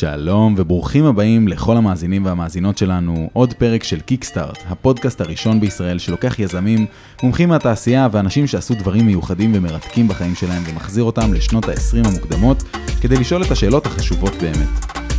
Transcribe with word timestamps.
שלום 0.00 0.54
וברוכים 0.56 1.04
הבאים 1.04 1.48
לכל 1.48 1.76
המאזינים 1.76 2.24
והמאזינות 2.24 2.78
שלנו, 2.78 3.30
עוד 3.32 3.54
פרק 3.54 3.82
של 3.82 4.00
קיקסטארט, 4.00 4.58
הפודקאסט 4.68 5.20
הראשון 5.20 5.60
בישראל 5.60 5.98
שלוקח 5.98 6.38
יזמים, 6.38 6.86
מומחים 7.22 7.48
מהתעשייה 7.48 8.08
ואנשים 8.12 8.46
שעשו 8.46 8.74
דברים 8.74 9.06
מיוחדים 9.06 9.52
ומרתקים 9.54 10.08
בחיים 10.08 10.34
שלהם 10.34 10.62
ומחזיר 10.66 11.04
אותם 11.04 11.34
לשנות 11.34 11.68
ה-20 11.68 12.08
המוקדמות 12.08 12.62
כדי 13.00 13.16
לשאול 13.16 13.42
את 13.42 13.50
השאלות 13.50 13.86
החשובות 13.86 14.32
באמת. 14.40 14.68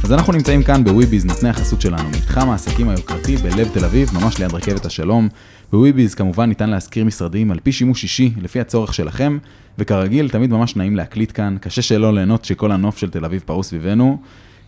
אז 0.04 0.14
אנחנו 0.14 0.34
נמצאים 0.34 0.64
כאן 0.64 0.84
בוויביז, 0.84 1.26
נותני 1.26 1.50
החסות 1.50 1.82
שלנו, 1.82 2.10
מתחם 2.10 2.50
העסקים 2.50 2.90
היוקרתי 2.90 3.36
בלב 3.36 3.70
תל 3.74 3.86
אביב, 3.86 4.10
ממש 4.14 4.40
ליד 4.40 4.54
רכבת 4.54 4.86
השלום. 4.86 5.30
בוויביז 5.72 6.16
כמובן 6.16 6.50
ניתן 6.50 6.70
להשכיר 6.70 7.06
משרדים 7.06 7.52
על 7.52 7.60
פי 7.64 7.72
שימוש 7.72 8.04
אישי, 8.04 8.34
לפי 8.42 8.60
הצורך 8.60 8.94
שלכם, 8.94 9.38
וכרגיל, 9.80 10.30
תמיד 10.30 10.50
ממש 10.50 10.76
נעים 10.76 10.96
להקליט 10.96 11.32
כאן, 11.36 11.58
קשה 11.62 11.82
שלא 11.82 12.14
ליהנות 12.14 12.46
שכל 12.46 12.72
הנוף 12.72 12.98
של 12.98 13.10
תל 13.10 13.26
אביב 13.26 13.42
פרוס 13.46 13.68
סביבנו. 13.68 14.18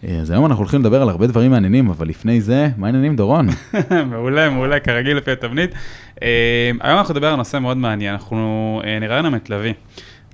אה, 0.07 0.17
אז 0.17 0.31
היום 0.31 0.45
אנחנו 0.45 0.61
הולכים 0.61 0.79
לדבר 0.79 1.01
על 1.01 1.09
הרבה 1.09 1.27
דברים 1.27 1.51
מעניינים, 1.51 1.89
אבל 1.89 2.07
לפני 2.07 2.41
זה, 2.41 2.69
מה 2.77 2.87
העניינים 2.87 3.15
דורון? 3.15 3.47
מעולה, 4.11 4.49
מעולה, 4.49 4.79
כרגיל 4.79 5.17
לפי 5.17 5.31
התבנית. 5.31 5.71
אה, 6.23 6.71
היום 6.81 6.97
אנחנו 6.97 7.13
נדבר 7.13 7.27
על 7.27 7.35
נושא 7.35 7.57
מאוד 7.57 7.77
מעניין, 7.77 8.13
אנחנו 8.13 8.81
אה, 8.85 8.99
נראיין 8.99 9.35
את 9.35 9.49
לביא. 9.49 9.73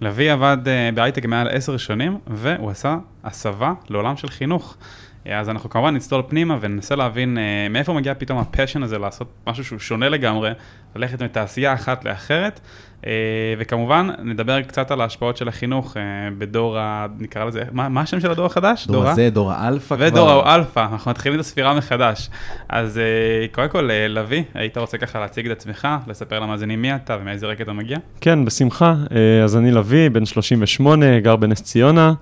לביא 0.02 0.32
עבד 0.32 0.58
בהייטק 0.94 1.26
מעל 1.26 1.48
עשר 1.48 1.78
שנים, 1.78 2.18
והוא 2.28 2.70
עשה 2.70 2.98
הסבה 3.24 3.74
לעולם 3.90 4.18
של 4.18 4.28
חינוך. 4.28 4.78
אז 5.26 5.50
אנחנו 5.50 5.70
כמובן 5.70 5.96
נצלול 5.96 6.22
פנימה 6.28 6.58
וננסה 6.62 6.96
להבין 6.96 7.38
מאיפה 7.70 7.94
מגיע 7.94 8.14
פתאום 8.14 8.40
הפשן 8.40 8.84
הזה 8.84 8.98
לעשות 8.98 9.28
משהו 9.48 9.64
שהוא 9.64 9.80
שונה 9.80 10.10
לגמרי, 10.10 10.52
ללכת 10.96 11.22
מתעשייה 11.22 11.74
אחת 11.74 12.06
לאחרת. 12.06 12.60
אה, 13.08 13.12
וכמובן, 13.58 14.10
נדבר 14.24 14.62
קצת 14.62 14.92
על 14.92 15.02
ההשפעות 15.02 15.38
של 15.38 15.48
החינוך 15.48 15.98
אה, 15.98 16.02
בדור 16.38 16.78
ה... 16.78 17.08
נקרא 17.20 17.46
לזה, 17.46 17.64
מה, 17.72 17.90
מה 17.90 18.02
השם 18.02 18.20
של 18.20 18.32
הדור 18.32 18.46
החדש? 18.46 18.88
דור 18.88 19.08
הזה, 19.08 19.30
דור 19.30 19.52
האלפא 19.52 19.96
כבר. 19.96 20.08
ודור 20.08 20.30
האלפא, 20.30 20.88
אנחנו 20.92 21.12
מתחילים 21.12 21.40
את 21.40 21.46
הספירה 21.46 21.74
מחדש. 21.74 22.30
אז 22.70 22.98
אה, 22.98 23.48
קודם 23.52 23.70
כל, 23.70 23.90
לביא, 24.10 24.44
היית 24.54 24.78
רוצה 24.78 24.98
ככה 24.98 25.20
להציג 25.20 25.46
את 25.46 25.52
עצמך, 25.58 25.88
לספר 26.08 26.40
למאזינים 26.40 26.82
מי 26.82 26.96
אתה 26.96 27.18
ומאיזה 27.22 27.48
רקע 27.48 27.64
אתה 27.64 27.74
מגיע? 27.74 27.98
כן, 28.22 28.46
בשמחה. 28.46 28.96
אז 29.44 29.58
אני 29.58 29.72
לביא, 29.72 30.10
בן 30.10 30.26
38, 30.26 31.20
גר 31.20 31.36
בנס 31.36 31.62
ציונה. 31.62 32.14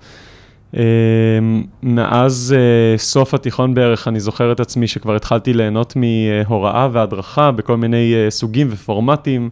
מאז 1.82 2.54
סוף 2.96 3.34
התיכון 3.34 3.74
בערך, 3.74 4.08
אני 4.08 4.20
זוכר 4.20 4.52
את 4.52 4.60
עצמי 4.60 4.86
שכבר 4.86 5.16
התחלתי 5.16 5.52
ליהנות 5.52 5.94
מהוראה 5.96 6.88
והדרכה 6.92 7.50
בכל 7.50 7.76
מיני 7.76 8.14
סוגים 8.30 8.68
ופורמטים. 8.70 9.50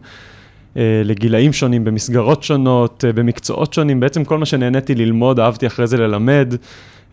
אה, 0.77 1.01
לגילאים 1.05 1.53
שונים, 1.53 1.83
במסגרות 1.83 2.43
שונות, 2.43 3.05
אה, 3.07 3.13
במקצועות 3.13 3.73
שונים, 3.73 3.99
בעצם 3.99 4.23
כל 4.23 4.37
מה 4.37 4.45
שנהניתי 4.45 4.95
ללמוד, 4.95 5.39
אהבתי 5.39 5.67
אחרי 5.67 5.87
זה 5.87 5.97
ללמד. 5.97 6.53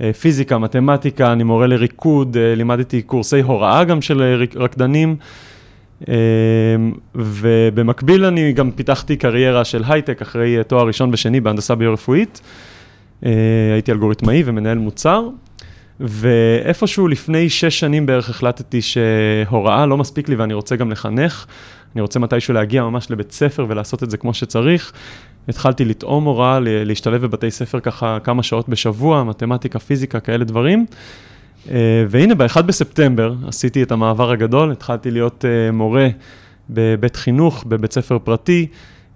אה, 0.01 0.13
פיזיקה, 0.13 0.59
מתמטיקה, 0.59 1.33
אני 1.33 1.45
מורה 1.45 1.67
לריקוד, 1.67 2.37
לימדתי 2.39 3.03
קורסי 3.03 3.41
הוראה 3.41 3.85
גם 3.85 4.03
של 4.03 4.47
רקדנים. 4.57 5.17
ובמקביל 7.15 8.25
אני 8.25 8.53
גם 8.53 8.71
פיתחתי 8.71 9.17
קריירה 9.17 9.65
של 9.65 9.83
הייטק 9.89 10.23
אחרי 10.23 10.57
תואר 10.67 10.87
ראשון 10.87 11.11
ושני 11.13 11.41
בהנדסה 11.41 11.75
ביו-רפואית. 11.75 12.41
הייתי 13.73 13.93
אלגוריתמאי 13.93 14.43
ומנהל 14.47 14.79
מוצר, 14.79 15.29
ואיפשהו 16.01 17.09
לפני 17.09 17.49
שש 17.49 17.81
שנים 17.81 18.07
בערך 18.07 18.31
החלטתי 18.31 18.83
שהוראה 18.83 19.87
לא 19.87 19.97
מספיק 19.97 20.29
לי 20.29 20.35
ואני 20.35 20.55
רוצה 20.55 20.77
גם 20.77 20.91
לחנך. 20.91 21.47
אני 21.95 22.03
רוצה 22.03 22.19
מתישהו 22.19 22.55
להגיע 22.55 22.83
ממש 22.83 23.11
לבית 23.11 23.33
ספר 23.33 23.67
ולעשות 23.69 24.03
את 24.03 24.11
זה 24.11 24.17
כמו 24.17 24.35
שצריך. 24.35 24.93
התחלתי 25.49 25.85
לטעום 25.85 26.25
הוראה, 26.25 26.59
להשתלב 26.61 27.23
בבתי 27.23 27.51
ספר 27.51 27.81
ככה 27.81 28.19
כמה 28.25 28.43
שעות 28.43 28.69
בשבוע, 28.69 29.25
מתמטיקה, 29.25 29.79
פיזיקה, 29.79 30.21
כאלה 30.21 30.45
דברים. 30.45 30.87
אה, 31.71 32.05
והנה, 32.09 32.35
ב-1 32.35 32.63
בספטמבר 32.63 33.35
עשיתי 33.47 33.83
את 33.83 33.93
המעבר 33.93 34.31
הגדול, 34.31 34.73
התחלתי 34.73 35.11
להיות 35.11 35.45
אה, 35.45 35.73
מורה 35.73 36.09
בבית 36.71 37.17
חינוך, 37.17 37.65
בבית 37.69 37.93
ספר 37.93 38.19
פרטי. 38.19 38.67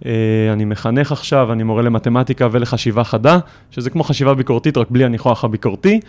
אה, 0.06 0.12
אני 0.52 0.64
מחנך 0.64 1.12
עכשיו, 1.12 1.52
אני 1.52 1.62
מורה 1.62 1.82
למתמטיקה 1.82 2.48
ולחשיבה 2.52 3.04
חדה, 3.04 3.38
שזה 3.70 3.90
כמו 3.90 4.04
חשיבה 4.04 4.34
ביקורתית, 4.34 4.76
רק 4.76 4.86
בלי 4.90 5.04
הניחוח 5.04 5.44
הביקורתי. 5.44 6.00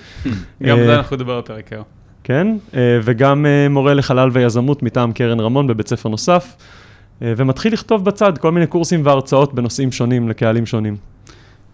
גם 0.64 0.78
זה 0.78 0.96
אנחנו 0.96 1.16
נדבר 1.16 1.42
בפרק 1.42 1.74
היום. 1.74 1.99
כן? 2.30 2.48
אה, 2.76 3.00
וגם 3.04 3.46
אה, 3.46 3.70
מורה 3.70 3.94
לחלל 3.94 4.30
ויזמות 4.34 4.84
מטעם 4.84 5.12
קרן 5.12 5.40
רמון 5.40 5.68
בבית 5.68 5.88
ספר 5.88 6.10
נוסף, 6.10 6.56
אה, 7.22 7.34
ומתחיל 7.38 7.74
לכתוב 7.74 8.06
בצד 8.06 8.38
כל 8.38 8.52
מיני 8.52 8.68
קורסים 8.68 9.06
והרצאות 9.06 9.54
בנושאים 9.54 9.92
שונים 9.92 10.30
לקהלים 10.30 10.66
שונים. 10.66 10.96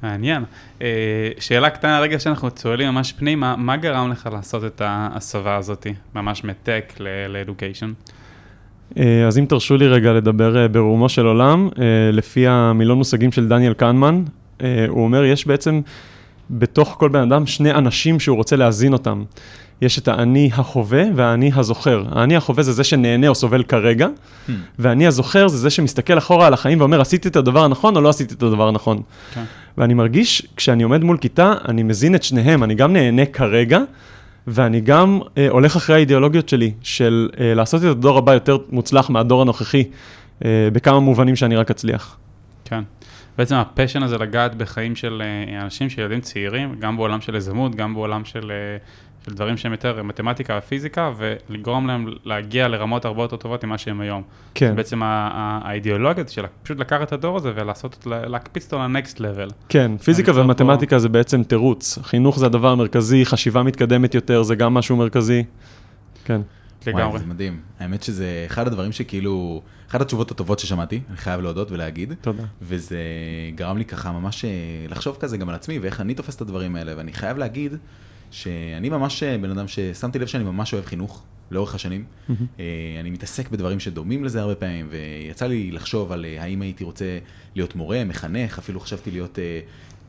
מעניין. 0.03 0.43
שאלה 1.39 1.69
קטנה, 1.69 1.99
רגע 1.99 2.19
שאנחנו 2.19 2.51
צוללים 2.51 2.87
ממש 2.87 3.11
פנימה, 3.11 3.55
מה 3.55 3.77
גרם 3.77 4.11
לך 4.11 4.29
לעשות 4.33 4.65
את 4.65 4.81
ההסבה 4.85 5.55
הזאת, 5.55 5.87
ממש 6.15 6.43
מטק 6.43 6.93
לאדוקיישן? 7.29 7.91
אז 9.27 9.37
אם 9.39 9.45
תרשו 9.49 9.77
לי 9.77 9.87
רגע 9.87 10.13
לדבר 10.13 10.67
ברומו 10.67 11.09
של 11.09 11.25
עולם, 11.25 11.69
לפי 12.13 12.47
המילון 12.47 12.97
מושגים 12.97 13.31
של 13.31 13.47
דניאל 13.47 13.73
קנמן, 13.73 14.23
הוא 14.87 15.03
אומר, 15.03 15.25
יש 15.25 15.47
בעצם 15.47 15.81
בתוך 16.49 16.95
כל 16.99 17.09
בן 17.09 17.31
אדם 17.31 17.45
שני 17.45 17.71
אנשים 17.71 18.19
שהוא 18.19 18.37
רוצה 18.37 18.55
להזין 18.55 18.93
אותם. 18.93 19.23
יש 19.81 19.99
את 19.99 20.07
האני 20.07 20.49
החווה 20.53 21.03
והאני 21.15 21.51
הזוכר. 21.55 22.03
האני 22.11 22.35
החווה 22.35 22.63
זה 22.63 22.71
זה 22.71 22.83
שנהנה 22.83 23.27
או 23.27 23.35
סובל 23.35 23.63
כרגע, 23.63 24.07
hmm. 24.07 24.51
והאני 24.79 25.07
הזוכר 25.07 25.47
זה 25.47 25.57
זה 25.57 25.69
שמסתכל 25.69 26.17
אחורה 26.17 26.47
על 26.47 26.53
החיים 26.53 26.79
ואומר, 26.79 27.01
עשיתי 27.01 27.27
את 27.27 27.35
הדבר 27.35 27.63
הנכון 27.63 27.95
או 27.95 28.01
לא 28.01 28.09
עשיתי 28.09 28.33
את 28.33 28.43
הדבר 28.43 28.67
הנכון. 28.67 28.97
Okay. 28.97 29.35
כן. 29.35 29.43
ואני 29.77 29.93
מרגיש, 29.93 30.47
כשאני 30.55 30.83
עומד 30.83 31.03
מול 31.03 31.17
כיתה, 31.17 31.53
אני 31.67 31.83
מזין 31.83 32.15
את 32.15 32.23
שניהם, 32.23 32.63
אני 32.63 32.75
גם 32.75 32.93
נהנה 32.93 33.25
כרגע, 33.25 33.79
ואני 34.47 34.81
גם 34.81 35.19
אה, 35.37 35.47
הולך 35.49 35.75
אחרי 35.75 35.95
האידיאולוגיות 35.95 36.49
שלי, 36.49 36.73
של 36.81 37.29
אה, 37.39 37.53
לעשות 37.53 37.81
את 37.83 37.87
הדור 37.87 38.17
הבא 38.17 38.33
יותר 38.33 38.57
מוצלח 38.69 39.09
מהדור 39.09 39.41
הנוכחי, 39.41 39.83
אה, 40.45 40.69
בכמה 40.73 40.99
מובנים 40.99 41.35
שאני 41.35 41.55
רק 41.55 41.71
אצליח. 41.71 42.17
כן. 42.65 42.83
בעצם 43.37 43.55
הפשן 43.55 44.03
הזה 44.03 44.17
לגעת 44.17 44.55
בחיים 44.55 44.95
של 44.95 45.21
אה, 45.25 45.61
אנשים, 45.61 45.89
של 45.89 46.01
ילדים 46.01 46.21
צעירים, 46.21 46.75
גם 46.79 46.97
בעולם 46.97 47.21
של 47.21 47.35
יזמות, 47.35 47.75
גם 47.75 47.93
בעולם 47.93 48.25
של 48.25 48.51
אה, 48.51 48.77
של 49.25 49.33
דברים 49.33 49.57
שהם 49.57 49.71
יותר 49.71 50.03
מתמטיקה 50.03 50.59
ופיזיקה, 50.63 51.11
ולגרום 51.17 51.87
להם 51.87 52.07
להגיע 52.23 52.67
לרמות 52.67 53.05
הרבה 53.05 53.21
יותר 53.23 53.35
טובות 53.37 53.63
ממה 53.63 53.77
שהם 53.77 54.01
היום. 54.01 54.23
כן. 54.55 54.75
בעצם 54.75 55.01
האידיאולוגיה 55.03 56.23
של 56.27 56.45
פשוט 56.63 56.79
לקחת 56.79 57.07
את 57.07 57.13
הדור 57.13 57.37
הזה 57.37 57.51
ולעשות, 57.55 58.07
להקפיץ 58.09 58.65
אותו 58.65 58.79
לנקסט 58.79 59.19
לבל. 59.19 59.49
כן, 59.69 59.97
פיזיקה 59.97 60.31
ומתמטיקה 60.35 60.95
פה... 60.95 60.99
זה 60.99 61.09
בעצם 61.09 61.43
תירוץ. 61.43 61.99
חינוך 62.01 62.39
זה 62.39 62.45
הדבר 62.45 62.71
המרכזי, 62.71 63.25
חשיבה 63.25 63.63
מתקדמת 63.63 64.15
יותר 64.15 64.43
זה 64.43 64.55
גם 64.55 64.73
משהו 64.73 64.95
מרכזי. 64.95 65.43
כן. 66.25 66.41
לגמרי. 66.87 67.03
וואי, 67.03 67.19
זה 67.19 67.25
מדהים. 67.25 67.59
האמת 67.79 68.03
שזה 68.03 68.43
אחד 68.45 68.67
הדברים 68.67 68.91
שכאילו, 68.91 69.61
אחת 69.89 70.01
התשובות 70.01 70.31
הטובות 70.31 70.59
ששמעתי, 70.59 71.01
אני 71.09 71.17
חייב 71.17 71.41
להודות 71.41 71.71
ולהגיד. 71.71 72.13
תודה. 72.21 72.43
וזה 72.61 72.99
גרם 73.55 73.77
לי 73.77 73.85
ככה 73.85 74.11
ממש 74.11 74.45
אה, 74.45 74.49
לחשוב 74.89 75.17
כזה 75.19 75.37
גם 75.37 75.49
על 75.49 75.55
עצמי 75.55 75.79
ואיך 75.79 76.01
אני 76.01 76.13
תופס 76.13 76.35
את 76.35 76.41
הדברים 76.41 76.75
האלה, 76.75 76.93
ואני 76.97 77.13
חייב 77.13 77.37
להגיד 77.37 77.77
שאני 78.35 78.89
ממש 78.89 79.23
אה, 79.23 79.37
בן 79.37 79.51
אדם 79.51 79.67
ששמתי 79.67 80.19
לב 80.19 80.27
שאני 80.27 80.43
ממש 80.43 80.73
אוהב 80.73 80.85
חינוך 80.85 81.23
לאורך 81.51 81.75
השנים. 81.75 82.03
Mm-hmm. 82.03 82.33
אני 82.99 83.09
מתעסק 83.09 83.49
בדברים 83.49 83.79
שדומים 83.79 84.23
לזה 84.23 84.41
הרבה 84.41 84.55
פעמים, 84.55 84.89
ויצא 84.91 85.47
לי 85.47 85.71
לחשוב 85.71 86.11
על 86.11 86.25
אה, 86.25 86.43
האם 86.43 86.61
הייתי 86.61 86.83
רוצה 86.83 87.19
להיות 87.55 87.75
מורה, 87.75 88.03
מחנך, 88.03 88.59
אפילו 88.59 88.79
חשבתי 88.79 89.11
להיות 89.11 89.39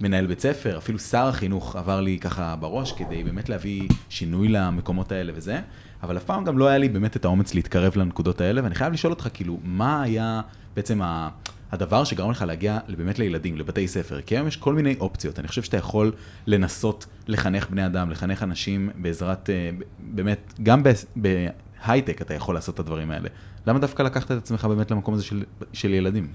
מנהל 0.00 0.26
בית 0.26 0.40
ספר, 0.40 0.78
אפילו 0.78 0.98
שר 0.98 1.26
החינוך 1.26 1.76
עבר 1.76 2.00
לי 2.00 2.18
ככה 2.18 2.56
בראש 2.56 2.92
כדי 2.92 3.24
באמת 3.24 3.48
להביא 3.48 3.88
שינוי 4.08 4.48
למקומות 4.48 5.12
האלה 5.12 5.32
וזה, 5.34 5.60
אבל 6.02 6.16
אף 6.16 6.24
פעם 6.24 6.44
גם 6.44 6.58
לא 6.58 6.68
היה 6.68 6.78
לי 6.78 6.88
באמת 6.88 7.16
את 7.16 7.24
האומץ 7.24 7.54
להתקרב 7.54 7.96
לנקודות 7.96 8.40
האלה, 8.40 8.64
ואני 8.64 8.74
חייב 8.74 8.92
לשאול 8.92 9.12
אותך, 9.12 9.28
כאילו, 9.34 9.58
מה 9.64 10.02
היה 10.02 10.40
בעצם 10.76 11.02
ה... 11.02 11.28
הדבר 11.72 12.04
שגרם 12.04 12.30
לך 12.30 12.42
להגיע 12.42 12.78
באמת 12.96 13.18
לילדים, 13.18 13.56
לבתי 13.56 13.88
ספר, 13.88 14.20
כי 14.20 14.36
היום 14.36 14.48
יש 14.48 14.56
כל 14.56 14.74
מיני 14.74 14.96
אופציות. 15.00 15.38
אני 15.38 15.48
חושב 15.48 15.62
שאתה 15.62 15.76
יכול 15.76 16.12
לנסות 16.46 17.06
לחנך 17.28 17.70
בני 17.70 17.86
אדם, 17.86 18.10
לחנך 18.10 18.42
אנשים 18.42 18.90
בעזרת, 18.96 19.50
אה, 19.50 19.70
באמת, 19.98 20.54
גם 20.62 20.82
בהייטק 21.16 22.22
אתה 22.22 22.34
יכול 22.34 22.54
לעשות 22.54 22.74
את 22.74 22.80
הדברים 22.80 23.10
האלה. 23.10 23.28
למה 23.66 23.78
דווקא 23.78 24.02
לקחת 24.02 24.32
את 24.32 24.36
עצמך 24.36 24.64
באמת 24.64 24.90
למקום 24.90 25.14
הזה 25.14 25.24
של, 25.24 25.42
של 25.72 25.94
ילדים? 25.94 26.26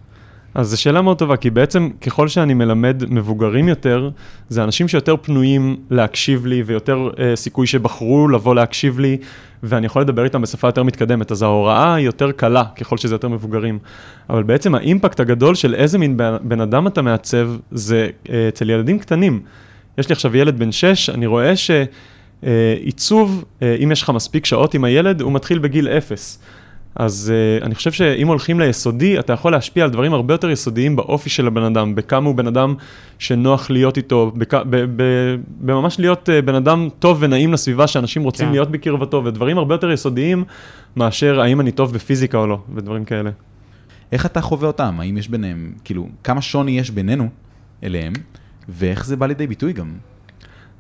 אז 0.54 0.68
זו 0.68 0.81
שאלה 0.81 1.01
מאוד 1.01 1.18
טובה, 1.18 1.38
כי 1.38 1.50
בעצם 1.50 1.89
ככל 2.01 2.27
שאני 2.27 2.54
מלמד 2.54 3.04
מבוגרים 3.10 3.68
יותר, 3.68 4.10
זה 4.50 4.63
אנשים 4.63 4.88
שיותר 4.88 5.16
פנויים 5.22 5.77
להקשיב 5.89 6.45
לי 6.45 6.63
ויותר 6.63 7.10
אה, 7.19 7.36
סיכוי 7.36 7.68
שבחרו 7.68 8.27
לבוא 8.27 8.56
להקשיב 8.56 9.00
לי, 9.00 9.18
ואני 9.63 9.86
יכול 9.86 10.02
לדבר 10.02 10.24
איתם 10.24 10.42
בשפה 10.42 10.68
יותר 10.68 10.84
מתקדמת, 10.84 11.31
אז 11.31 11.42
ההוראה 11.42 11.96
היא 11.96 12.06
יותר 12.06 12.31
קלה 12.31 12.63
ככל 12.75 12.98
שזה 12.98 13.16
יותר 13.16 13.28
מבוגרים. 13.28 13.80
אבל 14.30 14.44
בעצם 14.44 14.75
האימפקט 14.75 15.19
הגדול 15.19 15.56
של 15.56 15.75
איזה 15.75 15.98
מין 15.98 16.18
בן, 16.42 16.62
אדם 16.62 16.88
אתה 16.88 17.02
מעצב, 17.02 17.50
זה 17.72 18.10
אה, 18.30 18.48
אצל 18.48 18.69
ילדים 18.69 19.00
קטנים. 19.00 19.42
יש 19.98 20.10
לי 20.10 20.13
עכשיו 20.13 20.38
ילד 20.38 20.60
בן 20.60 20.72
6, 20.72 21.10
אני 21.10 21.25
רואה 21.25 21.54
שעיצוב, 22.44 23.46
אה, 23.62 23.75
אם 23.84 23.92
יש 23.92 24.02
לך 24.02 24.10
מספיק 24.10 24.46
שעות 24.46 24.74
עם 24.74 24.84
הילד, 24.84 25.22
הוא 25.22 25.31
מתחיל 25.31 25.60
בגיל 25.60 25.88
0. 25.88 26.40
אז 26.95 27.33
uh, 27.61 27.65
אני 27.65 27.75
חושב 27.75 27.91
שאם 27.91 28.27
הולכים 28.27 28.59
ליסודי, 28.59 29.19
אתה 29.19 29.33
יכול 29.33 29.51
להשפיע 29.51 29.83
על 29.83 29.89
דברים 29.89 30.13
הרבה 30.13 30.33
יותר 30.33 30.49
יסודיים 30.49 30.95
באופי 30.95 31.29
של 31.29 31.47
הבן 31.47 31.63
אדם, 31.63 31.95
בכמה 31.95 32.27
הוא 32.27 32.35
בן 32.35 32.47
אדם 32.47 32.75
שנוח 33.19 33.69
להיות 33.69 33.97
איתו, 33.97 34.31
בכ... 34.35 34.53
ב... 34.53 34.85
ב... 34.95 35.03
בממש 35.61 35.99
להיות 35.99 36.29
uh, 36.29 36.45
בן 36.45 36.55
אדם 36.55 36.88
טוב 36.99 37.17
ונעים 37.19 37.53
לסביבה, 37.53 37.88
שאנשים 37.88 38.23
רוצים 38.23 38.45
כן. 38.45 38.51
להיות 38.51 38.71
בקרבתו, 38.71 39.23
ודברים 39.25 39.57
הרבה 39.57 39.75
יותר 39.75 39.91
יסודיים 39.91 40.43
מאשר 40.95 41.41
האם 41.41 41.61
אני 41.61 41.71
טוב 41.71 41.93
בפיזיקה 41.93 42.38
או 42.38 42.47
לא, 42.47 42.57
ודברים 42.75 43.05
כאלה. 43.05 43.29
איך 44.11 44.25
אתה 44.25 44.41
חווה 44.41 44.67
אותם? 44.67 44.99
האם 44.99 45.17
יש 45.17 45.29
ביניהם, 45.29 45.73
כאילו, 45.83 46.07
כמה 46.23 46.41
שוני 46.41 46.79
יש 46.79 46.91
בינינו 46.91 47.29
אליהם, 47.83 48.13
ואיך 48.69 49.05
זה 49.05 49.17
בא 49.17 49.25
לידי 49.25 49.47
ביטוי 49.47 49.73
גם? 49.73 49.91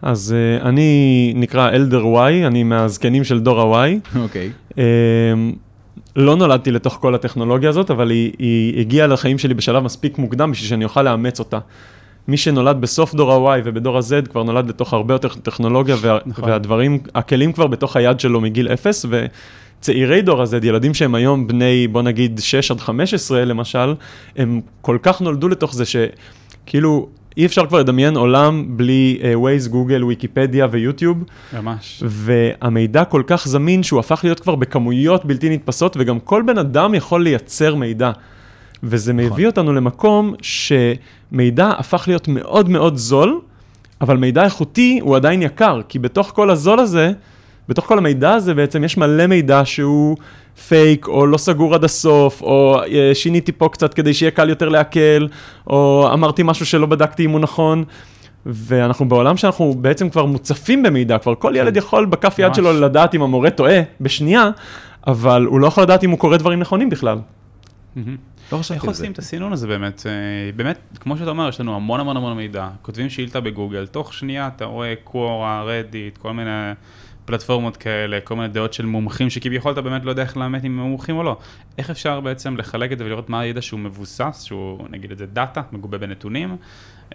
אז 0.01 0.35
uh, 0.61 0.65
אני 0.65 1.33
נקרא 1.35 1.69
אלדר 1.69 2.07
וואי, 2.07 2.47
אני 2.47 2.63
מהזקנים 2.63 3.23
של 3.23 3.39
דור 3.39 3.61
הוואי. 3.61 3.99
אוקיי. 4.15 4.51
Uh, 4.71 4.75
לא 6.15 6.35
נולדתי 6.35 6.71
לתוך 6.71 6.97
כל 7.01 7.15
הטכנולוגיה 7.15 7.69
הזאת, 7.69 7.91
אבל 7.91 8.09
היא, 8.09 8.31
היא 8.39 8.79
הגיעה 8.79 9.07
לחיים 9.07 9.37
שלי 9.37 9.53
בשלב 9.53 9.83
מספיק 9.83 10.17
מוקדם 10.17 10.51
בשביל 10.51 10.69
שאני 10.69 10.83
אוכל 10.83 11.01
לאמץ 11.01 11.39
אותה. 11.39 11.59
מי 12.27 12.37
שנולד 12.37 12.81
בסוף 12.81 13.13
דור 13.13 13.49
ה-Y 13.51 13.61
ובדור 13.63 13.97
ה-Z 13.97 14.29
כבר 14.29 14.43
נולד 14.43 14.69
לתוך 14.69 14.93
הרבה 14.93 15.13
יותר 15.13 15.29
טכנולוגיה, 15.29 15.95
וה, 16.01 16.17
נכון. 16.25 16.49
והדברים, 16.49 16.99
הכלים 17.15 17.53
כבר 17.53 17.67
בתוך 17.67 17.95
היד 17.95 18.19
שלו 18.19 18.41
מגיל 18.41 18.67
אפס, 18.67 19.05
וצעירי 19.09 20.21
דור 20.21 20.41
ה-Z, 20.41 20.65
ילדים 20.65 20.93
שהם 20.93 21.15
היום 21.15 21.47
בני, 21.47 21.87
בוא 21.87 22.01
נגיד, 22.01 22.39
6 22.43 22.71
עד 22.71 22.79
15 22.79 23.45
למשל, 23.45 23.93
הם 24.37 24.61
כל 24.81 24.97
כך 25.03 25.21
נולדו 25.21 25.47
לתוך 25.47 25.73
זה 25.73 25.83
שכאילו, 25.85 27.09
אי 27.37 27.45
אפשר 27.45 27.65
כבר 27.65 27.79
לדמיין 27.79 28.17
עולם 28.17 28.65
בלי 28.67 29.19
uh, 29.21 29.25
Waze, 29.37 29.69
גוגל, 29.69 30.03
ויקיפדיה 30.03 30.67
ויוטיוב. 30.71 31.23
ממש. 31.53 32.03
והמידע 32.05 33.03
כל 33.03 33.23
כך 33.27 33.47
זמין 33.47 33.83
שהוא 33.83 33.99
הפך 33.99 34.19
להיות 34.23 34.39
כבר 34.39 34.55
בכמויות 34.55 35.25
בלתי 35.25 35.49
נתפסות, 35.49 35.97
וגם 35.99 36.19
כל 36.19 36.43
בן 36.47 36.57
אדם 36.57 36.95
יכול 36.95 37.23
לייצר 37.23 37.75
מידע. 37.75 38.11
וזה 38.83 39.13
נכון. 39.13 39.31
מביא 39.31 39.47
אותנו 39.47 39.73
למקום 39.73 40.33
שמידע 40.41 41.69
הפך 41.77 42.03
להיות 42.07 42.27
מאוד 42.27 42.69
מאוד 42.69 42.97
זול, 42.97 43.39
אבל 44.01 44.17
מידע 44.17 44.43
איכותי 44.43 44.99
הוא 45.01 45.15
עדיין 45.15 45.41
יקר, 45.41 45.81
כי 45.89 45.99
בתוך 45.99 46.31
כל 46.35 46.49
הזול 46.49 46.79
הזה, 46.79 47.11
בתוך 47.69 47.85
כל 47.85 47.97
המידע 47.97 48.33
הזה 48.33 48.53
בעצם 48.53 48.83
יש 48.83 48.97
מלא 48.97 49.27
מידע 49.27 49.61
שהוא 49.65 50.17
פייק, 50.67 51.07
או 51.07 51.27
לא 51.27 51.37
סגור 51.37 51.75
עד 51.75 51.83
הסוף, 51.83 52.41
או 52.41 52.81
אה, 52.91 53.11
שיניתי 53.13 53.51
פה 53.51 53.69
קצת 53.69 53.93
כדי 53.93 54.13
שיהיה 54.13 54.31
קל 54.31 54.49
יותר 54.49 54.69
לעכל, 54.69 55.27
או 55.67 56.09
אמרתי 56.13 56.41
משהו 56.45 56.65
שלא 56.65 56.85
בדקתי 56.85 57.25
אם 57.25 57.31
הוא 57.31 57.39
נכון. 57.39 57.83
ואנחנו 58.45 59.09
בעולם 59.09 59.37
שאנחנו 59.37 59.73
בעצם 59.73 60.09
כבר 60.09 60.25
מוצפים 60.25 60.83
במידע, 60.83 61.17
כבר 61.17 61.35
כל 61.35 61.53
ילד 61.55 61.77
יכול 61.77 62.05
בכף 62.05 62.35
יד. 62.39 62.55
שלו 62.55 62.73
לדעת 62.73 63.15
אם 63.15 63.21
המורה 63.21 63.49
טועה 63.49 63.81
בשנייה, 64.01 64.49
אבל 65.07 65.45
הוא 65.45 65.59
לא 65.59 65.67
יכול 65.67 65.83
לדעת 65.83 66.03
אם 66.03 66.09
הוא 66.09 66.19
קורא 66.19 66.37
דברים 66.37 66.59
נכונים 66.59 66.89
בכלל. 66.89 67.17
לא 68.51 68.57
חשבתי 68.57 68.73
איך 68.73 68.83
על 68.83 68.93
זה. 68.93 69.01
עושים 69.01 69.11
את 69.11 69.19
הסינון 69.19 69.53
הזה 69.53 69.67
באמת? 69.67 70.03
אה, 70.05 70.11
באמת, 70.55 70.79
כמו 70.99 71.17
שאתה 71.17 71.29
אומר, 71.29 71.49
יש 71.49 71.59
לנו 71.59 71.75
המון 71.75 71.99
המון 71.99 72.17
המון 72.17 72.37
מידע. 72.37 72.69
כותבים 72.81 73.09
שאילתה 73.09 73.39
בגוגל, 73.41 73.87
תוך 73.87 74.13
שנייה 74.13 74.47
אתה 74.55 74.65
רואה 74.65 74.93
Quora, 75.03 75.63
Reddit, 75.63 76.17
כל 76.17 76.33
מיני 76.33 76.71
פלטפורמות 77.25 77.77
כאלה, 77.77 78.19
כל 78.23 78.35
מיני 78.35 78.47
דעות 78.47 78.73
של 78.73 78.85
מומחים 78.85 79.29
שכביכול 79.29 79.71
אתה 79.71 79.81
באמת 79.81 80.05
לא 80.05 80.09
יודע 80.09 80.21
איך 80.23 80.37
לאמת 80.37 80.65
אם 80.65 80.79
הם 80.79 80.85
מומחים 80.85 81.17
או 81.17 81.23
לא. 81.23 81.37
איך 81.77 81.89
אפשר 81.89 82.19
בעצם 82.19 82.57
לחלק 82.57 82.91
את 82.91 82.97
זה 82.97 83.05
ולראות 83.05 83.29
מה 83.29 83.39
הידע 83.39 83.61
שהוא 83.61 83.79
מבוסס, 83.79 84.43
שהוא 84.45 84.87
נגיד 84.89 85.11
את 85.11 85.17
זה 85.17 85.25
data, 85.25 85.61
מגובה 85.71 85.97
בנתונים, 85.97 86.57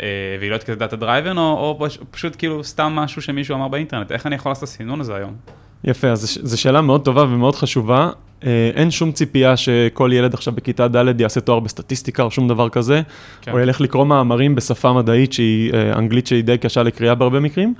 אה, 0.00 0.06
והיא 0.40 0.50
לא 0.50 0.58
כזה 0.58 0.74
data 0.74 0.96
driven, 0.96 1.38
או, 1.38 1.42
או 1.42 1.78
פש- 1.86 1.98
פשוט 2.10 2.36
כאילו 2.38 2.64
סתם 2.64 2.92
משהו 2.92 3.22
שמישהו 3.22 3.54
אמר 3.56 3.68
באינטרנט. 3.68 4.12
איך 4.12 4.26
אני 4.26 4.34
יכול 4.34 4.50
לעשות 4.50 4.64
את 4.64 4.68
הסינון 4.68 5.00
הזה 5.00 5.14
היום? 5.16 5.36
יפה, 5.84 6.08
אז 6.08 6.38
זו 6.42 6.60
שאלה 6.60 6.80
מאוד 6.80 7.04
טובה 7.04 7.22
ומאוד 7.22 7.54
חשובה. 7.54 8.10
אה, 8.44 8.70
אין 8.74 8.90
שום 8.90 9.12
ציפייה 9.12 9.56
שכל 9.56 10.10
ילד 10.14 10.34
עכשיו 10.34 10.54
בכיתה 10.54 10.88
ד' 10.88 11.20
יעשה 11.20 11.40
תואר 11.40 11.60
בסטטיסטיקה 11.60 12.22
או 12.22 12.30
שום 12.30 12.48
דבר 12.48 12.68
כזה, 12.68 13.02
כן. 13.42 13.52
או 13.52 13.58
ילך 13.58 13.80
לקרוא 13.80 14.04
מאמרים 14.04 14.54
בשפה 14.54 14.92
מדעית 14.92 15.32
שהיא 15.32 15.72
אה, 15.74 15.98
אנגלית 15.98 16.26
שהיא 16.26 16.44
די 16.44 16.58
קשה 16.58 16.82
לקריאה 16.82 17.14
בהרבה 17.14 17.40
מקרים, 17.40 17.74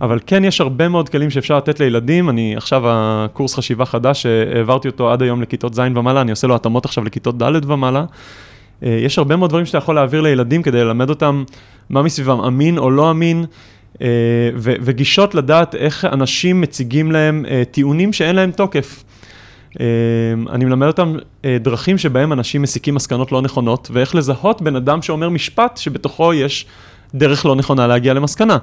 אבל 0.00 0.18
כן 0.26 0.44
יש 0.44 0.60
הרבה 0.60 0.88
מאוד 0.88 1.08
כלים 1.08 1.30
שאפשר 1.30 1.56
לתת 1.56 1.80
לילדים. 1.80 2.28
אני 2.28 2.56
עכשיו 2.56 2.82
הקורס 2.86 3.54
חשיבה 3.54 3.84
חדש 3.84 4.22
שהעברתי 4.22 4.88
אותו 4.88 5.12
עד 5.12 5.22
היום 5.22 5.42
לכיתות 5.42 5.74
ז' 5.74 5.80
ומעלה, 5.94 6.20
אני 6.20 6.30
עושה 6.30 6.46
לו 6.46 6.54
התאמות 6.54 6.84
עכשיו 6.84 7.04
לכיתות 7.04 7.42
ד' 7.42 7.70
ומעלה. 7.70 8.04
אה, 8.84 8.98
יש 9.02 9.18
הרבה 9.18 9.36
מאוד 9.36 9.50
דברים 9.50 9.66
שאתה 9.66 9.78
יכול 9.78 9.94
להעביר 9.94 10.20
לילדים 10.20 10.62
כדי 10.62 10.84
ללמד 10.84 11.10
אותם 11.10 11.44
מה 11.90 12.02
מסביבם 12.02 12.40
אמין 12.40 12.78
או 12.78 12.90
לא 12.90 13.10
אמין. 13.10 13.44
אה, 14.02 14.06
ו- 14.56 14.74
וגישות 14.80 15.34
לדעת 15.34 15.74
איך 15.74 16.04
אנשים 16.04 16.60
מציגים 16.60 17.12
להם 17.12 17.44
אה, 17.48 17.62
טיעונים 17.70 18.12
שאין 18.12 18.36
להם 18.36 18.50
תוקף. 18.50 19.04
אה, 19.80 19.86
אני 20.50 20.64
מלמד 20.64 20.86
אותם 20.86 21.16
דרכים 21.60 21.98
שבהם 21.98 22.32
אנשים 22.32 22.62
מסיקים 22.62 22.94
מסקנות 22.94 23.32
לא 23.32 23.42
נכונות, 23.42 23.90
ואיך 23.92 24.14
לזהות 24.14 24.62
בן 24.62 24.76
אדם 24.76 25.02
שאומר 25.02 25.28
משפט 25.28 25.76
שבתוכו 25.76 26.34
יש 26.34 26.66
דרך 27.14 27.46
לא 27.46 27.56
נכונה 27.56 27.86
להגיע 27.86 28.14
למסקנה. 28.14 28.58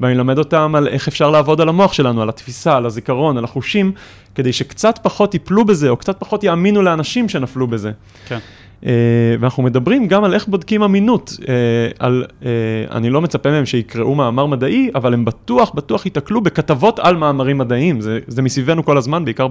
ואני 0.00 0.14
מלמד 0.14 0.38
אותם 0.38 0.74
על 0.74 0.88
איך 0.88 1.08
אפשר 1.08 1.30
לעבוד 1.30 1.60
על 1.60 1.68
המוח 1.68 1.92
שלנו, 1.92 2.22
על 2.22 2.28
התפיסה, 2.28 2.76
על 2.76 2.86
הזיכרון, 2.86 3.38
על 3.38 3.44
החושים, 3.44 3.92
כדי 4.34 4.52
שקצת 4.52 4.98
פחות 5.02 5.34
ייפלו 5.34 5.64
בזה, 5.64 5.88
או 5.88 5.96
קצת 5.96 6.16
פחות 6.18 6.44
יאמינו 6.44 6.82
לאנשים 6.82 7.28
שנפלו 7.28 7.66
בזה. 7.66 7.90
כן. 8.26 8.38
Uh, 8.82 8.86
ואנחנו 9.40 9.62
מדברים 9.62 10.08
גם 10.08 10.24
על 10.24 10.34
איך 10.34 10.48
בודקים 10.48 10.82
אמינות, 10.82 11.36
uh, 11.40 11.46
על, 11.98 12.24
uh, 12.40 12.44
אני 12.90 13.10
לא 13.10 13.20
מצפה 13.20 13.50
מהם 13.50 13.66
שיקראו 13.66 14.14
מאמר 14.14 14.46
מדעי, 14.46 14.90
אבל 14.94 15.14
הם 15.14 15.24
בטוח, 15.24 15.74
בטוח 15.74 16.06
ייתקלו 16.06 16.40
בכתבות 16.40 16.98
על 16.98 17.16
מאמרים 17.16 17.58
מדעיים, 17.58 18.00
זה, 18.00 18.18
זה 18.26 18.42
מסביבנו 18.42 18.84
כל 18.84 18.98
הזמן, 18.98 19.24
בעיקר 19.24 19.48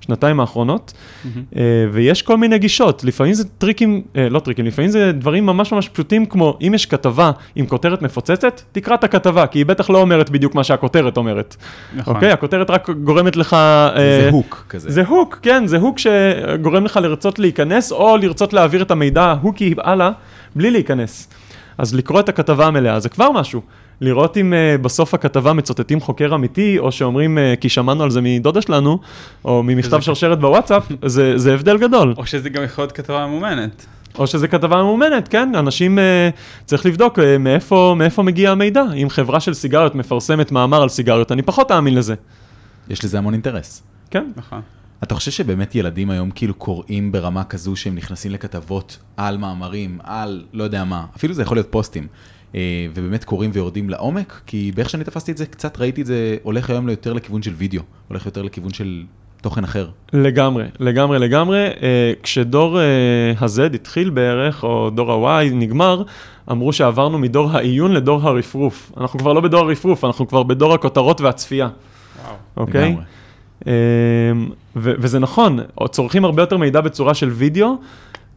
בשנתיים 0.00 0.40
האחרונות, 0.40 0.92
uh, 1.24 1.56
ויש 1.92 2.22
כל 2.22 2.36
מיני 2.36 2.58
גישות, 2.58 3.04
לפעמים 3.04 3.34
זה 3.34 3.44
טריקים, 3.58 4.02
uh, 4.14 4.18
לא 4.30 4.40
טריקים, 4.40 4.66
לפעמים 4.66 4.90
זה 4.90 5.12
דברים 5.12 5.46
ממש 5.46 5.72
ממש 5.72 5.88
פשוטים, 5.88 6.26
כמו 6.26 6.58
אם 6.66 6.74
יש 6.74 6.86
כתבה 6.86 7.30
עם 7.56 7.66
כותרת 7.66 8.02
מפוצצת, 8.02 8.60
תקרא 8.72 8.94
את 8.94 9.04
הכתבה, 9.04 9.46
כי 9.46 9.58
היא 9.58 9.66
בטח 9.66 9.90
לא 9.90 10.00
אומרת 10.00 10.30
בדיוק 10.30 10.54
מה 10.54 10.64
שהכותרת 10.64 11.16
אומרת, 11.16 11.56
נכון. 11.96 12.14
אוקיי? 12.14 12.32
הכותרת 12.32 12.70
רק 12.70 12.90
גורמת 12.90 13.36
לך... 13.36 13.56
זה 13.96 14.28
uh, 14.30 14.32
hook 14.32 14.66
כזה. 14.68 14.90
זה 14.90 15.06
הוק, 15.06 15.38
כן, 15.42 15.66
זה 15.66 15.76
הוק 15.78 15.98
שגורם 15.98 16.84
לך 16.84 16.96
לרצות 16.96 17.38
להיכנס, 17.38 17.92
או 17.92 18.16
לרצות 18.16 18.52
להעביר 18.52 18.82
את 18.82 18.90
המידע 18.90 19.22
ההוקי 19.22 19.74
הלאה, 19.78 20.10
בלי 20.56 20.70
להיכנס. 20.70 21.28
אז 21.78 21.94
לקרוא 21.94 22.20
את 22.20 22.28
הכתבה 22.28 22.66
המלאה 22.66 23.00
זה 23.00 23.08
כבר 23.08 23.30
משהו. 23.30 23.62
לראות 24.00 24.36
אם 24.36 24.52
uh, 24.52 24.82
בסוף 24.82 25.14
הכתבה 25.14 25.52
מצוטטים 25.52 26.00
חוקר 26.00 26.34
אמיתי, 26.34 26.78
או 26.78 26.92
שאומרים 26.92 27.38
uh, 27.38 27.60
כי 27.60 27.68
שמענו 27.68 28.02
על 28.02 28.10
זה 28.10 28.20
מדודה 28.20 28.62
שלנו, 28.62 28.98
או 29.44 29.62
ממכתב 29.62 30.00
שרשרת 30.00 30.40
בוואטסאפ, 30.40 30.82
זה, 31.04 31.38
זה 31.38 31.54
הבדל 31.54 31.78
גדול. 31.78 32.14
או 32.16 32.26
שזה 32.26 32.48
גם 32.48 32.62
יכול 32.64 32.82
להיות 32.82 32.92
כתבה 32.92 33.26
ממומנת. 33.26 33.86
או 34.18 34.26
שזה 34.26 34.48
כתבה 34.48 34.76
ממומנת, 34.76 35.28
כן? 35.28 35.54
אנשים, 35.54 35.98
uh, 35.98 36.02
צריך 36.64 36.86
לבדוק 36.86 37.18
uh, 37.18 37.22
מאיפה, 37.38 37.94
מאיפה 37.98 38.22
מגיע 38.22 38.50
המידע. 38.50 38.84
אם 39.02 39.08
חברה 39.10 39.40
של 39.40 39.54
סיגריות 39.54 39.94
מפרסמת 39.94 40.52
מאמר 40.52 40.82
על 40.82 40.88
סיגריות, 40.88 41.32
אני 41.32 41.42
פחות 41.42 41.70
אאמין 41.70 41.94
לזה. 41.94 42.14
יש 42.88 43.04
לזה 43.04 43.18
המון 43.18 43.32
אינטרס. 43.32 43.82
כן? 44.10 44.30
נכון. 44.36 44.60
אתה 45.02 45.14
חושב 45.14 45.30
שבאמת 45.30 45.74
ילדים 45.74 46.10
היום 46.10 46.30
כאילו 46.30 46.54
קוראים 46.54 47.12
ברמה 47.12 47.44
כזו 47.44 47.76
שהם 47.76 47.94
נכנסים 47.94 48.32
לכתבות 48.32 48.98
על 49.16 49.38
מאמרים, 49.38 49.98
על 50.04 50.44
לא 50.52 50.64
יודע 50.64 50.84
מה, 50.84 51.06
אפילו 51.16 51.34
זה 51.34 51.42
יכול 51.42 51.56
להיות 51.56 51.66
פוסטים, 51.70 52.02
אה, 52.02 52.08
ובאמת 52.94 53.24
קוראים 53.24 53.50
ויורדים 53.54 53.90
לעומק? 53.90 54.40
כי 54.46 54.72
באיך 54.74 54.90
שאני 54.90 55.04
תפסתי 55.04 55.32
את 55.32 55.36
זה, 55.36 55.46
קצת 55.46 55.80
ראיתי 55.80 56.00
את 56.00 56.06
זה 56.06 56.36
הולך 56.42 56.70
היום 56.70 56.88
יותר 56.88 57.12
לכיוון 57.12 57.42
של 57.42 57.52
וידאו, 57.56 57.82
הולך 58.08 58.26
יותר 58.26 58.42
לכיוון 58.42 58.72
של 58.72 59.02
תוכן 59.40 59.64
אחר. 59.64 59.88
לגמרי, 60.12 60.64
לגמרי, 60.80 61.18
לגמרי. 61.18 61.58
אה, 61.58 62.12
כשדור 62.22 62.80
אה, 62.80 62.84
ה-Z 63.40 63.74
התחיל 63.74 64.10
בערך, 64.10 64.64
או 64.64 64.90
דור 64.90 65.30
ה-Y 65.30 65.54
נגמר, 65.54 66.02
אמרו 66.50 66.72
שעברנו 66.72 67.18
מדור 67.18 67.50
העיון 67.50 67.92
לדור 67.92 68.28
הרפרוף. 68.28 68.92
אנחנו 68.96 69.18
כבר 69.18 69.32
לא 69.32 69.40
בדור 69.40 69.60
הרפרוף, 69.60 70.04
אנחנו 70.04 70.28
כבר 70.28 70.42
בדור 70.42 70.74
הכותרות 70.74 71.20
והצפייה, 71.20 71.68
וואו. 72.24 72.36
אוקיי? 72.56 72.88
לגמרי. 72.88 73.04
אה, 73.66 73.72
ו- 74.76 74.92
וזה 74.98 75.18
נכון, 75.18 75.58
צורכים 75.90 76.24
הרבה 76.24 76.42
יותר 76.42 76.56
מידע 76.56 76.80
בצורה 76.80 77.14
של 77.14 77.28
וידאו, 77.28 77.76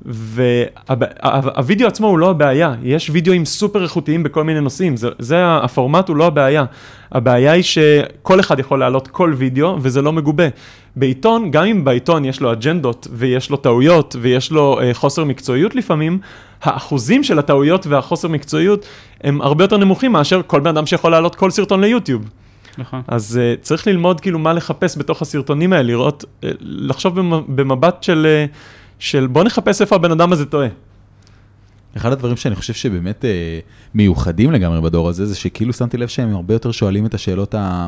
והווידאו 0.06 1.88
עצמו 1.88 2.08
הוא 2.08 2.20
לא 2.20 2.30
הבעיה, 2.30 2.76
יש 2.84 3.10
וידאוים 3.10 3.46
סופר 3.46 3.84
איכותיים 3.84 4.24
בכל 4.24 4.44
מיני 4.44 4.62
נושאים, 4.62 4.98
זה, 4.98 5.10
זה 5.20 5.38
הפורמט 5.46 6.10
הוא 6.10 6.18
לא 6.18 6.28
הבעיה. 6.28 6.66
הבעיה 7.12 7.52
היא 7.52 7.64
שכל 7.64 8.40
אחד 8.40 8.60
יכול 8.60 8.80
להעלות 8.80 9.08
כל 9.08 9.34
וידאו 9.38 9.78
וזה 9.82 10.02
לא 10.02 10.14
מגובה. 10.14 10.48
בעיתון, 10.96 11.52
גם 11.52 11.66
אם 11.66 11.84
בעיתון 11.84 12.26
יש 12.26 12.42
לו 12.42 12.52
אג'נדות 12.52 13.08
ויש 13.12 13.50
לו 13.50 13.58
טעויות 13.58 14.16
ויש 14.22 14.52
לו 14.52 14.80
אה, 14.82 14.94
חוסר 14.94 15.24
מקצועיות 15.24 15.76
לפעמים, 15.76 16.20
האחוזים 16.64 17.24
של 17.24 17.40
הטעויות 17.40 17.88
והחוסר 17.88 18.28
מקצועיות 18.28 18.86
הם 19.24 19.42
הרבה 19.42 19.64
יותר 19.64 19.78
נמוכים 19.78 20.12
מאשר 20.12 20.42
כל 20.48 20.60
בן 20.60 20.70
אדם 20.70 20.86
שיכול 20.86 21.12
להעלות 21.12 21.36
כל 21.36 21.52
סרטון 21.52 21.82
ליוטיוב. 21.82 22.30
נכון. 22.78 23.02
אז 23.08 23.40
uh, 23.40 23.62
צריך 23.62 23.88
ללמוד 23.88 24.22
כאילו 24.22 24.40
מה 24.40 24.54
לחפש 24.54 24.98
בתוך 24.98 25.22
הסרטונים 25.22 25.74
האלה, 25.74 25.84
לראות, 25.84 26.24
uh, 26.24 26.46
לחשוב 26.62 27.20
במ- 27.20 27.44
במבט 27.48 28.04
של, 28.04 28.28
uh, 28.52 28.56
של 29.04 29.28
בוא 29.28 29.44
נחפש 29.44 29.82
איפה 29.82 29.96
הבן 29.96 30.12
אדם 30.12 30.32
הזה 30.32 30.46
טועה. 30.46 30.68
אחד 31.98 32.12
הדברים 32.12 32.38
שאני 32.38 32.56
חושב 32.56 32.74
שבאמת 32.74 33.26
אה, 33.26 33.60
מיוחדים 33.94 34.52
לגמרי 34.52 34.82
בדור 34.82 35.10
הזה, 35.10 35.26
זה 35.26 35.36
שכאילו 35.36 35.74
שמתי 35.74 35.98
לב 35.98 36.08
שהם 36.08 36.36
הרבה 36.36 36.54
יותר 36.54 36.72
שואלים 36.72 37.06
את 37.06 37.14
השאלות 37.14 37.56
ה... 37.56 37.88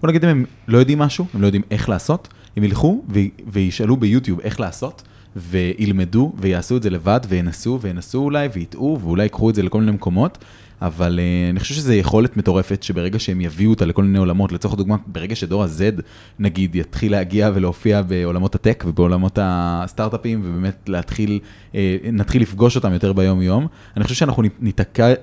בוא 0.00 0.08
נגיד 0.08 0.24
אם 0.24 0.30
הם 0.30 0.44
לא 0.68 0.78
יודעים 0.78 0.98
משהו, 0.98 1.26
הם 1.34 1.40
לא 1.42 1.46
יודעים 1.46 1.62
איך 1.70 1.88
לעשות, 1.88 2.28
הם 2.56 2.64
ילכו 2.64 3.02
ו- 3.08 3.18
וישאלו 3.46 3.96
ביוטיוב 3.96 4.40
איך 4.40 4.60
לעשות, 4.60 5.02
וילמדו 5.36 6.32
ויעשו 6.38 6.76
את 6.76 6.82
זה 6.82 6.90
לבד, 6.90 7.20
וינסו 7.28 7.78
וינסו 7.80 8.18
אולי, 8.18 8.48
ויטעו, 8.52 8.98
ואולי 9.00 9.22
ייקחו 9.22 9.50
את 9.50 9.54
זה 9.54 9.62
לכל 9.62 9.80
מיני 9.80 9.92
מקומות. 9.92 10.38
אבל 10.82 11.18
uh, 11.18 11.50
אני 11.50 11.60
חושב 11.60 11.74
שזו 11.74 11.92
יכולת 11.92 12.36
מטורפת 12.36 12.82
שברגע 12.82 13.18
שהם 13.18 13.40
יביאו 13.40 13.70
אותה 13.70 13.84
לכל 13.84 14.02
מיני 14.02 14.18
עולמות, 14.18 14.52
לצורך 14.52 14.74
הדוגמה, 14.74 14.96
ברגע 15.06 15.36
שדור 15.36 15.62
ה-Z 15.62 16.00
נגיד 16.38 16.74
יתחיל 16.74 17.12
להגיע 17.12 17.50
ולהופיע 17.54 18.02
בעולמות 18.02 18.54
ה 18.54 18.60
tech 18.60 18.84
ובעולמות 18.86 19.38
הסטארט-אפים 19.42 20.40
ובאמת 20.44 20.88
להתחיל, 20.88 21.38
uh, 21.72 21.76
נתחיל 22.12 22.42
לפגוש 22.42 22.76
אותם 22.76 22.92
יותר 22.92 23.12
ביום 23.12 23.42
יום, 23.42 23.66
אני 23.96 24.04
חושב 24.04 24.16
שאנחנו 24.16 24.42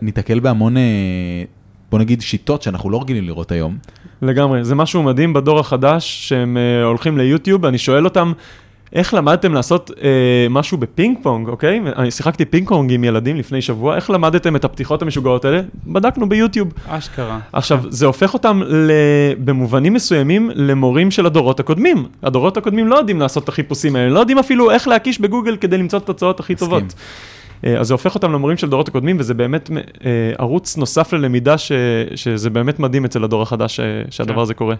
ניתקל, 0.02 0.40
בהמון, 0.40 0.78
uh, 0.78 0.80
בוא 1.92 2.00
נגיד 2.00 2.22
שיטות 2.22 2.62
שאנחנו 2.62 2.90
לא 2.90 3.02
רגילים 3.02 3.24
לראות 3.24 3.52
היום. 3.52 3.78
לגמרי, 4.22 4.64
זה 4.64 4.76
משהו 4.76 5.04
מדהים 5.04 5.34
בדור 5.34 5.60
החדש 5.60 6.30
שהם 6.30 6.58
הולכים 6.84 7.18
ליוטיוב, 7.18 7.66
אני 7.66 7.78
שואל 7.78 8.06
אותם, 8.06 8.32
איך 8.94 9.14
למדתם 9.14 9.54
לעשות 9.54 9.92
אה, 10.04 10.48
משהו 10.50 10.78
בפינג 10.78 11.18
פונג, 11.22 11.48
אוקיי? 11.48 11.82
אני 11.96 12.12
שיחקתי 12.12 12.46
פינג 12.46 12.70
פונג 12.70 12.94
עם 12.94 13.04
ילדים 13.04 13.38
לפני 13.38 13.62
שבוע, 13.62 13.96
איך 13.96 14.10
למדתם 14.10 14.56
את 14.56 14.66
הפתיחות 14.66 15.02
המשוגעות 15.02 15.46
האלה? 15.46 15.62
בדקנו 15.88 16.30
ביוטיוב. 16.30 16.74
אשכרה. 16.88 17.40
עכשיו, 17.54 17.80
זה 17.90 18.06
הופך 18.06 18.34
אותם 18.34 18.62
ל... 18.66 18.92
במובנים 19.38 19.94
מסוימים 19.94 20.52
למורים 20.56 21.12
של 21.12 21.26
הדורות 21.26 21.60
הקודמים. 21.60 22.06
הדורות 22.24 22.58
הקודמים 22.58 22.88
לא 22.88 22.96
יודעים 22.96 23.20
לעשות 23.20 23.44
את 23.44 23.50
החיפושים 23.50 23.96
האלה, 23.96 24.10
לא 24.10 24.20
יודעים 24.20 24.40
אפילו 24.40 24.72
איך 24.72 24.88
להקיש 24.88 25.22
בגוגל 25.22 25.58
כדי 25.58 25.78
למצוא 25.78 26.00
את 26.00 26.04
התוצאות 26.04 26.40
הכי 26.40 26.56
טובות. 26.56 26.94
אה, 27.66 27.80
אז 27.80 27.88
זה 27.88 27.94
הופך 27.94 28.16
אותם 28.16 28.34
למורים 28.34 28.58
של 28.58 28.70
דורות 28.70 28.88
הקודמים, 28.88 29.18
וזה 29.20 29.34
באמת 29.34 29.70
אה, 30.06 30.12
ערוץ 30.38 30.78
נוסף 30.78 31.14
ללמידה 31.14 31.58
ש... 31.58 31.72
שזה 32.16 32.50
באמת 32.50 32.80
מדהים 32.80 33.06
אצל 33.06 33.24
הדור 33.24 33.42
החדש 33.42 33.80
שהדבר 34.10 34.36
כן. 34.36 34.42
הזה 34.42 34.54
קורה. 34.54 34.76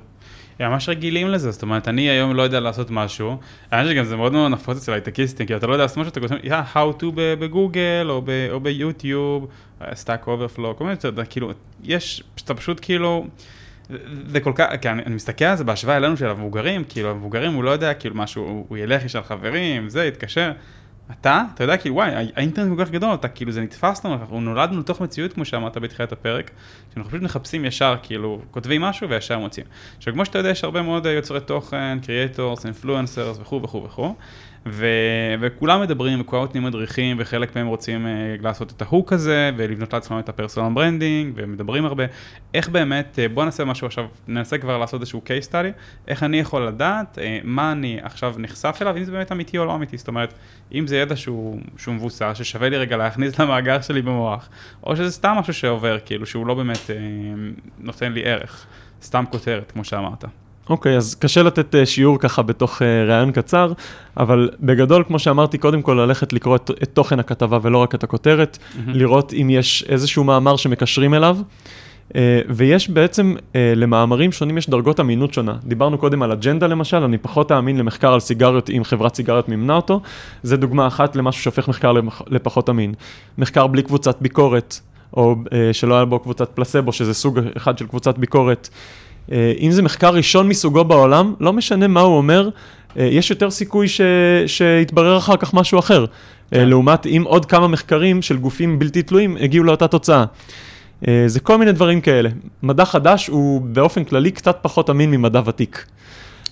הם 0.60 0.72
ממש 0.72 0.90
רגילים 0.90 1.28
לזה, 1.28 1.52
זאת 1.52 1.62
אומרת, 1.62 1.88
אני 1.88 2.02
היום 2.02 2.36
לא 2.36 2.42
יודע 2.42 2.60
לעשות 2.60 2.92
משהו, 2.92 3.38
האמת 3.72 3.90
שגם 3.90 4.04
זה 4.04 4.16
מאוד 4.16 4.32
מאוד 4.32 4.52
נפוץ 4.52 4.78
אצל 4.78 4.94
הייטקיסטים, 4.94 5.48
כי 5.48 5.56
אתה 5.56 5.68
לא 5.68 5.74
יודע 5.74 5.84
לעשות 5.84 5.98
משהו, 5.98 6.12
אתה 6.12 6.20
כותב, 6.20 6.36
yeah, 6.36 6.76
how 6.76 7.02
to 7.02 7.06
בגוגל, 7.16 8.08
או, 8.10 8.62
ביוטיוב, 8.62 9.48
Stack 9.94 10.28
Overflow, 10.28 10.78
כל 10.78 10.84
מיני, 10.84 10.94
אתה 10.94 11.08
יודע, 11.08 11.26
כאילו, 11.26 11.52
יש, 11.84 12.24
אתה 12.46 12.54
פשוט 12.54 12.80
כאילו, 12.82 13.28
זה 14.28 14.40
כל 14.40 14.52
כך, 14.56 14.66
כי 14.82 14.90
אני, 14.90 15.16
מסתכל 15.16 15.46
על 15.46 15.56
זה 15.58 15.64
בהשוואה 15.64 15.98
אלינו 15.98 16.18
של 16.18 16.30
המבוגרים, 16.30 16.84
כאילו, 16.90 17.12
המבוגרים 17.12 17.54
הוא 17.54 17.64
לא 17.64 17.72
יודע, 17.72 17.94
כאילו, 17.94 18.16
משהו, 18.16 18.66
הוא 18.68 18.78
ילך, 18.78 19.06
יש 19.06 19.16
על 19.16 19.24
חברים, 19.24 19.90
זה, 19.90 20.06
יתקשר. 20.06 20.52
אתה, 21.12 21.44
אתה 21.54 21.64
יודע, 21.64 21.78
כאילו, 21.78 21.96
וואי, 21.96 22.12
האינטרנט 22.36 22.78
כל 22.78 22.86
כך 22.86 22.92
גדול, 22.92 23.14
אתה, 23.14 23.28
כאילו, 23.28 23.52
זה 23.52 23.62
נתפס 23.62 24.06
לנו, 24.06 24.16
אנחנו 24.16 24.42
נולדנו 24.42 24.80
לתוך 24.80 25.02
מציאות, 25.02 25.34
כמו 25.34 25.46
שאמרת 25.46 25.78
בתחילת 25.78 26.12
הפרק, 26.12 26.52
שאנחנו 26.94 27.10
פשוט 27.10 27.24
מחפשים 27.24 27.66
ישר, 27.66 27.96
כאילו, 28.04 28.42
כותבים 28.52 28.82
משהו 28.82 29.10
וישר 29.10 29.40
מוצאים. 29.40 29.66
עכשיו, 29.98 30.14
כמו 30.14 30.26
שאתה 30.26 30.38
יודע, 30.40 30.50
יש 30.50 30.64
הרבה 30.64 30.82
מאוד 30.82 31.06
יוצרי 31.06 31.42
תוכן, 31.42 32.00
creators, 32.00 32.66
influencers 32.66 33.38
וכו' 33.42 33.62
וכו' 33.64 33.84
וכו'. 33.84 34.14
ו- 34.72 35.36
וכולם 35.40 35.82
מדברים, 35.82 36.22
וכולם 36.22 36.42
נותנים 36.42 36.64
מדריכים, 36.64 37.18
וחלק 37.20 37.56
מהם 37.56 37.68
רוצים 37.68 38.06
uh, 38.06 38.44
לעשות 38.44 38.72
את 38.72 38.82
ה 38.82 38.88
hook 38.88 39.14
הזה, 39.14 39.52
ולבנות 39.58 39.94
לעצמם 39.94 40.20
את 40.20 40.30
ה 40.30 40.35
personal 40.35 40.74
branding, 40.74 41.34
ומדברים 41.36 41.86
הרבה. 41.86 42.04
איך 42.54 42.70
באמת, 42.70 43.20
uh, 43.20 43.34
בוא 43.34 43.46
נעשה 43.46 43.66
משהו 43.66 43.88
עכשיו, 43.88 44.06
ננסה 44.28 44.58
כבר 44.58 44.78
לעשות 44.78 45.02
איזשהו 45.02 45.22
case 45.26 45.50
study, 45.52 45.80
איך 46.08 46.24
אני 46.24 46.40
יכול 46.40 46.68
לדעת 46.68 47.18
uh, 47.18 47.22
מה 47.44 47.72
אני 47.72 48.00
עכשיו 48.02 48.36
נחשף 48.38 48.78
אליו, 48.82 48.98
אם 48.98 49.04
זה 49.04 49.12
באמת 49.12 49.32
אמיתי 49.32 49.58
או 49.58 49.66
לא 49.66 49.76
אמיתי, 49.76 49.98
זאת 49.98 50.08
אומרת, 50.08 50.34
אם 50.74 50.88
זה 50.88 50.98
ידע 50.98 51.16
שהוא, 51.16 51.60
שהוא 51.78 51.96
מבוסס, 51.96 52.32
ששווה 52.34 52.70
לי 52.70 52.78
רגע 52.78 52.98
להכניס 52.98 53.40
למאגר 53.40 53.82
שלי 53.82 54.02
במוח, 54.02 54.50
או 54.84 54.96
שזה 54.96 55.12
סתם 55.12 55.36
משהו 55.40 55.54
שעובר, 55.54 55.98
כאילו, 56.06 56.26
שהוא 56.26 56.48
לא 56.48 56.54
באמת 56.54 56.78
uh, 56.88 57.62
נותן 57.80 58.14
לי 58.14 58.26
ערך, 58.26 58.66
סתם 59.02 59.24
כותרת, 59.30 59.72
כמו 59.72 59.84
שאמרת. 59.84 60.26
אוקיי, 60.70 60.94
okay, 60.94 60.98
אז 60.98 61.16
קשה 61.16 61.44
לתת 61.44 61.76
uh, 61.76 61.86
שיעור 61.86 62.20
ככה 62.20 62.42
בתוך 62.42 62.82
uh, 62.82 62.86
ראיון 63.08 63.32
קצר, 63.32 63.74
אבל 64.18 64.50
בגדול, 64.60 65.04
כמו 65.08 65.20
שאמרתי, 65.20 65.58
קודם 65.58 65.82
כל 65.82 65.94
ללכת 65.94 66.34
לקרוא 66.34 66.56
את, 66.56 66.72
את 66.84 66.90
תוכן 66.94 67.20
הכתבה 67.20 67.60
ולא 67.62 67.78
רק 67.78 67.96
את 67.96 68.04
הכותרת, 68.04 68.58
mm-hmm. 68.58 68.80
לראות 68.88 69.34
אם 69.34 69.50
יש 69.50 69.86
איזשהו 69.90 70.24
מאמר 70.24 70.56
שמקשרים 70.56 71.14
אליו. 71.14 71.38
Uh, 72.08 72.14
ויש 72.50 72.90
בעצם, 72.90 73.36
למאמרים 73.56 74.32
שונים 74.32 74.58
יש 74.58 74.70
דרגות 74.70 75.00
אמינות 75.00 75.34
שונה. 75.34 75.56
דיברנו 75.64 75.98
קודם 75.98 76.24
על 76.24 76.32
אג'נדה 76.32 76.68
למשל, 76.68 77.04
אני 77.04 77.18
פחות 77.18 77.52
אאמין 77.52 77.78
למחקר 77.78 78.14
על 78.14 78.20
סיגריות 78.20 78.70
אם 78.70 78.84
חברת 78.84 79.16
סיגריות 79.16 79.50
מימנה 79.50 79.76
אותו. 79.76 80.02
זה 80.44 80.58
דוגמה 80.58 80.88
אחת 80.88 81.16
למשהו 81.16 81.44
שהופך 81.44 81.68
מחקר 81.68 81.94
לפחות 82.28 82.70
אמין. 82.70 82.94
מחקר 83.38 83.68
בלי 83.68 83.84
קבוצת 83.84 84.22
ביקורת, 84.22 84.80
או 85.14 85.36
uh, 85.46 85.54
שלא 85.72 85.96
היה 85.96 86.06
בו 86.06 86.20
קבוצת 86.20 86.50
פלסבו, 86.50 86.92
שזה 86.92 87.14
סוג 87.14 87.40
אחד 87.58 87.78
של 87.78 87.88
קבוצת 87.88 88.18
ביקורת. 88.18 88.70
אה, 89.32 89.54
אם 89.60 89.72
זה 89.72 89.82
מחקר 89.82 90.10
ראשון 90.10 90.50
מסוגו 90.50 90.84
בעולם, 90.84 91.34
לא 91.40 91.54
משנה 91.54 91.88
מה 91.88 92.02
הוא 92.02 92.18
אומר, 92.18 92.50
אה, 93.00 93.06
יש 93.06 93.30
יותר 93.30 93.50
סיכוי 93.50 93.88
ש... 93.88 94.02
שיתברר 94.48 95.18
אחר 95.18 95.38
כך 95.38 95.54
משהו 95.54 95.80
אחר. 95.80 96.02
אה, 96.02 96.06
כן. 96.52 96.70
לעומת 96.70 97.06
אם 97.06 97.24
עוד 97.26 97.46
כמה 97.46 97.68
מחקרים 97.68 98.22
של 98.22 98.38
גופים 98.38 98.80
בלתי 98.80 99.02
תלויים 99.02 99.38
הגיעו 99.40 99.64
לאותה 99.64 99.88
תוצאה. 99.88 100.26
זה 101.26 101.40
כל 101.40 101.58
מיני 101.58 101.72
דברים 101.72 102.02
כאלה. 102.02 102.30
מדע 102.64 102.86
חדש 102.86 103.28
הוא 103.28 103.62
באופן 103.62 104.04
כללי 104.04 104.32
קצת 104.32 104.58
פחות 104.62 104.90
אמין 104.90 105.12
ממדע 105.12 105.42
ותיק. 105.46 105.86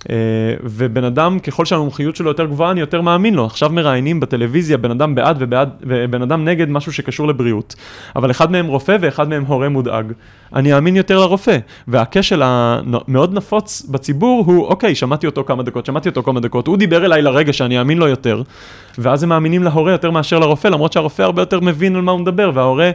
אה, 0.09 0.15
ובן 0.63 1.03
אדם, 1.03 1.39
ככל 1.39 1.65
שהמומחיות 1.65 2.15
שלו 2.15 2.27
יותר 2.27 2.45
גבוהה, 2.45 2.71
אני 2.71 2.79
יותר 2.79 3.01
מאמין 3.01 3.33
לו. 3.33 3.45
עכשיו 3.45 3.69
מראיינים 3.69 4.19
בטלוויזיה 4.19 4.77
בן 4.77 4.91
אדם 4.91 5.15
בעד 5.15 5.37
ובעד, 5.39 5.69
ובן 5.81 6.21
אדם 6.21 6.45
נגד 6.45 6.69
משהו 6.69 6.93
שקשור 6.93 7.27
לבריאות. 7.27 7.75
אבל 8.15 8.31
אחד 8.31 8.51
מהם 8.51 8.67
רופא 8.67 8.97
ואחד 9.01 9.29
מהם 9.29 9.45
הורה 9.45 9.69
מודאג. 9.69 10.11
אני 10.55 10.75
אאמין 10.75 10.95
יותר 10.95 11.19
לרופא. 11.19 11.57
והכשל 11.87 12.41
המאוד 12.43 13.33
נפוץ 13.33 13.85
בציבור 13.89 14.43
הוא, 14.47 14.65
אוקיי, 14.65 14.95
שמעתי 14.95 15.25
אותו 15.25 15.43
כמה 15.43 15.63
דקות, 15.63 15.85
שמעתי 15.85 16.09
אותו 16.09 16.23
כמה 16.23 16.39
דקות, 16.39 16.67
הוא 16.67 16.77
דיבר 16.77 17.05
אליי 17.05 17.21
לרגע 17.21 17.53
שאני 17.53 17.79
אאמין 17.79 17.97
לו 17.97 18.07
יותר. 18.07 18.41
ואז 18.97 19.23
הם 19.23 19.29
מאמינים 19.29 19.63
להורה 19.63 19.91
יותר 19.91 20.11
מאשר 20.11 20.39
לרופא, 20.39 20.67
למרות 20.67 20.93
שהרופא 20.93 21.21
הרבה 21.21 21.41
יותר 21.41 21.59
מבין 21.59 21.95
על 21.95 22.01
מה 22.01 22.11
הוא 22.11 22.19
מדבר, 22.19 22.51
וההורה... 22.53 22.91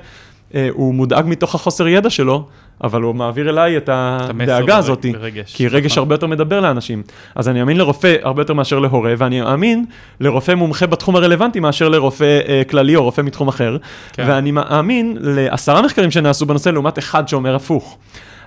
אה, 0.55 0.69
הוא 0.73 0.95
מודאג 0.95 1.25
מתוך 1.29 1.55
החוסר 1.55 1.89
ידע 1.89 2.11
שלו, 2.11 2.47
אבל 2.85 3.03
הוא 3.03 3.15
מעביר 3.15 3.51
אליי 3.51 3.77
את 3.77 3.89
הדאגה 3.93 4.77
הזאת, 4.77 5.07
כי 5.47 5.69
רגש 5.69 5.93
נכון. 5.93 5.99
הרבה 5.99 6.15
יותר 6.15 6.27
מדבר 6.27 6.61
לאנשים. 6.61 7.03
אז 7.35 7.49
אני 7.49 7.61
אאמין 7.61 7.77
לרופא 7.77 8.17
הרבה 8.23 8.43
יותר 8.43 8.55
מאשר 8.55 8.79
להורה, 8.79 9.15
ואני 9.19 9.43
אאמין 9.43 9.85
לרופא 10.21 10.55
מומחה 10.55 10.87
בתחום 10.87 11.17
הרלוונטי 11.17 11.61
מאשר 11.61 11.89
לרופא 11.89 12.41
אה, 12.49 12.63
כללי 12.71 12.97
או 12.97 13.05
רופא 13.05 13.21
מתחום 13.21 13.49
אחר, 13.49 13.77
כן. 14.13 14.25
ואני 14.29 14.51
מאמין 14.51 15.17
לעשרה 15.21 15.83
מחקרים 15.83 16.11
שנעשו 16.11 16.47
בנושא 16.47 16.69
לעומת 16.69 16.99
אחד 16.99 17.29
שאומר 17.29 17.55
הפוך. 17.55 17.99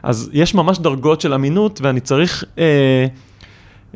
אז 0.03 0.29
יש 0.33 0.55
ממש 0.55 0.79
דרגות 0.79 1.21
של 1.21 1.33
אמינות, 1.33 1.79
ואני 1.83 1.99
צריך... 1.99 2.43
אה, 2.57 3.07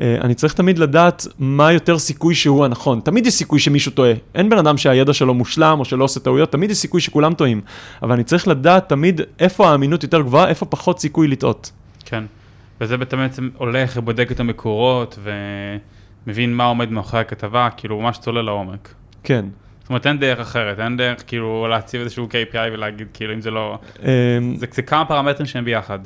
אני 0.02 0.36
צריך 0.36 0.54
תמיד 0.54 0.80
לדעת 0.80 1.28
מה 1.40 1.72
יותר 1.72 2.00
סיכוי 2.00 2.36
שהוא 2.36 2.66
הנכון. 2.66 3.00
תמיד 3.00 3.26
יש 3.28 3.34
סיכוי 3.34 3.60
שמישהו 3.60 3.92
טועה. 3.92 4.12
אין 4.36 4.50
בן 4.50 4.58
אדם 4.58 4.78
שהידע 4.78 5.14
שלו 5.14 5.34
מושלם 5.34 5.80
או 5.80 5.86
שלא 5.86 6.04
עושה 6.04 6.20
טעויות, 6.20 6.52
תמיד 6.52 6.72
יש 6.72 6.78
סיכוי 6.78 7.02
שכולם 7.02 7.34
טועים. 7.34 7.62
אבל 8.04 8.12
אני 8.12 8.24
צריך 8.24 8.48
לדעת 8.48 8.90
תמיד 8.90 9.22
איפה 9.40 9.70
האמינות 9.70 10.04
יותר 10.04 10.22
גבוהה, 10.22 10.48
איפה 10.48 10.66
פחות 10.66 11.00
סיכוי 11.00 11.28
לטעות. 11.28 11.72
כן, 12.06 12.24
וזה 12.82 12.98
בעצם 12.98 13.50
הולך 13.58 13.94
ובודק 13.98 14.32
את 14.32 14.40
המקורות 14.40 15.20
ומבין 16.26 16.54
מה 16.54 16.66
עומד 16.66 16.92
מאחורי 16.92 17.22
הכתבה, 17.22 17.70
כאילו 17.78 18.02
ממש 18.02 18.18
צולל 18.18 18.42
לעומק. 18.42 18.94
כן. 19.24 19.46
זאת 19.82 19.90
אומרת, 19.90 20.08
אין 20.08 20.20
דרך 20.20 20.40
אחרת, 20.40 20.80
אין 20.80 20.98
דרך 20.98 21.24
כאילו 21.28 21.68
להציב 21.68 22.02
איזשהו 22.02 22.28
KPI 22.32 22.74
ולהגיד 22.74 23.08
כאילו 23.14 23.34
אם 23.34 23.42
זה 23.42 23.52
לא... 23.52 23.80
אמ, 24.00 24.56
זה, 24.56 24.66
זה 24.72 24.82
כמה 24.82 25.06
פרמטרים 25.06 25.46
שהם 25.46 25.66
ביחד. 25.66 26.00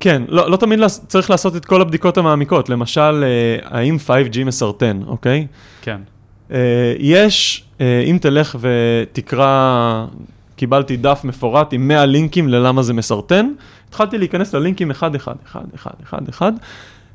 כן, 0.00 0.22
לא, 0.28 0.50
לא 0.50 0.56
תמיד 0.56 0.80
צריך 0.86 1.30
לעשות 1.30 1.56
את 1.56 1.64
כל 1.64 1.80
הבדיקות 1.80 2.18
המעמיקות, 2.18 2.68
למשל, 2.68 3.24
אה, 3.24 3.78
האם 3.78 3.96
5G 4.06 4.44
מסרטן, 4.44 5.00
אוקיי? 5.06 5.46
כן. 5.82 6.00
אה, 6.52 6.94
יש, 6.98 7.64
אה, 7.80 8.02
אם 8.06 8.18
תלך 8.20 8.56
ותקרא, 8.60 10.06
קיבלתי 10.56 10.96
דף 10.96 11.20
מפורט 11.24 11.72
עם 11.72 11.88
100 11.88 12.06
לינקים 12.06 12.48
ללמה 12.48 12.82
זה 12.82 12.92
מסרטן, 12.92 13.52
התחלתי 13.88 14.18
להיכנס 14.18 14.54
ללינקים 14.54 14.90
אחד, 14.90 15.14
אחד, 15.14 15.34
אחד, 15.46 15.64
אחד, 15.74 15.90
אחד, 16.02 16.28
אחד. 16.28 16.52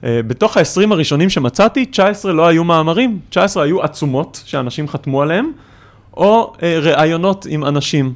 בתוך 0.04 0.58
ה-20 0.58 0.92
הראשונים 0.92 1.30
שמצאתי, 1.30 1.86
19 1.86 2.34
לא 2.34 2.48
היו 2.48 2.64
מאמרים, 2.64 3.20
19 3.30 3.64
היו 3.64 3.84
עצומות 3.84 4.42
שאנשים 4.46 4.88
חתמו 4.88 5.22
עליהם, 5.22 5.52
או 6.18 6.54
ראיונות 6.62 7.46
עם 7.50 7.66
אנשים. 7.66 8.14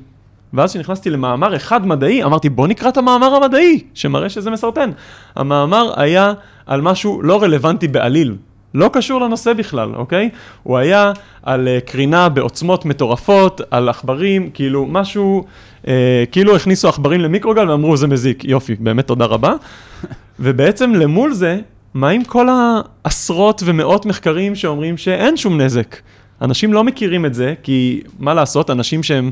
ואז 0.53 0.69
כשנכנסתי 0.69 1.09
למאמר 1.09 1.55
אחד 1.55 1.87
מדעי, 1.87 2.23
אמרתי 2.23 2.49
בוא 2.49 2.67
נקרא 2.67 2.89
את 2.89 2.97
המאמר 2.97 3.35
המדעי, 3.35 3.83
שמראה 3.93 4.29
שזה 4.29 4.51
מסרטן. 4.51 4.89
המאמר 5.35 5.93
היה 5.95 6.33
על 6.65 6.81
משהו 6.81 7.21
לא 7.21 7.43
רלוונטי 7.43 7.87
בעליל, 7.87 8.35
לא 8.73 8.89
קשור 8.93 9.21
לנושא 9.21 9.53
בכלל, 9.53 9.95
אוקיי? 9.95 10.29
הוא 10.63 10.77
היה 10.77 11.11
על 11.43 11.67
uh, 11.67 11.89
קרינה 11.89 12.29
בעוצמות 12.29 12.85
מטורפות, 12.85 13.61
על 13.71 13.89
עכברים, 13.89 14.49
כאילו 14.53 14.85
משהו, 14.85 15.43
uh, 15.83 15.87
כאילו 16.31 16.55
הכניסו 16.55 16.87
עכברים 16.89 17.21
למיקרוגל 17.21 17.69
ואמרו 17.69 17.97
זה 17.97 18.07
מזיק, 18.07 18.45
יופי, 18.45 18.75
באמת 18.79 19.07
תודה 19.07 19.25
רבה. 19.25 19.53
ובעצם 20.39 20.95
למול 20.95 21.33
זה, 21.33 21.59
מה 21.93 22.09
עם 22.09 22.23
כל 22.23 22.47
העשרות 22.49 23.61
ומאות 23.65 24.05
מחקרים 24.05 24.55
שאומרים 24.55 24.97
שאין 24.97 25.37
שום 25.37 25.61
נזק? 25.61 25.95
אנשים 26.41 26.73
לא 26.73 26.83
מכירים 26.83 27.25
את 27.25 27.33
זה, 27.33 27.53
כי 27.63 28.01
מה 28.19 28.33
לעשות, 28.33 28.69
אנשים 28.69 29.03
שהם 29.03 29.31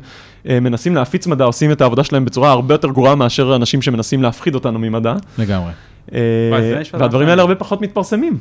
אה, 0.49 0.59
מנסים 0.59 0.95
להפיץ 0.95 1.27
מדע 1.27 1.43
עושים 1.43 1.71
את 1.71 1.81
העבודה 1.81 2.03
שלהם 2.03 2.25
בצורה 2.25 2.51
הרבה 2.51 2.73
יותר 2.73 2.87
גרועה 2.89 3.15
מאשר 3.15 3.55
אנשים 3.55 3.81
שמנסים 3.81 4.23
להפחיד 4.23 4.55
אותנו 4.55 4.79
ממדע. 4.79 5.15
לגמרי. 5.37 5.71
אה, 6.13 6.19
והדברים 6.93 7.27
האלה 7.27 7.41
הרבה 7.41 7.55
פחות 7.55 7.81
מתפרסמים. 7.81 8.37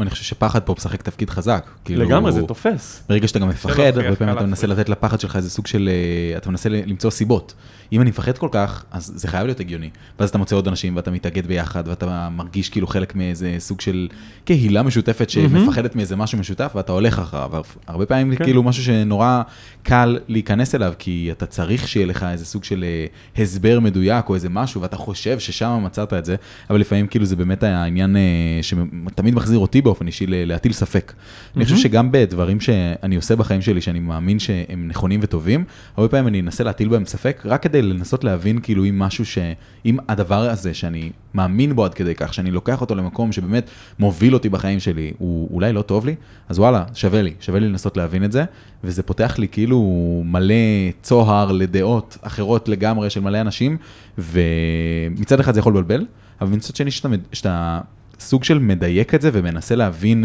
אני 0.00 0.10
חושב 0.10 0.24
שפחד 0.24 0.60
פה 0.62 0.74
משחק 0.78 1.02
תפקיד 1.02 1.30
חזק. 1.30 1.70
כאילו, 1.84 2.04
לגמרי, 2.04 2.32
זה 2.32 2.42
תופס. 2.42 3.02
ברגע 3.08 3.28
שאתה 3.28 3.38
גם 3.38 3.48
מפחד, 3.48 3.78
להוכיח, 3.78 4.04
הרבה 4.04 4.16
פעמים 4.16 4.36
אתה 4.36 4.46
מנסה 4.46 4.66
לתת 4.66 4.88
לפחד 4.88 5.20
שלך 5.20 5.36
איזה 5.36 5.50
סוג 5.50 5.66
של, 5.66 5.88
אה, 6.32 6.36
אתה 6.36 6.50
מנסה 6.50 6.68
למצוא 6.68 7.10
סיבות. 7.10 7.54
אם 7.92 8.00
אני 8.00 8.10
מפחד 8.10 8.38
כל 8.38 8.48
כך, 8.52 8.84
אז 8.90 9.12
זה 9.16 9.28
חייב 9.28 9.46
להיות 9.46 9.60
הגיוני. 9.60 9.90
ואז 10.18 10.28
אתה 10.28 10.38
מוצא 10.38 10.56
עוד 10.56 10.68
אנשים 10.68 10.96
ואתה 10.96 11.10
מתאגד 11.10 11.46
ביחד, 11.46 11.82
ואתה 11.86 12.28
מרגיש 12.28 12.68
כאילו 12.68 12.86
חלק 12.86 13.14
מאיזה 13.14 13.56
סוג 13.58 13.80
של 13.80 14.08
קהילה 14.44 14.82
משותפת 14.82 15.30
שמפחדת 15.30 15.96
מאיזה 15.96 16.16
משהו 16.16 16.38
משותף, 16.38 16.72
ואתה 16.74 16.92
הולך 16.92 17.18
אחריו. 17.18 17.64
הרבה 17.86 18.06
פעמים 18.06 18.30
זה 18.30 18.36
כן. 18.36 18.44
כאילו 18.44 18.62
משהו 18.62 18.84
שנורא 18.84 19.42
קל 19.82 20.18
להיכנס 20.28 20.74
אליו, 20.74 20.92
כי 20.98 21.28
אתה 21.32 21.46
צריך 21.46 21.88
שיהיה 21.88 22.06
לך 22.06 22.26
איזה 22.32 22.46
סוג 22.46 22.64
של 22.64 22.84
אה, 22.84 23.42
הסבר 23.42 23.80
מדויק 23.80 24.28
או 24.28 24.34
איזה 24.34 24.48
משהו, 24.48 24.80
ואתה 24.80 24.96
חושב 24.96 25.38
ששם 25.38 25.82
מצאת 25.84 26.12
את 26.12 26.24
זה, 26.24 26.36
אבל 26.70 26.80
לפעמים 26.80 27.06
כאילו 27.06 27.24
זה 27.24 27.36
באמת 27.36 27.62
העניין 27.62 28.16
אה, 28.16 28.22
שתמיד 28.62 29.34
מחזיר 29.34 29.58
אותי 29.58 29.82
באופן 29.84 30.06
אישי 30.06 30.26
להטיל 30.28 30.72
ספק. 30.72 31.12
אני 31.56 31.64
חושב 31.64 31.76
שגם 31.76 32.12
בדברים 32.12 32.60
שאני 32.60 33.16
עושה 33.16 33.36
בחיים 33.36 33.62
שלי, 33.62 33.80
שאני 33.80 33.98
מאמין 34.00 34.38
שהם 34.38 34.88
נכונים 34.88 35.20
וטובים, 35.22 35.64
הרבה 35.96 36.08
פעמים 36.08 36.28
אני 36.28 36.40
אנסה 36.40 36.64
להטיל 36.64 36.88
בהם 36.88 37.04
ספק, 37.04 37.42
רק 37.44 37.62
כדי 37.62 37.82
לנסות 37.82 38.24
להבין 38.24 38.60
כאילו 38.60 38.84
אם 38.84 38.98
משהו 38.98 39.26
ש... 39.26 39.38
אם 39.86 39.96
הדבר 40.08 40.50
הזה 40.50 40.74
שאני 40.74 41.10
מאמין 41.34 41.76
בו 41.76 41.84
עד 41.84 41.94
כדי 41.94 42.14
כך, 42.14 42.34
שאני 42.34 42.50
לוקח 42.50 42.80
אותו 42.80 42.94
למקום 42.94 43.32
שבאמת 43.32 43.70
מוביל 43.98 44.34
אותי 44.34 44.48
בחיים 44.48 44.80
שלי, 44.80 45.12
הוא 45.18 45.48
אולי 45.52 45.72
לא 45.72 45.82
טוב 45.82 46.06
לי, 46.06 46.14
אז 46.48 46.58
וואלה, 46.58 46.84
שווה 46.94 47.22
לי, 47.22 47.34
שווה 47.40 47.60
לי 47.60 47.68
לנסות 47.68 47.96
להבין 47.96 48.24
את 48.24 48.32
זה, 48.32 48.44
וזה 48.84 49.02
פותח 49.02 49.38
לי 49.38 49.48
כאילו 49.48 50.22
מלא 50.24 50.54
צוהר 51.02 51.52
לדעות 51.52 52.18
אחרות 52.22 52.68
לגמרי 52.68 53.10
של 53.10 53.20
מלא 53.20 53.40
אנשים, 53.40 53.76
ומצד 54.18 55.40
אחד 55.40 55.54
זה 55.54 55.60
יכול 55.60 55.72
לבלבל, 55.72 56.06
אבל 56.40 56.56
מצד 56.56 56.76
שני 56.76 56.90
שאתה, 56.90 57.08
שאתה 57.32 57.80
סוג 58.20 58.44
של 58.44 58.58
מדייק 58.58 59.14
את 59.14 59.22
זה 59.22 59.30
ומנסה 59.32 59.74
להבין, 59.74 60.24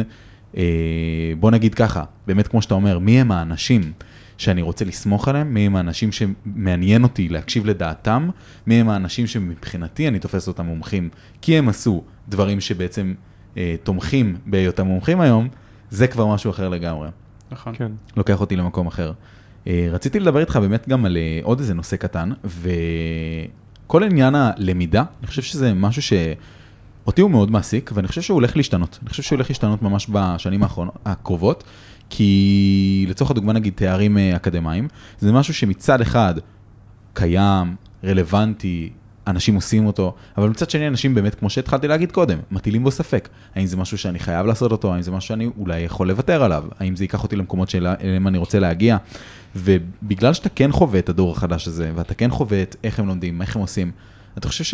אה, 0.58 0.63
בוא 1.39 1.51
נגיד 1.51 1.75
ככה, 1.75 2.03
באמת 2.27 2.48
כמו 2.48 2.62
שאתה 2.62 2.74
אומר, 2.74 3.00
מי 3.00 3.22
הם 3.22 3.31
האנשים 3.31 3.91
שאני 4.38 4.62
רוצה 4.62 4.86
לסמוך 4.86 5.27
עליהם, 5.27 5.53
מי 5.53 5.65
הם 5.65 5.75
האנשים 5.75 6.10
שמעניין 6.12 7.03
אותי 7.03 7.29
להקשיב 7.29 7.65
לדעתם, 7.65 8.29
מי 8.67 8.75
הם 8.75 8.89
האנשים 8.89 9.27
שמבחינתי 9.27 10.08
אני 10.08 10.19
תופס 10.19 10.48
אותם 10.48 10.65
מומחים, 10.65 11.10
כי 11.41 11.58
הם 11.58 11.69
עשו 11.69 12.03
דברים 12.29 12.62
שבעצם 12.62 13.13
אה, 13.58 13.75
תומכים 13.84 14.38
בהיותם 14.46 14.88
מומחים 14.88 15.22
היום, 15.22 15.48
זה 15.89 16.08
כבר 16.08 16.27
משהו 16.27 16.51
אחר 16.51 16.69
לגמרי. 16.69 17.10
נכון. 17.51 17.75
כן. 17.75 17.91
לוקח 18.17 18.41
אותי 18.41 18.55
למקום 18.55 18.88
אחר. 18.88 19.12
אה, 19.67 19.88
רציתי 19.91 20.19
לדבר 20.19 20.39
איתך 20.39 20.55
באמת 20.55 20.89
גם 20.89 21.05
על 21.05 21.17
אה, 21.17 21.39
עוד 21.43 21.60
איזה 21.60 21.74
נושא 21.74 21.96
קטן, 21.96 22.29
וכל 22.43 24.03
עניין 24.03 24.36
הלמידה, 24.36 25.03
אני 25.19 25.27
חושב 25.27 25.41
שזה 25.41 25.74
משהו 25.74 26.01
שאותי 27.09 27.21
הוא 27.21 27.31
מאוד 27.31 27.51
מעסיק, 27.51 27.91
ואני 27.93 28.07
חושב 28.07 28.21
שהוא 28.21 28.35
הולך 28.35 28.57
להשתנות. 28.57 28.99
אני 29.01 29.09
חושב 29.09 29.23
שהוא 29.23 29.35
הולך 29.35 29.49
להשתנות 29.49 29.81
ממש 29.81 30.07
בשנים 30.11 30.63
הקרובות, 31.05 31.63
כי 32.09 33.05
לצורך 33.09 33.31
הדוגמה 33.31 33.53
נגיד 33.53 33.73
תארים 33.75 34.17
אה, 34.17 34.35
אקדמיים, 34.35 34.87
זה 35.19 35.31
משהו 35.31 35.53
שמצד 35.53 36.01
אחד 36.01 36.33
קיים, 37.13 37.75
רלוונטי, 38.03 38.89
אנשים 39.27 39.55
עושים 39.55 39.85
אותו, 39.85 40.15
אבל 40.37 40.49
מצד 40.49 40.69
שני 40.69 40.87
אנשים 40.87 41.15
באמת, 41.15 41.35
כמו 41.35 41.49
שהתחלתי 41.49 41.87
להגיד 41.87 42.11
קודם, 42.11 42.37
מטילים 42.51 42.83
בו 42.83 42.91
ספק. 42.91 43.29
האם 43.55 43.65
זה 43.65 43.77
משהו 43.77 43.97
שאני 43.97 44.19
חייב 44.19 44.45
לעשות 44.45 44.71
אותו, 44.71 44.93
האם 44.93 45.01
זה 45.01 45.11
משהו 45.11 45.27
שאני 45.27 45.49
אולי 45.57 45.79
יכול 45.79 46.07
לוותר 46.07 46.43
עליו, 46.43 46.63
האם 46.79 46.95
זה 46.95 47.03
ייקח 47.03 47.23
אותי 47.23 47.35
למקומות 47.35 47.69
שאליהם 47.69 48.27
אני 48.27 48.37
רוצה 48.37 48.59
להגיע. 48.59 48.97
ובגלל 49.55 50.33
שאתה 50.33 50.49
כן 50.49 50.71
חווה 50.71 50.99
את 50.99 51.09
הדור 51.09 51.31
החדש 51.31 51.67
הזה, 51.67 51.91
ואתה 51.95 52.13
כן 52.13 52.31
חווה 52.31 52.61
את 52.61 52.75
איך 52.83 52.99
הם 52.99 53.07
לומדים, 53.07 53.41
איך 53.41 53.55
הם 53.55 53.61
עושים, 53.61 53.91
אתה 54.37 54.47
חושב 54.47 54.63
ש... 54.63 54.73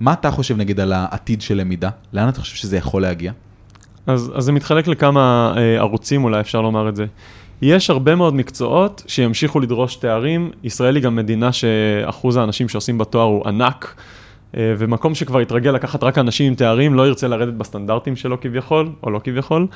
מה 0.00 0.12
אתה 0.12 0.30
חושב 0.30 0.56
נגיד 0.56 0.80
על 0.80 0.92
העתיד 0.92 1.42
של 1.42 1.54
למידה? 1.54 1.90
לאן 2.12 2.28
אתה 2.28 2.40
חושב 2.40 2.56
שזה 2.56 2.76
יכול 2.76 3.02
להגיע? 3.02 3.32
אז, 4.06 4.32
אז 4.34 4.44
זה 4.44 4.52
מתחלק 4.52 4.88
לכמה 4.88 5.54
אה, 5.56 5.78
ערוצים, 5.78 6.24
אולי 6.24 6.40
אפשר 6.40 6.60
לומר 6.60 6.88
את 6.88 6.96
זה. 6.96 7.06
יש 7.62 7.90
הרבה 7.90 8.14
מאוד 8.14 8.34
מקצועות 8.34 9.02
שימשיכו 9.06 9.60
לדרוש 9.60 9.96
תארים. 9.96 10.50
ישראל 10.64 10.96
היא 10.96 11.04
גם 11.04 11.16
מדינה 11.16 11.52
שאחוז 11.52 12.36
האנשים 12.36 12.68
שעושים 12.68 12.98
בתואר 12.98 13.24
הוא 13.24 13.48
ענק, 13.48 13.94
אה, 14.56 14.74
ומקום 14.78 15.14
שכבר 15.14 15.40
יתרגל 15.40 15.70
לקחת 15.70 16.02
רק 16.02 16.18
אנשים 16.18 16.46
עם 16.46 16.54
תארים, 16.54 16.94
לא 16.94 17.06
ירצה 17.06 17.28
לרדת 17.28 17.54
בסטנדרטים 17.54 18.16
שלו 18.16 18.40
כביכול, 18.40 18.88
או 19.02 19.10
לא 19.10 19.20
כביכול, 19.24 19.66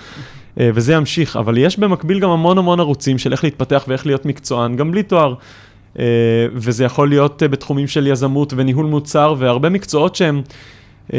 אה, 0.60 0.70
וזה 0.74 0.94
ימשיך. 0.94 1.36
אבל 1.36 1.58
יש 1.58 1.78
במקביל 1.78 2.20
גם 2.20 2.30
המון 2.30 2.58
המון 2.58 2.80
ערוצים 2.80 3.18
של 3.18 3.32
איך 3.32 3.44
להתפתח 3.44 3.84
ואיך 3.88 4.06
להיות 4.06 4.26
מקצוען, 4.26 4.76
גם 4.76 4.90
בלי 4.90 5.02
תואר. 5.02 5.34
אה, 5.98 6.04
וזה 6.52 6.84
יכול 6.84 7.08
להיות 7.08 7.42
אה, 7.42 7.48
בתחומים 7.48 7.88
של 7.88 8.06
יזמות 8.06 8.52
וניהול 8.56 8.86
מוצר, 8.86 9.34
והרבה 9.38 9.68
מקצועות 9.68 10.16
שהם... 10.16 10.42
Uh, 11.10 11.12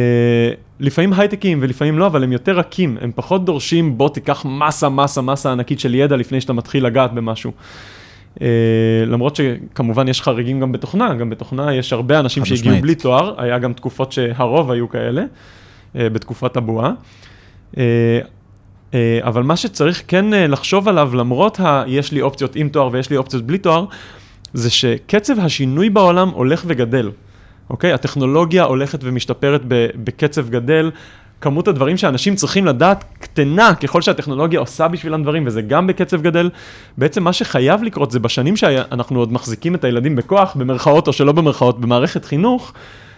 לפעמים 0.79 1.13
הייטקים 1.13 1.60
ולפעמים 1.62 1.99
לא, 1.99 2.07
אבל 2.07 2.23
הם 2.23 2.31
יותר 2.31 2.57
רכים, 2.57 2.97
הם 3.01 3.12
פחות 3.15 3.45
דורשים 3.45 3.97
בוא 3.97 4.10
תיקח 4.10 4.45
מסה, 4.45 4.89
מסה, 4.89 5.21
מסה 5.21 5.51
ענקית 5.51 5.79
של 5.79 5.95
ידע 5.95 6.15
לפני 6.15 6.41
שאתה 6.41 6.53
מתחיל 6.53 6.86
לגעת 6.86 7.13
במשהו. 7.13 7.51
Uh, 8.36 8.41
למרות 9.05 9.36
שכמובן 9.36 10.07
יש 10.07 10.21
חריגים 10.21 10.60
גם 10.60 10.71
בתוכנה, 10.71 11.13
גם 11.13 11.29
בתוכנה 11.29 11.75
יש 11.75 11.93
הרבה 11.93 12.19
אנשים 12.19 12.45
שהגיעו. 12.45 12.81
בלי 12.81 12.95
תואר, 12.95 13.41
היה 13.41 13.60
גם 13.60 13.73
תקופות 13.73 14.12
שהרוב 14.12 14.71
היו 14.71 14.89
כאלה, 14.89 15.23
uh, 15.23 15.97
בתקופת 15.97 16.57
הבועה. 16.57 16.91
Uh, 17.73 17.77
uh, 17.77 18.95
אבל 19.21 19.43
מה 19.43 19.55
שצריך 19.55 20.03
כן 20.07 20.34
uh, 20.34 20.36
לחשוב 20.36 20.88
עליו, 20.88 21.15
למרות 21.15 21.60
ה... 21.60 21.84
יש 21.88 22.12
לי 22.12 22.21
אופציות 22.21 22.55
עם 22.55 22.69
תואר 22.69 22.89
ויש 22.91 23.10
לי 23.10 23.17
אופציות 23.17 23.43
בלי 23.43 23.57
תואר, 23.57 23.86
זה 24.54 24.70
שקצב 24.70 25.40
השינוי 25.40 25.90
בעולם 25.90 26.30
הולך 26.30 26.64
וגדל. 26.68 27.12
אוקיי? 27.70 27.94
הטכנולוגיה 27.94 28.64
הולכת 28.64 29.00
ומשתפרת 29.04 29.62
בקצב 29.96 30.50
גדל. 30.50 30.92
כמות 31.42 31.68
הדברים 31.68 31.98
שאנשים 31.98 32.36
צריכים 32.36 32.66
לדעת 32.66 33.04
קטנה 33.20 33.76
ככל 33.76 34.02
שהטכנולוגיה 34.02 34.60
עושה 34.60 34.88
בשבילם 34.88 35.24
דברים, 35.24 35.44
וזה 35.48 35.62
גם 35.62 35.88
בקצב 35.88 36.22
גדל. 36.22 36.50
בעצם 36.98 37.24
מה 37.24 37.34
שחייב 37.34 37.84
לקרות 37.84 38.12
זה 38.12 38.20
בשנים 38.20 38.58
שאנחנו 38.58 39.20
עוד 39.20 39.34
מחזיקים 39.34 39.76
את 39.76 39.84
הילדים 39.84 40.16
בכוח, 40.16 40.56
במרכאות 40.56 41.08
או 41.08 41.14
שלא 41.14 41.32
במרכאות, 41.32 41.80
במערכת 41.80 42.26
חינוך, 42.26 42.74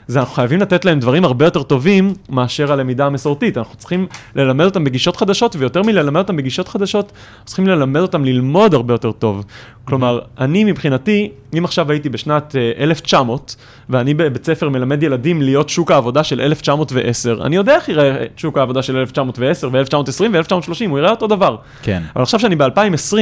זה 0.07 0.19
אנחנו 0.19 0.35
חייבים 0.35 0.61
לתת 0.61 0.85
להם 0.85 0.99
דברים 0.99 1.25
הרבה 1.25 1.45
יותר 1.45 1.63
טובים 1.63 2.13
מאשר 2.29 2.71
הלמידה 2.71 3.05
המסורתית. 3.05 3.57
אנחנו 3.57 3.75
צריכים 3.75 4.07
ללמד 4.35 4.65
אותם 4.65 4.83
בגישות 4.83 5.15
חדשות, 5.15 5.55
ויותר 5.55 5.81
מללמד 5.81 6.21
אותם 6.21 6.37
בגישות 6.37 6.67
חדשות, 6.67 7.11
אנחנו 7.11 7.45
צריכים 7.45 7.67
ללמד 7.67 8.01
אותם 8.01 8.25
ללמוד 8.25 8.73
הרבה 8.73 8.93
יותר 8.93 9.11
טוב. 9.11 9.45
כלומר, 9.85 10.19
אני 10.39 10.63
מבחינתי, 10.63 11.31
אם 11.57 11.65
עכשיו 11.65 11.91
הייתי 11.91 12.09
בשנת 12.09 12.55
אה, 12.55 12.83
1900, 12.83 13.55
ואני 13.89 14.13
בבית 14.13 14.45
ספר 14.45 14.69
מלמד 14.69 15.03
ילדים 15.03 15.41
להיות 15.41 15.69
שוק 15.69 15.91
העבודה 15.91 16.23
של 16.23 16.41
1910, 16.41 17.45
אני 17.45 17.55
יודע 17.55 17.75
איך 17.75 17.89
יראה 17.89 18.25
שוק 18.37 18.57
העבודה 18.57 18.81
של 18.81 18.97
1910 18.97 19.69
ו-1920 19.71 20.23
ו-1930, 20.33 20.89
הוא 20.89 20.99
יראה 20.99 21.11
אותו 21.11 21.27
דבר. 21.27 21.55
כן. 21.83 22.03
אבל 22.15 22.21
עכשיו 22.21 22.39
שאני 22.39 22.55
ב-2020, 22.55 23.17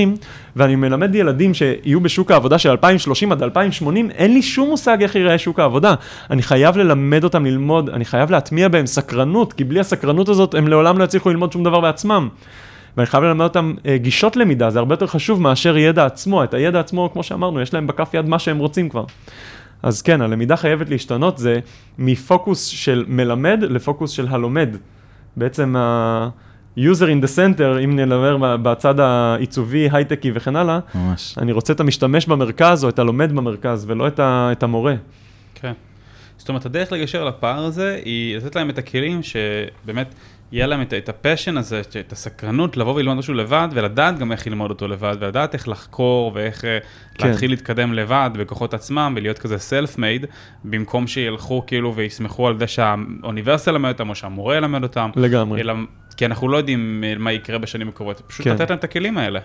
ואני 0.56 0.76
מלמד 0.76 1.16
ילדים 1.16 1.54
שיהיו 1.54 2.02
בשוק 2.02 2.32
העבודה 2.32 2.58
של 2.58 2.70
2030 2.70 3.32
עד 3.32 3.44
2080, 3.44 4.12
אין 4.12 4.34
לי 4.34 4.42
שום 4.42 4.70
מושג 4.70 4.98
איך 5.02 5.16
ייראה 5.16 5.38
שוק 5.38 5.60
העבודה. 5.60 5.94
אני 6.30 6.44
חייב 6.44 6.71
ללמד 6.78 7.24
אותם 7.24 7.46
ללמוד, 7.46 7.90
אני 7.90 8.06
חייב 8.06 8.32
להטמיע 8.32 8.68
בהם 8.68 8.86
סקרנות, 8.86 9.54
כי 9.54 9.64
בלי 9.64 9.80
הסקרנות 9.80 10.30
הזאת 10.30 10.56
הם 10.56 10.68
לעולם 10.68 10.98
לא 10.98 11.04
יצליחו 11.04 11.30
ללמוד 11.30 11.52
שום 11.52 11.64
דבר 11.64 11.80
בעצמם. 11.80 12.30
ואני 12.98 13.06
חייב 13.08 13.24
ללמד 13.24 13.44
אותם 13.44 13.74
אה, 13.86 13.98
גישות 13.98 14.36
למידה, 14.36 14.70
זה 14.70 14.80
הרבה 14.80 14.94
יותר 14.94 15.08
חשוב 15.08 15.42
מאשר 15.42 15.78
ידע 15.78 16.06
עצמו. 16.06 16.44
את 16.44 16.54
הידע 16.54 16.80
עצמו, 16.80 17.10
כמו 17.14 17.24
שאמרנו, 17.24 17.62
יש 17.62 17.74
להם 17.74 17.88
בכף 17.88 18.14
יד 18.14 18.26
מה 18.30 18.40
שהם 18.40 18.58
רוצים 18.58 18.90
כבר. 18.90 19.04
אז 19.84 20.02
כן, 20.02 20.22
הלמידה 20.22 20.56
חייבת 20.56 20.90
להשתנות, 20.90 21.38
זה 21.38 21.60
מפוקוס 21.98 22.66
של 22.66 23.06
מלמד 23.08 23.60
לפוקוס 23.62 24.12
של 24.12 24.28
הלומד. 24.30 24.70
בעצם 25.38 25.76
ה-user 25.76 26.80
in 27.06 27.24
the 27.26 27.30
center, 27.38 27.84
אם 27.84 28.00
נדבר 28.00 28.38
בצד 28.58 29.00
העיצובי, 29.00 29.90
הייטקי 29.92 30.32
וכן 30.36 30.56
הלאה, 30.56 30.80
ממש. 30.96 31.36
אני 31.38 31.52
רוצה 31.52 31.74
את 31.74 31.80
המשתמש 31.80 32.26
במרכז 32.26 32.84
או 32.84 32.90
את 32.90 33.00
הלומד 33.00 33.32
במרכז 33.32 33.86
ולא 33.88 34.08
את, 34.08 34.20
ה- 34.20 34.50
את 34.52 34.64
המורה. 34.64 34.96
כן. 35.56 35.74
זאת 36.42 36.50
אומרת, 36.50 36.66
הדרך 36.66 36.92
לגשר 36.92 37.26
לפער 37.26 37.66
הזה 37.66 38.00
היא 38.06 38.38
לתת 38.38 38.56
להם 38.56 38.70
את 38.70 38.78
הכלים 38.78 39.22
שבאמת 39.24 40.14
יהיה 40.52 40.68
להם 40.68 40.82
את, 40.82 40.94
את 40.94 41.10
ה 41.10 41.16
passion 41.16 41.58
הזה, 41.58 41.82
את 42.00 42.12
הסקרנות 42.12 42.78
לבוא 42.78 42.94
וללמוד 42.94 43.18
משהו 43.18 43.34
לבד, 43.34 43.68
ולדעת 43.72 44.20
גם 44.20 44.32
איך 44.32 44.48
ללמוד 44.48 44.70
אותו 44.70 44.88
לבד, 44.88 45.16
ולדעת 45.20 45.54
איך 45.54 45.68
לחקור 45.68 46.32
ואיך 46.36 46.66
אה, 46.66 46.78
כן. 47.16 47.28
להתחיל 47.28 47.52
להתקדם 47.52 47.94
לבד 47.94 48.30
בכוחות 48.34 48.74
עצמם, 48.74 49.14
ולהיות 49.18 49.40
כזה 49.40 49.58
self 49.58 49.98
made, 49.98 50.26
במקום 50.64 51.08
שילכו 51.08 51.64
כאילו 51.68 51.96
ויסמכו 51.96 52.48
על 52.48 52.60
זה 52.60 52.68
שהאוניברסיטה 52.68 53.72
למד 53.72 53.92
אותם, 53.92 54.10
או 54.10 54.16
שהמורה 54.16 54.58
ילמד 54.58 54.84
אותם, 54.84 55.10
לגמרי. 55.16 55.62
אלא, 55.62 55.74
כי 56.18 56.26
אנחנו 56.26 56.48
לא 56.48 56.58
יודעים 56.58 57.04
מה 57.20 57.32
יקרה 57.32 57.58
בשנים 57.58 57.90
הקרובות, 57.90 58.22
פשוט 58.28 58.48
כן. 58.48 58.54
לתת 58.54 58.70
להם 58.70 58.80
את 58.80 58.84
הכלים 58.84 59.18
האלה. 59.18 59.40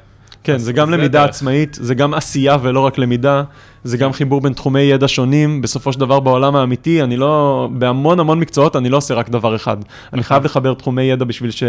כן, 0.46 0.58
זה 0.58 0.72
גם 0.72 0.90
זה 0.90 0.96
למידה 0.96 1.22
הדרך. 1.22 1.34
עצמאית, 1.34 1.78
זה 1.80 1.94
גם 1.94 2.14
עשייה 2.14 2.56
ולא 2.62 2.80
רק 2.80 2.98
למידה, 2.98 3.42
זה 3.84 3.96
גם 3.96 4.12
חיבור 4.12 4.40
בין 4.40 4.52
תחומי 4.52 4.80
ידע 4.80 5.08
שונים. 5.08 5.62
בסופו 5.62 5.92
של 5.92 6.00
דבר 6.00 6.20
בעולם 6.20 6.56
האמיתי, 6.56 7.02
אני 7.02 7.16
לא, 7.16 7.68
בהמון 7.72 8.20
המון 8.20 8.40
מקצועות 8.40 8.76
אני 8.76 8.88
לא 8.88 8.96
עושה 8.96 9.14
רק 9.14 9.28
דבר 9.28 9.56
אחד. 9.56 9.76
אני 10.12 10.22
חייב 10.22 10.44
לחבר 10.44 10.74
תחומי 10.74 11.02
ידע 11.02 11.24
בשביל, 11.24 11.50
ש, 11.50 11.62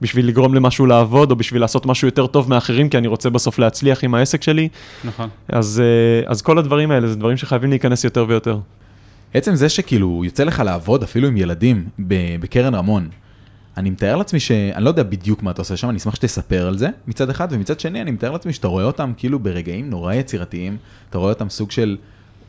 בשביל 0.00 0.26
לגרום 0.26 0.54
למשהו 0.54 0.86
לעבוד, 0.86 1.30
או 1.30 1.36
בשביל 1.36 1.60
לעשות 1.60 1.86
משהו 1.86 2.08
יותר 2.08 2.26
טוב 2.26 2.50
מאחרים, 2.50 2.88
כי 2.88 2.98
אני 2.98 3.08
רוצה 3.08 3.30
בסוף 3.30 3.58
להצליח 3.58 4.04
עם 4.04 4.14
העסק 4.14 4.42
שלי. 4.42 4.68
נכון. 5.04 5.28
אז, 5.48 5.82
אה, 5.84 6.30
אז 6.30 6.42
כל 6.42 6.58
הדברים 6.58 6.90
האלה, 6.90 7.08
זה 7.08 7.16
דברים 7.16 7.36
שחייבים 7.36 7.70
להיכנס 7.70 8.04
יותר 8.04 8.24
ויותר. 8.28 8.58
עצם 9.34 9.54
זה 9.54 9.68
שכאילו 9.68 10.22
יוצא 10.24 10.44
לך 10.44 10.62
לעבוד 10.64 11.02
אפילו 11.02 11.28
עם 11.28 11.36
ילדים 11.36 11.84
ב- 12.08 12.36
בקרן 12.40 12.74
רמון, 12.74 13.08
אני 13.76 13.90
מתאר 13.90 14.16
לעצמי 14.16 14.40
ש... 14.40 14.50
אני 14.50 14.84
לא 14.84 14.88
יודע 14.88 15.02
בדיוק 15.02 15.42
מה 15.42 15.50
אתה 15.50 15.62
עושה 15.62 15.76
שם, 15.76 15.90
אני 15.90 15.98
אשמח 15.98 16.14
שתספר 16.14 16.66
על 16.66 16.78
זה 16.78 16.88
מצד 17.06 17.30
אחד, 17.30 17.48
ומצד 17.50 17.80
שני 17.80 18.02
אני 18.02 18.10
מתאר 18.10 18.30
לעצמי 18.30 18.52
שאתה 18.52 18.68
רואה 18.68 18.84
אותם 18.84 19.12
כאילו 19.16 19.38
ברגעים 19.38 19.90
נורא 19.90 20.14
יצירתיים, 20.14 20.76
אתה 21.10 21.18
רואה 21.18 21.32
אותם 21.32 21.48
סוג 21.48 21.70
של 21.70 21.96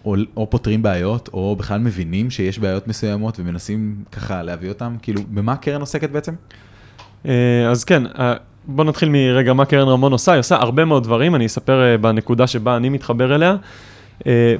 או, 0.05 0.15
או 0.37 0.49
פותרים 0.49 0.81
בעיות, 0.81 1.29
או 1.33 1.55
בכלל 1.55 1.79
מבינים 1.79 2.29
שיש 2.29 2.59
בעיות 2.59 2.87
מסוימות 2.87 3.39
ומנסים 3.39 3.95
ככה 4.11 4.43
להביא 4.43 4.69
אותם, 4.69 4.95
כאילו, 5.01 5.21
במה 5.29 5.51
הקרן 5.51 5.81
עוסקת 5.81 6.09
בעצם? 6.09 6.33
אה, 7.25 7.67
אז 7.69 7.83
כן, 7.83 8.03
אה, 8.19 8.33
בוא 8.65 8.83
נתחיל 8.83 9.09
מרגע 9.09 9.53
מה 9.53 9.65
קרן 9.65 9.87
רמון 9.87 10.11
עושה, 10.11 10.31
היא 10.31 10.39
עושה 10.39 10.55
הרבה 10.55 10.85
מאוד 10.85 11.03
דברים, 11.03 11.35
אני 11.35 11.45
אספר 11.45 11.83
אה, 11.83 11.97
בנקודה 11.97 12.47
שבה 12.47 12.77
אני 12.77 12.89
מתחבר 12.89 13.35
אליה. 13.35 13.55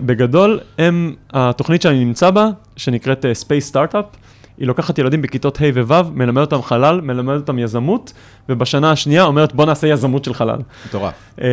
בגדול, 0.05 0.59
הם, 0.77 1.15
התוכנית 1.33 1.81
שאני 1.81 2.05
נמצא 2.05 2.29
בה, 2.29 2.49
שנקראת 2.75 3.25
Space 3.25 3.73
Startup, 3.73 4.17
היא 4.61 4.67
לוקחת 4.67 4.99
ילדים 4.99 5.21
בכיתות 5.21 5.61
ה' 5.61 5.81
וו', 5.87 6.11
מלמד 6.13 6.41
אותם 6.41 6.61
חלל, 6.61 7.01
מלמד 7.01 7.35
אותם 7.35 7.59
יזמות, 7.59 8.13
ובשנה 8.51 8.91
השנייה 8.91 9.23
אומרת 9.23 9.53
בוא 9.53 9.65
נעשה 9.65 9.87
יזמות 9.87 10.25
של 10.25 10.33
חלל. 10.33 10.59
מטורף. 10.87 11.13
אה, 11.41 11.47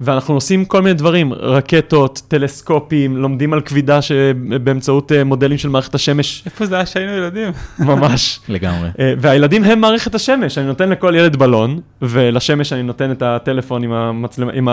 ואנחנו 0.00 0.34
עושים 0.34 0.64
כל 0.64 0.82
מיני 0.82 0.94
דברים, 0.94 1.32
רקטות, 1.32 2.22
טלסקופים, 2.28 3.16
לומדים 3.16 3.52
על 3.52 3.60
כבידה 3.60 4.02
שבאמצעות 4.02 5.12
אה, 5.12 5.24
מודלים 5.24 5.58
של 5.58 5.68
מערכת 5.68 5.94
השמש. 5.94 6.42
איפה 6.46 6.66
זה 6.66 6.76
היה 6.76 6.86
שהיינו 6.86 7.12
ילדים? 7.12 7.52
ממש. 7.78 8.40
לגמרי. 8.48 8.88
אה, 8.98 9.14
והילדים 9.18 9.64
הם 9.64 9.80
מערכת 9.80 10.14
השמש, 10.14 10.58
אני 10.58 10.66
נותן 10.66 10.88
לכל 10.88 11.14
ילד 11.16 11.36
בלון, 11.36 11.80
ולשמש 12.02 12.72
אני 12.72 12.82
נותן 12.82 13.10
את 13.10 13.22
הטלפון 13.22 13.84
עם 13.84 13.92
המצלמה, 13.92 14.52
עם 14.52 14.68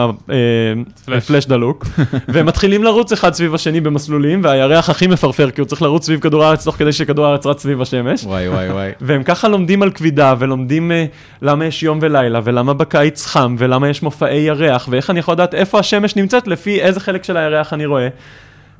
הפלאש 1.07 1.45
דלוק, 1.45 1.85
והם 2.27 2.45
מתחילים 2.45 2.83
לרוץ 2.83 3.11
אחד 3.11 3.33
סביב 3.33 3.55
השני 3.55 3.81
במסלולים, 3.81 4.43
והירח 4.43 4.89
הכי 4.89 5.07
מפרפר, 5.07 5.51
כי 5.51 5.61
הוא 5.61 5.67
צריך 5.67 5.81
לרוץ 5.81 6.05
סביב 6.05 6.19
כדור 6.19 6.43
הארץ 6.43 6.63
תוך 6.63 6.75
כדי 6.75 6.91
שכדור 6.91 7.25
הארץ 7.25 7.45
רץ 7.45 7.61
סביב 7.61 7.81
השמש. 7.81 8.23
וואי 8.23 8.49
וואי 8.49 8.71
וואי. 8.71 8.91
והם 9.01 9.23
ככה 9.23 9.47
לומדים 9.47 9.83
על 9.83 9.91
כבידה, 9.91 10.33
ולומדים 10.39 10.91
למה 11.43 11.65
יש 11.65 11.83
יום 11.83 11.99
ולילה, 12.01 12.39
ולמה 12.43 12.73
בקיץ 12.73 13.25
חם, 13.25 13.55
ולמה 13.57 13.89
יש 13.89 14.03
מופעי 14.03 14.39
ירח, 14.39 14.87
ואיך 14.91 15.09
אני 15.09 15.19
יכול 15.19 15.33
לדעת 15.33 15.53
איפה 15.53 15.79
השמש 15.79 16.15
נמצאת, 16.15 16.47
לפי 16.47 16.81
איזה 16.81 16.99
חלק 16.99 17.23
של 17.23 17.37
הירח 17.37 17.73
אני 17.73 17.85
רואה. 17.85 18.07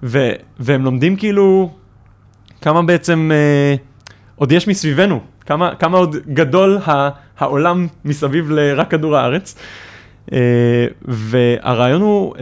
ו- 0.03 0.31
והם 0.59 0.83
לומדים 0.83 1.15
כאילו 1.15 1.71
כמה 2.61 2.81
בעצם 2.81 3.31
אה, 3.33 3.75
עוד 4.35 4.51
יש 4.51 4.67
מסביבנו, 4.67 5.19
כמה, 5.45 5.75
כמה 5.75 5.97
עוד 5.97 6.15
גדול 6.33 6.79
ה- 6.87 7.09
העולם 7.39 7.87
מסביב 8.05 8.51
לרק 8.51 8.91
כדור 8.91 9.17
הארץ. 9.17 9.55
Uh, 10.29 10.33
והרעיון 11.01 12.01
הוא, 12.01 12.35
uh, 12.35 12.39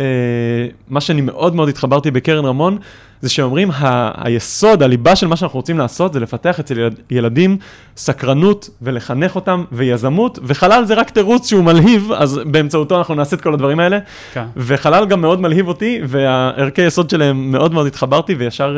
מה 0.88 1.02
שאני 1.02 1.22
מאוד 1.22 1.56
מאוד 1.56 1.70
התחברתי 1.70 2.12
בקרן 2.12 2.46
רמון, 2.46 2.78
זה 3.22 3.30
שאומרים, 3.30 3.72
ה- 3.72 4.12
היסוד, 4.26 4.84
הליבה 4.84 5.16
של 5.16 5.28
מה 5.28 5.36
שאנחנו 5.36 5.60
רוצים 5.60 5.78
לעשות, 5.78 6.14
זה 6.14 6.20
לפתח 6.20 6.60
אצל 6.60 6.80
ילד, 6.80 7.00
ילדים 7.12 7.58
סקרנות 7.98 8.70
ולחנך 8.82 9.36
אותם 9.36 9.64
ויזמות, 9.72 10.40
וחלל 10.44 10.86
זה 10.86 10.94
רק 10.94 11.10
תירוץ 11.10 11.50
שהוא 11.50 11.64
מלהיב, 11.64 12.12
אז 12.12 12.40
באמצעותו 12.46 12.98
אנחנו 12.98 13.16
נעשה 13.16 13.36
את 13.36 13.42
כל 13.42 13.54
הדברים 13.54 13.80
האלה. 13.80 14.00
כן. 14.34 14.46
וחלל 14.58 15.06
גם 15.06 15.22
מאוד 15.22 15.42
מלהיב 15.42 15.68
אותי, 15.68 16.00
והערכי 16.08 16.82
יסוד 16.82 17.10
שלהם 17.10 17.52
מאוד 17.52 17.74
מאוד 17.74 17.88
התחברתי, 17.88 18.34
וישר 18.36 18.78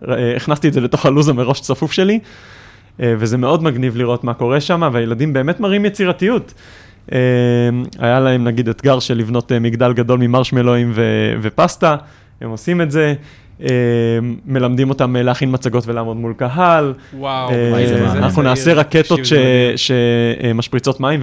uh, 0.00 0.04
uh, 0.04 0.10
הכנסתי 0.36 0.68
את 0.68 0.72
זה 0.72 0.80
לתוך 0.80 1.06
הלו"ז 1.06 1.28
המראש 1.28 1.60
צפוף 1.60 1.92
שלי, 1.92 2.18
uh, 2.22 3.02
וזה 3.18 3.38
מאוד 3.38 3.62
מגניב 3.62 3.96
לראות 3.96 4.24
מה 4.24 4.34
קורה 4.34 4.60
שם, 4.60 4.90
והילדים 4.92 5.32
באמת 5.32 5.60
מראים 5.60 5.84
יצירתיות. 5.84 6.54
Uh, 7.08 7.12
היה 7.98 8.20
להם 8.20 8.44
נגיד 8.44 8.68
אתגר 8.68 8.98
של 8.98 9.14
לבנות 9.18 9.52
uh, 9.52 9.54
מגדל 9.60 9.92
גדול 9.92 10.18
ממרשמלואים 10.18 10.92
ו- 10.94 11.34
ופסטה, 11.42 11.96
הם 12.40 12.50
עושים 12.50 12.80
את 12.80 12.90
זה. 12.90 13.14
אה, 13.60 13.68
מלמדים 14.46 14.88
אותם 14.88 15.16
להכין 15.16 15.50
מצגות 15.52 15.86
ולעמוד 15.86 16.16
מול 16.16 16.34
קהל. 16.36 16.92
וואו, 17.18 17.50
אה, 17.50 18.12
אנחנו 18.12 18.42
נעשה 18.42 18.72
רקטות 18.72 19.20
שמשפריצות 19.76 21.00
מים 21.00 21.20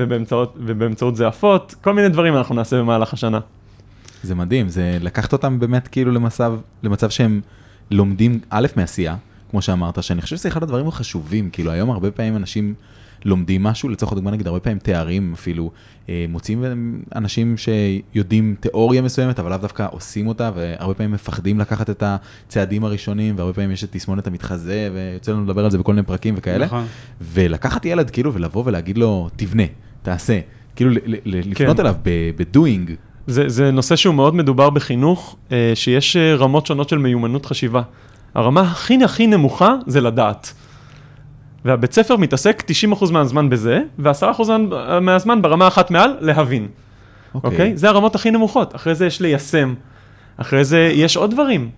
ובאמצעות 0.55 1.15
זה 1.15 1.27
עפות, 1.27 1.75
כל 1.81 1.93
מיני 1.93 2.09
דברים 2.09 2.35
אנחנו 2.35 2.55
נעשה 2.55 2.79
במהלך 2.79 3.13
השנה. 3.13 3.39
זה 4.23 4.35
מדהים, 4.35 4.69
זה 4.69 4.97
לקחת 5.01 5.33
אותם 5.33 5.59
באמת 5.59 5.87
כאילו 5.87 6.11
למצב, 6.11 6.53
למצב 6.83 7.09
שהם 7.09 7.41
לומדים 7.91 8.39
א' 8.49 8.67
מעשייה, 8.75 9.15
כמו 9.51 9.61
שאמרת, 9.61 10.03
שאני 10.03 10.21
חושב 10.21 10.35
שזה 10.35 10.49
אחד 10.49 10.63
הדברים 10.63 10.87
החשובים, 10.87 11.49
כאילו 11.49 11.71
היום 11.71 11.91
הרבה 11.91 12.11
פעמים 12.11 12.35
אנשים 12.35 12.73
לומדים 13.25 13.63
משהו, 13.63 13.89
לצורך 13.89 14.11
הדוגמה 14.11 14.31
נגיד 14.31 14.47
הרבה 14.47 14.59
פעמים 14.59 14.79
תארים 14.79 15.33
אפילו, 15.33 15.71
אה, 16.09 16.25
מוצאים 16.29 16.63
אנשים 17.15 17.55
שיודעים 17.57 18.55
תיאוריה 18.59 19.01
מסוימת, 19.01 19.39
אבל 19.39 19.49
לאו 19.49 19.57
דווקא 19.57 19.87
עושים 19.91 20.27
אותה, 20.27 20.51
והרבה 20.55 20.93
פעמים 20.93 21.11
מפחדים 21.11 21.59
לקחת 21.59 21.89
את 21.89 22.03
הצעדים 22.05 22.83
הראשונים, 22.83 23.35
והרבה 23.37 23.53
פעמים 23.53 23.71
יש 23.71 23.83
את 23.83 23.91
תסמונת 23.91 24.27
המתחזה, 24.27 24.89
ויוצא 24.93 25.31
לנו 25.31 25.43
לדבר 25.43 25.65
על 25.65 25.71
זה 25.71 25.77
בכל 25.77 25.93
מיני 25.93 26.07
פרקים 26.07 26.33
וכאלה. 26.37 26.65
נכון. 26.65 26.85
ולקחת 27.21 27.85
ילד 27.85 28.09
כאילו 28.09 28.33
ולבוא 28.33 28.63
ולהגיד 28.65 28.97
לו, 28.97 29.29
תבנה, 29.35 29.63
תעשה, 30.01 30.39
כאילו 30.75 30.91
לפנות 31.25 31.77
כן. 31.77 31.81
אליו 31.81 31.95
בדואינג. 32.37 32.91
זה, 33.27 33.49
זה 33.49 33.71
נושא 33.71 33.95
שהוא 33.95 34.15
מאוד 34.15 34.35
מדובר 34.35 34.69
בחינוך, 34.69 35.35
אה, 35.51 35.71
שיש 35.75 36.15
אה, 36.15 36.35
רמות 36.35 36.65
שונות 36.65 36.89
של 36.89 36.97
מיומנות 36.97 37.45
חשיבה. 37.45 37.81
הרמה 38.35 38.61
הכי 38.61 39.03
הכי 39.03 39.27
נמוכה 39.27 39.75
זה 39.87 40.01
לדעת. 40.01 40.53
והבית 41.65 41.93
ספר 41.93 42.17
מתעסק 42.17 42.63
90% 43.01 43.11
מהזמן 43.11 43.49
בזה, 43.49 43.81
ו-10% 43.99 44.41
מהזמן 45.01 45.41
ברמה 45.41 45.67
אחת 45.67 45.91
מעל, 45.91 46.17
להבין. 46.19 46.67
אוקיי? 47.33 47.57
Okay. 47.57 47.73
Okay? 47.73 47.77
זה 47.77 47.89
הרמות 47.89 48.15
הכי 48.15 48.31
נמוכות. 48.31 48.75
אחרי 48.75 48.95
זה 48.95 49.05
יש 49.05 49.21
ליישם. 49.21 49.73
אחרי 50.37 50.63
זה 50.63 50.91
יש 50.93 51.17
עוד 51.17 51.31
דברים. 51.31 51.69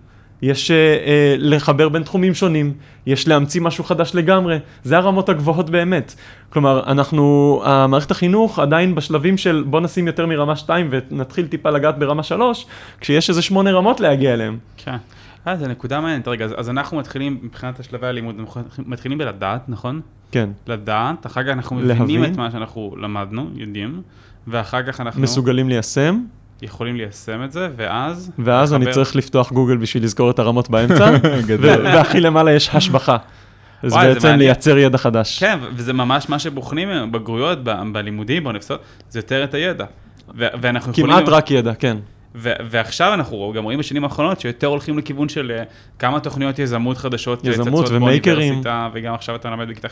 יש 0.42 0.70
uh, 0.70 0.74
uh, 0.74 1.08
לחבר 1.38 1.88
בין 1.88 2.02
תחומים 2.02 2.34
שונים, 2.34 2.72
יש 3.06 3.28
להמציא 3.28 3.60
משהו 3.60 3.84
חדש 3.84 4.10
לגמרי, 4.14 4.58
זה 4.84 4.96
הרמות 4.96 5.28
הגבוהות 5.28 5.70
באמת. 5.70 6.14
כלומר, 6.50 6.82
אנחנו, 6.86 7.62
המערכת 7.64 8.10
החינוך 8.10 8.58
עדיין 8.58 8.94
בשלבים 8.94 9.38
של 9.38 9.64
בוא 9.66 9.80
נשים 9.80 10.06
יותר 10.06 10.26
מרמה 10.26 10.56
2 10.56 10.90
ונתחיל 10.90 11.46
טיפה 11.46 11.70
לגעת 11.70 11.98
ברמה 11.98 12.22
3, 12.22 12.66
כשיש 13.00 13.30
איזה 13.30 13.42
שמונה 13.42 13.72
רמות 13.72 14.00
להגיע 14.00 14.34
אליהם. 14.34 14.58
כן. 14.76 14.96
אה, 15.48 15.56
זו 15.56 15.66
נקודה 15.66 16.00
מעניינת. 16.00 16.28
רגע, 16.28 16.44
אז, 16.44 16.54
אז 16.56 16.70
אנחנו 16.70 16.98
מתחילים, 16.98 17.38
מבחינת 17.42 17.80
השלבי 17.80 18.06
הלימוד, 18.06 18.34
אנחנו 18.38 18.62
מתחילים 18.86 19.18
בלדעת, 19.18 19.68
נכון? 19.68 20.00
כן. 20.30 20.50
לדעת, 20.66 21.26
אחר 21.26 21.42
כך 21.42 21.48
אנחנו 21.48 21.76
מבינים 21.76 21.98
להבין. 22.20 22.32
את 22.32 22.38
מה 22.38 22.50
שאנחנו 22.50 22.94
למדנו, 23.00 23.50
יודעים, 23.54 24.02
ואחר 24.46 24.82
כך 24.82 25.00
אנחנו... 25.00 25.22
מסוגלים 25.22 25.68
ליישם. 25.68 26.20
יכולים 26.62 26.96
ליישם 26.96 27.44
את 27.44 27.52
זה, 27.52 27.68
ואז... 27.76 28.30
ואז 28.38 28.72
לחבר... 28.72 28.84
אני 28.84 28.94
צריך 28.94 29.16
לפתוח 29.16 29.52
גוגל 29.52 29.76
בשביל 29.76 30.04
לזכור 30.04 30.30
את 30.30 30.38
הרמות 30.38 30.70
באמצע, 30.70 31.10
והכי 31.84 32.20
למעלה 32.20 32.52
יש 32.52 32.70
השבחה. 32.72 33.16
אז 33.82 33.92
וואי, 33.92 34.14
בעצם 34.14 34.28
לייצר 34.28 34.78
ידע 34.78 34.98
חדש. 34.98 35.38
כן, 35.38 35.58
וזה 35.74 35.92
ממש 35.92 36.28
מה 36.28 36.38
שבוחנים 36.38 37.12
בגרויות, 37.12 37.58
בלימודים, 37.92 38.44
באוניברסיטאות, 38.44 38.80
זה 39.10 39.18
יותר 39.18 39.44
את 39.44 39.54
הידע. 39.54 39.84
ואנחנו 40.34 40.92
יכולים... 40.92 41.16
כמעט 41.16 41.28
רק 41.28 41.50
ידע, 41.50 41.74
כן. 41.74 41.96
ועכשיו 42.34 43.14
אנחנו 43.14 43.52
גם 43.56 43.64
רואים 43.64 43.78
בשנים 43.78 44.04
האחרונות 44.04 44.40
שיותר 44.40 44.66
הולכים 44.66 44.98
לכיוון 44.98 45.28
של 45.28 45.56
אה, 45.58 45.64
כמה 45.98 46.20
תוכניות 46.20 46.58
יזמות 46.58 46.96
חדשות 46.96 47.44
יזמות 47.44 47.88
ומייקרים. 47.90 48.60
וגם 48.92 49.14
עכשיו 49.14 49.36
אתה 49.36 49.50
לומד 49.50 49.68
בכיתה, 49.68 49.88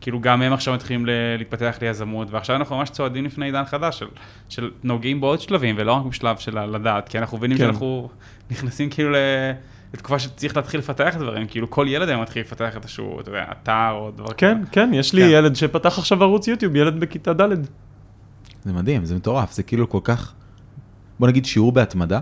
כאילו 0.00 0.20
גם 0.20 0.42
הם 0.42 0.52
עכשיו 0.52 0.74
מתחילים 0.74 1.06
להתפתח 1.38 1.76
ליזמות, 1.82 2.28
ועכשיו 2.30 2.56
אנחנו 2.56 2.76
ממש 2.76 2.90
צועדים 2.90 3.24
לפני 3.24 3.46
עידן 3.46 3.64
חדש 3.64 3.98
של, 3.98 4.06
של 4.48 4.70
נוגעים 4.84 5.20
בעוד 5.20 5.40
שלבים, 5.40 5.74
ולא 5.78 5.92
רק 5.92 6.04
בשלב 6.04 6.36
של 6.36 6.66
לדעת, 6.66 7.08
כי 7.08 7.18
אנחנו 7.18 7.38
מבינים 7.38 7.58
כן. 7.58 7.64
שאנחנו 7.64 8.08
נכנסים 8.50 8.90
כאילו 8.90 9.10
לתקופה 9.94 10.18
שצריך 10.18 10.56
להתחיל 10.56 10.80
לפתח 10.80 11.14
דברים, 11.18 11.46
כאילו 11.46 11.70
כל 11.70 11.86
ילד 11.88 12.08
היום 12.08 12.22
מתחיל 12.22 12.42
לפתח 12.42 12.76
את 12.76 12.82
איזשהו, 12.82 13.20
אתה 13.20 13.28
יודע, 13.28 13.44
אתר 13.52 13.90
או 13.90 14.10
דבר 14.10 14.26
כזה. 14.26 14.36
כן, 14.36 14.62
כן, 14.72 14.90
יש 14.94 15.12
לי 15.12 15.22
כן. 15.22 15.28
ילד 15.30 15.56
שפתח 15.56 15.98
עכשיו 15.98 16.22
ערוץ 16.22 16.48
יוטיוב, 16.48 16.76
ילד 16.76 17.00
בכיתה 17.00 17.32
ד'. 17.32 17.48
זה 18.64 18.72
מדהים, 18.72 19.04
זה 19.04 19.14
מטורף, 19.14 19.52
זה 19.52 19.62
כאילו 19.62 19.88
כל 19.88 20.00
כך... 20.04 20.32
בוא 21.20 21.28
נגיד 21.28 21.44
שיעור 21.44 21.72
בהתמדה, 21.72 22.20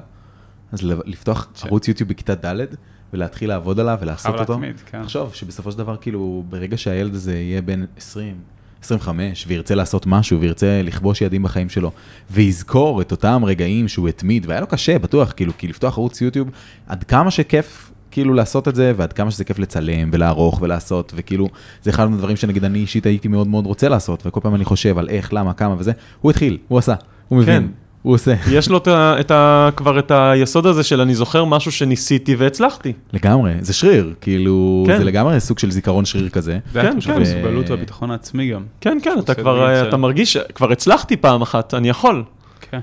אז 0.73 0.83
לפתוח 0.83 1.49
ש... 1.55 1.65
ערוץ 1.65 1.89
יוטיוב 1.89 2.09
בכיתה 2.09 2.35
ד' 2.35 2.67
ולהתחיל 3.13 3.49
לעבוד 3.49 3.81
עליו 3.81 3.99
ולעשות 4.01 4.41
אותו. 4.41 4.53
להתמיד, 4.53 4.81
כן. 4.87 5.03
תחשוב 5.03 5.35
שבסופו 5.35 5.73
של 5.73 5.79
דבר, 5.79 5.97
כאילו, 5.97 6.45
ברגע 6.49 6.77
שהילד 6.77 7.15
הזה 7.15 7.35
יהיה 7.35 7.63
בן 7.63 7.85
20, 7.97 8.37
25, 8.83 9.45
וירצה 9.49 9.75
לעשות 9.75 10.07
משהו, 10.07 10.41
וירצה 10.41 10.81
לכבוש 10.85 11.21
יעדים 11.21 11.43
בחיים 11.43 11.69
שלו, 11.69 11.91
ויזכור 12.31 13.01
את 13.01 13.11
אותם 13.11 13.43
רגעים 13.45 13.89
שהוא 13.89 14.09
התמיד, 14.09 14.47
והיה 14.49 14.61
לו 14.61 14.67
קשה, 14.67 14.99
בטוח, 14.99 15.33
כאילו, 15.37 15.53
כי 15.59 15.69
לפתוח 15.69 15.99
ערוץ 15.99 16.21
יוטיוב, 16.21 16.49
עד 16.87 17.05
כמה 17.05 17.31
שכיף 17.31 17.91
כאילו 18.11 18.35
לעשות 18.35 18.69
את 18.69 18.75
זה, 18.75 18.93
ועד 18.97 19.13
כמה 19.13 19.31
שזה 19.31 19.45
כיף 19.45 19.59
לצלם 19.59 20.11
ולערוך 20.13 20.63
ולעשות, 20.63 21.13
וכאילו, 21.17 21.49
זה 21.83 21.91
אחד 21.91 22.11
מהדברים 22.11 22.37
שנגיד 22.37 22.65
אני 22.65 22.79
אישית 22.79 23.07
הייתי 23.07 23.29
מאוד 23.29 23.47
מאוד 23.47 23.67
רוצה 23.67 23.89
לעשות, 23.89 24.27
וכל 24.27 24.41
פעם 24.41 24.55
אני 24.55 24.65
חושב 24.65 24.99
על 24.99 25.09
איך, 25.09 25.33
למה, 25.33 25.53
כמה 25.53 25.75
וזה, 25.79 25.93
הוא 26.21 26.31
התחיל, 26.31 26.59
הוא 26.69 26.79
עשה, 26.79 26.95
הוא 27.29 27.39
מבין. 27.39 27.63
כן. 27.63 27.84
הוא 28.05 28.15
עושה. 28.15 28.35
יש 28.51 28.69
לו 28.69 28.79
את 28.79 28.89
ה, 28.89 29.17
את 29.21 29.31
ה, 29.31 29.69
כבר 29.77 29.99
את 29.99 30.11
היסוד 30.11 30.67
הזה 30.67 30.83
של 30.83 31.01
אני 31.01 31.15
זוכר 31.15 31.45
משהו 31.45 31.73
שניסיתי 31.73 32.35
והצלחתי. 32.35 32.93
לגמרי, 33.13 33.53
זה 33.61 33.73
שריר, 33.73 34.15
כאילו, 34.21 34.85
כן. 34.87 34.99
זה 34.99 35.05
לגמרי 35.05 35.41
סוג 35.41 35.59
של 35.59 35.71
זיכרון 35.71 36.05
שריר 36.05 36.29
כזה. 36.29 36.59
כן, 36.73 37.01
כן. 37.01 37.13
המסוגלות 37.13 37.71
והביטחון 37.71 38.11
העצמי 38.11 38.51
גם. 38.51 38.63
כן, 38.81 38.99
כן, 39.03 39.19
אתה 39.19 39.35
כבר, 39.35 39.89
אתה 39.89 39.97
מרגיש, 39.97 40.37
כבר 40.37 40.73
הצלחתי 40.73 41.17
פעם 41.17 41.43
אחת, 41.43 41.75
אני 41.75 41.89
יכול. 41.89 42.25
כן. 42.61 42.81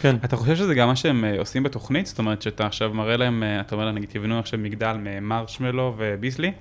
כן. 0.00 0.16
אתה 0.24 0.36
חושב 0.36 0.56
שזה 0.56 0.74
גם 0.74 0.88
מה 0.88 0.96
שהם 0.96 1.24
אה, 1.24 1.38
עושים 1.38 1.62
בתוכנית? 1.62 2.06
זאת 2.06 2.18
אומרת 2.18 2.42
שאתה 2.42 2.66
עכשיו 2.66 2.90
מראה 2.94 3.16
להם, 3.16 3.42
אה, 3.42 3.60
אתה 3.60 3.74
אומר 3.74 3.84
להם, 3.84 3.94
נגיד, 3.94 4.08
תבנו 4.12 4.38
עכשיו 4.38 4.58
מגדל 4.58 4.96
ממרשמלו 5.04 5.94
וביסלי? 5.98 6.52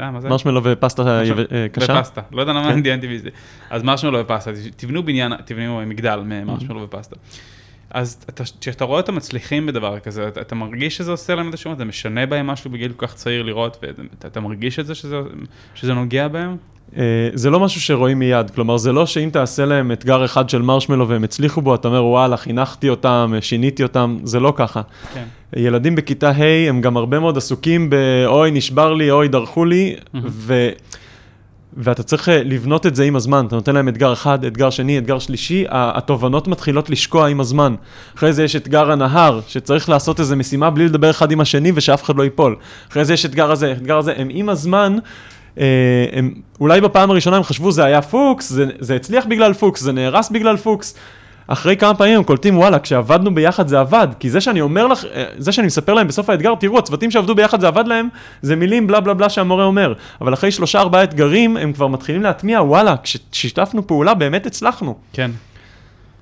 אה? 0.00 0.10
מרשמלו 0.10 0.60
ופסטה 0.64 1.02
אה, 1.02 1.20
אה, 1.52 1.68
קשה. 1.72 1.92
ופסטה, 1.98 2.20
לא 2.32 2.40
יודע 2.40 2.52
למה 2.52 2.64
כן. 2.72 2.80
דמיינתי 2.80 3.08
בזה. 3.08 3.28
אז 3.70 3.82
מרשמלו 3.82 4.18
ופסטה, 4.20 4.50
תבנו 4.76 5.02
בניין, 5.02 5.32
תבנו 5.44 5.82
מגדל 5.86 6.20
ממרשמלו 6.24 6.82
ופסטה. 6.82 7.16
אז 7.90 8.24
אתה- 8.28 8.44
כשאתה 8.60 8.84
רואה 8.84 9.00
אותם 9.00 9.14
מצליחים 9.14 9.66
בדבר 9.66 9.98
כזה, 9.98 10.28
אתה, 10.28 10.40
אתה 10.40 10.54
מרגיש 10.54 10.96
שזה 10.96 11.10
עושה 11.10 11.34
להם 11.34 11.46
איזשהו, 11.46 11.74
זה 11.76 11.84
משנה 11.84 12.26
בהם 12.26 12.46
משהו 12.46 12.70
בגיל 12.70 12.92
כל 12.92 13.06
כך 13.06 13.14
צעיר 13.14 13.42
לראות, 13.42 13.78
ואתה 13.82 14.28
אתה 14.28 14.40
מרגיש 14.40 14.78
את 14.78 14.86
זה 14.86 14.94
שזה, 14.94 15.16
שזה 15.74 15.94
נוגע 15.94 16.28
בהם? 16.28 16.56
אה, 16.96 17.02
זה 17.34 17.50
לא 17.50 17.60
משהו 17.60 17.80
שרואים 17.80 18.18
מיד, 18.18 18.50
כלומר 18.50 18.76
זה 18.76 18.92
לא 18.92 19.06
שאם 19.06 19.30
תעשה 19.32 19.64
להם 19.64 19.92
אתגר 19.92 20.24
אחד 20.24 20.50
של 20.50 20.62
מרשמלו 20.62 21.08
והם 21.08 21.24
הצליחו 21.24 21.62
בו, 21.62 21.74
אתה 21.74 21.88
אומר 21.88 22.04
וואלה, 22.04 22.36
חינכתי 22.36 22.88
אותם, 22.88 23.34
שיניתי 23.40 23.82
אותם, 23.82 24.18
זה 24.22 24.40
לא 24.40 24.52
ככה. 24.56 24.82
כן. 25.14 25.24
ילדים 25.56 25.94
בכיתה 25.94 26.30
ה' 26.30 26.68
הם 26.68 26.80
גם 26.80 26.96
הרבה 26.96 27.18
מאוד 27.18 27.36
עסוקים 27.36 27.90
באוי 27.90 28.50
נשבר 28.50 28.94
לי, 28.94 29.10
אוי 29.10 29.28
דרכו 29.28 29.64
לי, 29.64 29.96
ו... 30.24 30.68
ואתה 31.80 32.02
צריך 32.02 32.28
אה, 32.28 32.42
לבנות 32.44 32.86
את 32.86 32.96
זה 32.96 33.04
עם 33.04 33.16
הזמן, 33.16 33.46
אתה 33.46 33.56
נותן 33.56 33.74
להם 33.74 33.88
אתגר 33.88 34.12
אחד, 34.12 34.44
אתגר 34.44 34.70
שני, 34.70 34.98
אתגר 34.98 35.18
שלישי, 35.18 35.64
התובנות 35.70 36.48
מתחילות 36.48 36.90
לשקוע 36.90 37.28
עם 37.28 37.40
הזמן. 37.40 37.74
אחרי 38.16 38.32
זה 38.32 38.44
יש 38.44 38.56
אתגר 38.56 38.90
הנהר, 38.90 39.40
שצריך 39.48 39.88
לעשות 39.88 40.20
איזה 40.20 40.36
משימה 40.36 40.70
בלי 40.70 40.84
לדבר 40.84 41.10
אחד 41.10 41.30
עם 41.30 41.40
השני 41.40 41.72
ושאף 41.74 42.02
אחד 42.04 42.16
לא 42.16 42.22
ייפול. 42.22 42.56
אחרי 42.90 43.04
זה 43.04 43.14
יש 43.14 43.26
אתגר 43.26 43.50
הזה, 43.50 43.72
אתגר 43.72 43.98
הזה, 43.98 44.14
הם 44.16 44.28
עם 44.30 44.48
הזמן, 44.48 44.96
הם, 46.12 46.32
אולי 46.60 46.80
בפעם 46.80 47.10
הראשונה 47.10 47.36
הם 47.36 47.42
חשבו 47.42 47.72
זה 47.72 47.84
היה 47.84 48.02
פוקס, 48.02 48.48
זה, 48.48 48.66
זה 48.78 48.96
הצליח 48.96 49.26
בגלל 49.26 49.52
פוקס, 49.52 49.80
זה 49.80 49.92
נהרס 49.92 50.30
בגלל 50.30 50.56
פוקס. 50.56 50.94
אחרי 51.48 51.76
כמה 51.76 51.94
פעמים 51.94 52.16
הם 52.16 52.22
קולטים, 52.22 52.58
וואלה, 52.58 52.78
כשעבדנו 52.78 53.34
ביחד 53.34 53.68
זה 53.68 53.80
עבד. 53.80 54.08
כי 54.18 54.30
זה 54.30 54.40
שאני 54.40 54.60
אומר 54.60 54.86
לך, 54.86 55.04
אה, 55.14 55.24
זה 55.38 55.52
שאני 55.52 55.66
מספר 55.66 55.94
להם 55.94 56.08
בסוף 56.08 56.30
האתגר, 56.30 56.54
תראו, 56.54 56.78
הצוותים 56.78 57.10
שעבדו 57.10 57.34
ביחד 57.34 57.60
זה 57.60 57.68
עבד 57.68 57.88
להם, 57.88 58.08
זה 58.42 58.56
מילים 58.56 58.86
בלה 58.86 59.00
בלה 59.00 59.14
בלה 59.14 59.28
שהמורה 59.28 59.64
אומר. 59.64 59.92
אבל 60.20 60.34
אחרי 60.34 60.50
שלושה 60.50 60.80
ארבעה 60.80 61.04
אתגרים, 61.04 61.56
הם 61.56 61.72
כבר 61.72 61.86
מתחילים 61.86 62.22
להטמיע, 62.22 62.62
וואלה, 62.62 62.94
כששיתפנו 63.02 63.86
פעולה, 63.86 64.14
באמת 64.14 64.46
הצלחנו. 64.46 64.94
כן. 65.12 65.30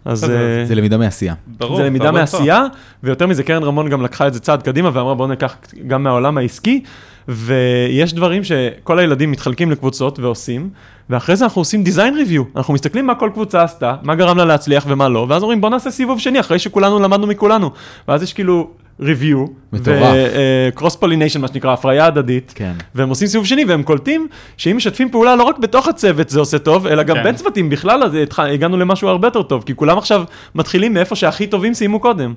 אז 0.04 0.24
אז 0.24 0.30
אה, 0.30 0.64
זה 0.64 0.74
למידה 0.74 0.96
מעשייה. 0.96 1.34
ברור. 1.46 1.76
זה 1.76 1.82
למידה 1.82 2.10
מעשייה, 2.10 2.64
ויותר 3.02 3.26
מזה, 3.26 3.42
קרן 3.42 3.62
רמון 3.62 3.88
גם 3.88 4.02
לקחה 4.02 4.26
את 4.26 4.34
זה 4.34 4.40
צעד 4.40 4.62
קדימה 4.62 4.90
ואמרה, 4.92 5.14
בואו 5.14 5.28
ניקח 5.28 5.56
גם 5.86 6.02
מהעולם 6.02 6.38
העסקי, 6.38 6.82
ויש 7.28 8.14
דברים 8.14 8.44
שכל 8.44 8.98
הילדים 8.98 9.30
מתחלקים 9.30 9.70
לקבוצות 9.70 10.18
ועושים, 10.18 10.68
ואחרי 11.10 11.36
זה 11.36 11.44
אנחנו 11.44 11.60
עושים 11.60 11.84
design 11.86 12.28
review, 12.28 12.42
אנחנו 12.56 12.74
מסתכלים 12.74 13.06
מה 13.06 13.14
כל 13.14 13.30
קבוצה 13.34 13.62
עשתה, 13.62 13.94
מה 14.02 14.14
גרם 14.14 14.38
לה 14.38 14.44
להצליח 14.44 14.84
ומה 14.88 15.08
לא, 15.08 15.26
ואז 15.28 15.42
אומרים 15.42 15.60
בוא 15.60 15.70
נעשה 15.70 15.90
סיבוב 15.90 16.20
שני 16.20 16.40
אחרי 16.40 16.58
שכולנו 16.58 16.98
למדנו 16.98 17.26
מכולנו, 17.26 17.70
ואז 18.08 18.22
יש 18.22 18.32
כאילו 18.32 18.70
review, 19.00 19.50
מטורף. 19.72 20.00
ו-cross 20.00 21.02
pollination 21.02 21.38
מה 21.38 21.48
שנקרא, 21.48 21.72
הפריה 21.72 22.06
הדדית, 22.06 22.52
כן. 22.54 22.72
והם 22.94 23.08
עושים 23.08 23.28
סיבוב 23.28 23.46
שני 23.46 23.64
והם 23.64 23.82
קולטים 23.82 24.28
שאם 24.56 24.76
משתפים 24.76 25.10
פעולה 25.10 25.36
לא 25.36 25.42
רק 25.42 25.58
בתוך 25.58 25.88
הצוות 25.88 26.28
זה 26.28 26.40
עושה 26.40 26.58
טוב, 26.58 26.86
אלא 26.86 27.02
גם 27.02 27.16
כן. 27.16 27.22
בין 27.22 27.34
צוותים 27.34 27.70
בכלל, 27.70 28.02
אז 28.02 28.12
הגענו 28.38 28.76
למשהו 28.76 29.08
הרבה 29.08 29.26
יותר 29.26 29.42
טוב, 29.42 29.62
כי 29.66 29.74
כולם 29.74 29.98
עכשיו 29.98 30.24
מתחילים 30.54 30.94
מאיפה 30.94 31.16
שהכי 31.16 31.46
טובים 31.46 31.74
סיימו 31.74 32.00
קודם. 32.00 32.34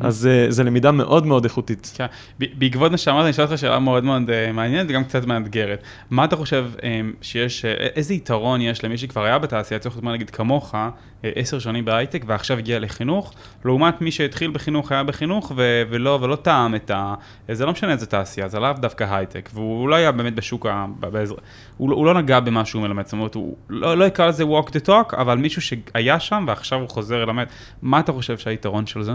אז 0.00 0.26
אה, 0.26 0.46
זה 0.48 0.64
למידה 0.64 0.92
מאוד 0.92 1.26
מאוד 1.26 1.44
איכותית. 1.44 1.92
כן. 1.96 2.06
בעקבות 2.38 2.90
מה 2.90 2.96
שאמרת, 2.96 3.22
אני 3.22 3.30
אשאל 3.30 3.44
אותך 3.44 3.58
שאלה 3.58 3.78
מאוד 3.78 4.04
מאוד 4.04 4.30
אה, 4.30 4.52
מעניינת 4.52 4.86
וגם 4.90 5.04
קצת 5.04 5.26
מאתגרת. 5.26 5.82
מה 6.10 6.24
אתה 6.24 6.36
חושב 6.36 6.66
אה, 6.82 7.00
שיש, 7.22 7.64
איזה 7.64 8.14
יתרון 8.14 8.60
יש 8.60 8.84
למי 8.84 8.98
שכבר 8.98 9.24
היה 9.24 9.38
בתעשייה, 9.38 9.80
צריך 9.80 9.96
להיות 9.96 10.14
נגיד 10.14 10.30
כמוך, 10.30 10.74
עשר 11.22 11.58
שנים 11.58 11.84
בהייטק 11.84 12.24
ועכשיו 12.26 12.58
הגיע 12.58 12.78
לחינוך, 12.78 13.34
לעומת 13.64 14.00
מי 14.00 14.10
שהתחיל 14.10 14.50
בחינוך, 14.50 14.92
היה 14.92 15.02
בחינוך 15.02 15.52
ו- 15.56 15.82
ולא, 15.90 16.18
ולא 16.22 16.36
טעם 16.36 16.74
את 16.74 16.90
ה... 16.90 17.14
זה 17.52 17.66
לא 17.66 17.72
משנה 17.72 17.92
איזה 17.92 18.06
תעשייה, 18.06 18.48
זה 18.48 18.60
לאו 18.60 18.72
דווקא 18.72 19.06
הייטק, 19.10 19.50
והוא 19.54 19.88
לא 19.88 19.94
היה 19.94 20.12
באמת 20.12 20.34
בשוק 20.34 20.66
ה... 20.66 20.86
בעזר... 21.00 21.34
הוא, 21.76 21.90
לא- 21.90 21.96
הוא 21.96 22.06
לא 22.06 22.14
נגע 22.14 22.40
במה 22.40 22.64
שהוא 22.64 22.82
מלמד, 22.82 23.04
זאת 23.04 23.12
אומרת, 23.12 23.34
הוא 23.34 23.56
לא, 23.68 23.98
לא 23.98 24.04
יקרא 24.04 24.26
לזה 24.26 24.44
walk 24.44 24.68
the 24.68 24.88
talk, 24.88 25.16
אבל 25.16 25.38
מישהו 25.38 25.62
שהיה 25.62 26.20
שם 26.20 26.44
ועכשיו 26.48 26.80
הוא 26.80 26.88
חוזר 26.88 27.24
ללמד, 27.24 27.46
מה 27.82 28.00
אתה 28.00 28.12
חושב 28.12 28.38
שהיתרון 28.38 28.86
של 28.86 29.02
זה? 29.02 29.12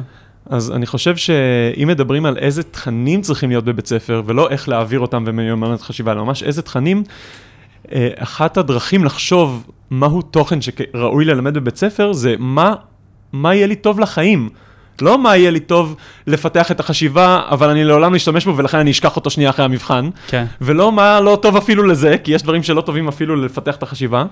אז 0.50 0.72
אני 0.72 0.86
חושב 0.86 1.16
שאם 1.16 1.88
מדברים 1.88 2.26
על 2.26 2.38
איזה 2.38 2.64
תכנים 2.64 3.22
צריכים 3.22 3.50
להיות 3.50 3.66
בבית 3.66 3.88
ספר, 3.88 4.22
ולא 4.26 4.50
איך 4.50 4.70
להעביר 4.70 5.00
אותם 5.00 5.24
ומיומנות 5.28 5.82
חשיבה, 5.82 6.12
אלא 6.12 6.26
ממש 6.26 6.44
איזה 6.44 6.62
תכנים, 6.62 7.04
אה, 7.92 8.10
אחת 8.18 8.58
הדרכים 8.58 9.04
לחשוב 9.04 9.68
מהו 9.92 10.22
תוכן 10.22 10.60
שראוי 10.62 11.26
ללמד 11.26 11.54
בבית 11.54 11.78
ספר, 11.78 12.14
זה 12.14 12.36
מה, 12.40 12.76
מה 13.34 13.56
יהיה 13.56 13.68
לי 13.68 13.76
טוב 13.76 14.00
לחיים. 14.00 14.50
לא 15.02 15.18
מה 15.18 15.38
יהיה 15.38 15.52
לי 15.52 15.60
טוב 15.60 15.96
לפתח 16.28 16.72
את 16.72 16.80
החשיבה, 16.80 17.42
אבל 17.50 17.70
אני 17.70 17.84
לעולם 17.84 18.12
לא 18.12 18.18
אשתמש 18.18 18.46
בו 18.46 18.58
ולכן 18.58 18.78
אני 18.78 18.92
אשכח 18.92 19.16
אותו 19.16 19.30
שנייה 19.30 19.50
אחרי 19.50 19.66
המבחן. 19.66 20.10
כן. 20.28 20.46
ולא 20.62 20.92
מה 20.92 21.20
לא 21.20 21.40
טוב 21.42 21.58
אפילו 21.58 21.84
לזה, 21.84 22.18
כי 22.24 22.32
יש 22.32 22.44
דברים 22.44 22.64
שלא 22.64 22.82
טובים 22.82 23.08
אפילו 23.08 23.36
לפתח 23.36 23.76
את 23.76 23.84
החשיבה. 23.84 24.26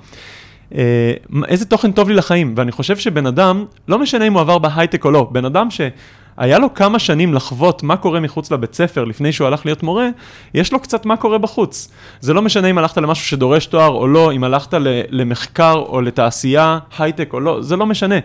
אה, 0.76 1.14
איזה 1.48 1.66
תוכן 1.66 1.92
טוב 1.92 2.10
לי 2.10 2.16
לחיים, 2.16 2.54
ואני 2.58 2.72
חושב 2.72 2.98
שבן 2.98 3.26
אדם, 3.26 3.66
לא 3.88 4.00
משנה 4.00 4.28
אם 4.28 4.34
הוא 4.34 4.42
עבר 4.42 4.58
בהייטק 4.58 5.06
או 5.06 5.12
לא, 5.12 5.28
בן 5.32 5.46
אדם 5.46 5.68
שהיה 5.72 6.60
לו 6.60 6.74
כמה 6.74 7.00
שנים 7.00 7.34
לחוות 7.34 7.84
מה 7.84 7.98
קורה 7.98 8.20
מחוץ 8.20 8.52
לבית 8.52 8.74
ספר 8.74 9.04
לפני 9.04 9.32
שהוא 9.32 9.48
הלך 9.48 9.66
להיות 9.66 9.84
מורה, 9.84 10.08
יש 10.54 10.74
לו 10.74 10.80
קצת 10.80 11.06
מה 11.06 11.18
קורה 11.18 11.38
בחוץ. 11.38 11.92
זה 12.20 12.34
לא 12.34 12.42
משנה 12.42 12.68
אם 12.68 12.78
הלכת 12.78 12.98
למשהו 12.98 13.26
שדורש 13.26 13.66
תואר 13.66 13.90
או 13.90 14.08
לא, 14.08 14.32
אם 14.32 14.44
הלכת 14.44 14.74
למחקר 15.10 15.74
או 15.74 16.02
לתעשייה, 16.02 16.80
הייטק 17.00 17.34
או 17.34 17.40
לא, 17.40 17.62
זה 17.62 17.76
לא 17.76 17.86
משנה. 17.86 18.16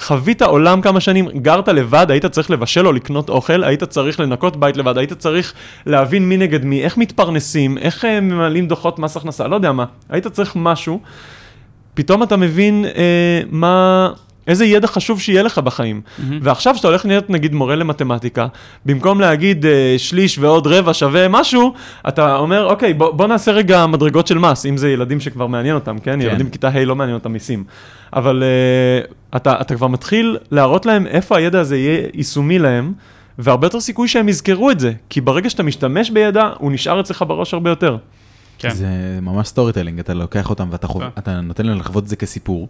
חווית 0.00 0.42
עולם 0.42 0.80
כמה 0.80 1.00
שנים, 1.00 1.28
גרת 1.28 1.68
לבד, 1.68 2.10
היית 2.10 2.26
צריך 2.26 2.50
לבשל 2.50 2.86
או 2.86 2.92
לקנות 2.92 3.28
אוכל, 3.28 3.64
היית 3.64 3.84
צריך 3.84 4.20
לנקות 4.20 4.56
בית 4.56 4.76
לבד, 4.76 4.98
היית 4.98 5.12
צריך 5.12 5.54
להבין 5.86 6.28
מי 6.28 6.36
נגד 6.36 6.64
מי, 6.64 6.84
איך 6.84 6.96
מתפרנסים, 6.96 7.78
איך 7.78 8.04
אה, 8.04 8.20
ממלאים 8.20 8.68
דוחות 8.68 8.98
מס 8.98 9.16
הכנסה, 9.16 9.48
לא 9.48 9.54
יודע 9.54 9.72
מה. 9.72 9.84
היית 10.08 10.26
צריך 10.26 10.52
משהו. 10.56 11.00
פתאום 11.96 12.22
אתה 12.22 12.36
מבין 12.36 12.84
אה, 12.84 13.40
מה, 13.50 14.08
איזה 14.46 14.64
ידע 14.64 14.86
חשוב 14.86 15.20
שיהיה 15.20 15.42
לך 15.42 15.58
בחיים. 15.58 16.00
Mm-hmm. 16.04 16.22
ועכשיו 16.42 16.74
כשאתה 16.74 16.88
הולך 16.88 17.06
להיות 17.06 17.30
נגיד 17.30 17.54
מורה 17.54 17.76
למתמטיקה, 17.76 18.46
במקום 18.86 19.20
להגיד 19.20 19.66
אה, 19.66 19.94
שליש 19.98 20.38
ועוד 20.38 20.66
רבע 20.66 20.94
שווה 20.94 21.28
משהו, 21.28 21.74
אתה 22.08 22.36
אומר, 22.36 22.64
אוקיי, 22.66 22.94
בוא, 22.94 23.10
בוא 23.10 23.26
נעשה 23.26 23.52
רגע 23.52 23.86
מדרגות 23.86 24.26
של 24.26 24.38
מס, 24.38 24.66
אם 24.66 24.76
זה 24.76 24.90
ילדים 24.90 25.20
שכבר 25.20 25.46
מעניין 25.46 25.74
אותם, 25.74 25.98
כן? 25.98 26.12
כן. 26.12 26.20
כן. 26.20 26.26
ילדים 26.26 26.46
בכיתה 26.46 26.68
ה' 26.68 26.84
לא 26.84 26.96
מעניין 26.96 27.14
אותם 27.14 27.32
מיסים. 27.32 27.64
אבל 28.12 28.42
אה, 28.42 29.36
אתה, 29.36 29.60
אתה 29.60 29.74
כבר 29.74 29.86
מתחיל 29.86 30.36
להראות 30.50 30.86
להם 30.86 31.06
איפה 31.06 31.36
הידע 31.36 31.60
הזה 31.60 31.76
יהיה 31.76 32.08
יישומי 32.14 32.58
להם. 32.58 32.92
והרבה 33.38 33.66
יותר 33.66 33.80
סיכוי 33.80 34.08
שהם 34.08 34.28
יזכרו 34.28 34.70
את 34.70 34.80
זה, 34.80 34.92
כי 35.10 35.20
ברגע 35.20 35.50
שאתה 35.50 35.62
משתמש 35.62 36.10
בידע, 36.10 36.50
הוא 36.58 36.72
נשאר 36.72 37.00
אצלך 37.00 37.24
בראש 37.28 37.54
הרבה 37.54 37.70
יותר. 37.70 37.96
כן. 38.58 38.74
זה 38.74 39.18
ממש 39.22 39.48
storytelling, 39.48 39.98
אתה 39.98 40.14
לוקח 40.14 40.50
אותם 40.50 40.68
ואתה 40.70 40.86
חוב... 40.86 41.02
כן. 41.02 41.08
אתה 41.18 41.40
נותן 41.40 41.66
להם 41.66 41.78
לחוות 41.78 42.04
את 42.04 42.08
זה 42.08 42.16
כסיפור, 42.16 42.68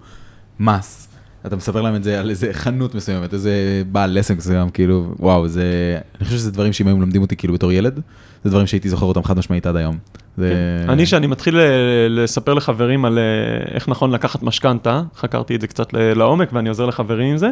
מס, 0.61 1.06
אתה 1.47 1.57
מספר 1.57 1.83
להם 1.83 1.95
את 1.95 2.05
זה 2.05 2.21
על 2.21 2.31
איזה 2.31 2.49
חנות 2.53 2.95
מסוימת, 2.95 3.35
איזה 3.35 3.83
בעל 3.93 4.19
עסק 4.19 4.37
מסוים, 4.37 4.71
כאילו, 4.71 5.15
וואו, 5.19 5.49
זה... 5.49 5.99
אני 6.19 6.25
חושב 6.25 6.37
שזה 6.37 6.51
דברים 6.51 6.73
שאם 6.73 6.87
היו 6.87 6.97
מלמדים 6.97 7.23
אותי 7.23 7.37
כאילו 7.37 7.55
בתור 7.55 7.73
ילד, 7.73 8.01
זה 8.45 8.51
דברים 8.51 8.67
שהייתי 8.67 8.89
זוכר 8.89 9.07
אותם 9.07 9.23
חד 9.23 9.39
משמעית 9.39 9.67
עד 9.67 9.77
היום. 9.77 9.99
זה... 10.37 10.53
אני, 10.89 11.07
שאני 11.07 11.27
מתחיל 11.27 11.57
אה, 11.59 11.65
לספר 12.09 12.55
לחברים 12.55 13.05
על 13.05 13.19
אה, 13.19 13.75
איך 13.75 13.89
נכון 13.89 14.11
לקחת 14.11 14.43
משכנתה, 14.43 15.03
חקרתי 15.17 15.55
את 15.55 15.61
זה 15.61 15.67
קצת 15.67 15.89
לעומק 15.93 16.53
ואני 16.53 16.69
עוזר 16.69 16.87
לחברים 16.87 17.31
עם 17.31 17.37
זה. 17.37 17.51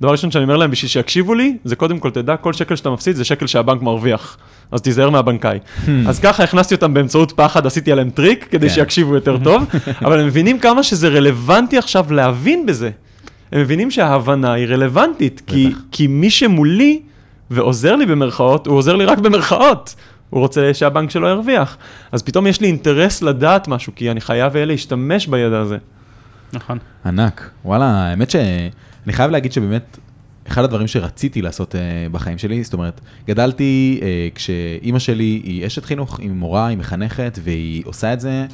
דבר 0.00 0.10
ראשון 0.10 0.30
שאני 0.30 0.44
אומר 0.44 0.56
להם, 0.56 0.70
בשביל 0.70 0.88
שיקשיבו 0.88 1.34
לי, 1.34 1.56
זה 1.64 1.76
קודם 1.76 1.98
כל 1.98 2.10
תדע, 2.10 2.36
כל 2.36 2.52
שקל 2.52 2.76
שאתה 2.76 2.90
מפסיד 2.90 3.16
זה 3.16 3.24
שקל 3.24 3.46
שהבנק 3.46 3.82
מרוויח. 3.82 4.38
אז 4.72 4.82
תיזהר 4.82 5.10
מהבנקאי. 5.10 5.58
אז 6.08 6.20
ככה 6.20 6.44
הכנסתי 6.44 6.74
אותם 6.74 6.94
באמצעות 6.94 7.32
פחד, 7.32 7.66
עשיתי 7.66 7.92
עליהם 7.92 8.10
טריק, 8.10 8.46
כדי 8.50 8.68
כן. 8.68 8.74
שיקשיבו 8.74 9.14
יותר 9.14 9.36
טוב, 9.44 9.62
אבל 10.04 10.20
הם 10.20 10.26
מבינים 10.26 10.58
כמה 10.58 10.82
שזה 10.82 11.08
רלוונטי 11.08 11.78
עכשיו 11.78 12.12
להבין 12.12 12.66
בזה. 12.66 12.90
הם 13.52 13.60
מבינים 13.60 13.90
שההבנה 13.90 14.52
היא 14.52 14.66
רלוונטית, 14.66 15.42
כי. 15.46 15.72
כי 15.92 16.06
מי 16.06 16.30
שמולי 16.30 17.02
ועוזר 17.50 17.96
לי 17.96 18.06
במרכאות, 18.06 18.66
הוא 18.66 18.76
עוזר 18.76 18.96
לי 18.96 19.04
רק 19.04 19.18
במרכאות. 19.18 19.94
הוא 20.30 20.40
רוצה 20.40 20.74
שהבנק 20.74 21.10
שלו 21.10 21.28
ירוויח. 21.28 21.76
אז 22.12 22.22
פתאום 22.22 22.46
יש 22.46 22.60
לי 22.60 22.66
אינטרס 22.66 23.22
לדעת 23.22 23.68
משהו, 23.68 23.92
כי 23.96 24.10
אני 24.10 24.20
חייב 24.20 24.54
אהיה 24.54 24.66
להשתמש 24.66 25.26
בידע 25.26 25.58
הזה. 25.58 25.78
נכון. 26.52 26.78
ענק. 27.06 27.50
וואלה, 27.64 27.84
האמת 27.84 28.30
שאני 28.30 29.12
חייב 29.12 29.30
להגיד 29.30 29.52
שבאמת, 29.52 29.98
אחד 30.48 30.64
הדברים 30.64 30.86
שרציתי 30.86 31.42
לעשות 31.42 31.74
uh, 31.74 31.78
בחיים 32.12 32.38
שלי, 32.38 32.64
זאת 32.64 32.72
אומרת, 32.72 33.00
גדלתי 33.28 34.00
uh, 34.00 34.04
כשאימא 34.34 34.98
שלי 34.98 35.40
היא 35.44 35.66
אשת 35.66 35.84
חינוך, 35.84 36.20
היא 36.20 36.30
מורה, 36.30 36.66
היא 36.66 36.78
מחנכת, 36.78 37.38
והיא 37.42 37.82
עושה 37.86 38.12
את 38.12 38.20
זה 38.20 38.46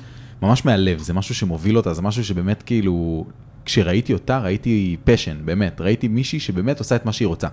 ממש 0.43 0.65
מהלב, 0.65 0.99
זה 0.99 1.15
משהו 1.15 1.35
שמוביל 1.35 1.77
אותה, 1.77 1.95
זה 1.95 2.03
משהו 2.03 2.25
שבאמת 2.25 2.63
כאילו, 2.67 3.25
כשראיתי 3.67 4.13
אותה, 4.13 4.39
ראיתי 4.39 4.97
פשן, 5.05 5.37
באמת, 5.45 5.81
ראיתי 5.81 6.09
מישהי 6.09 6.41
שבאמת 6.41 6.79
עושה 6.79 6.97
את 6.97 7.07
מה 7.07 7.13
שהיא 7.13 7.29
רוצה. 7.29 7.49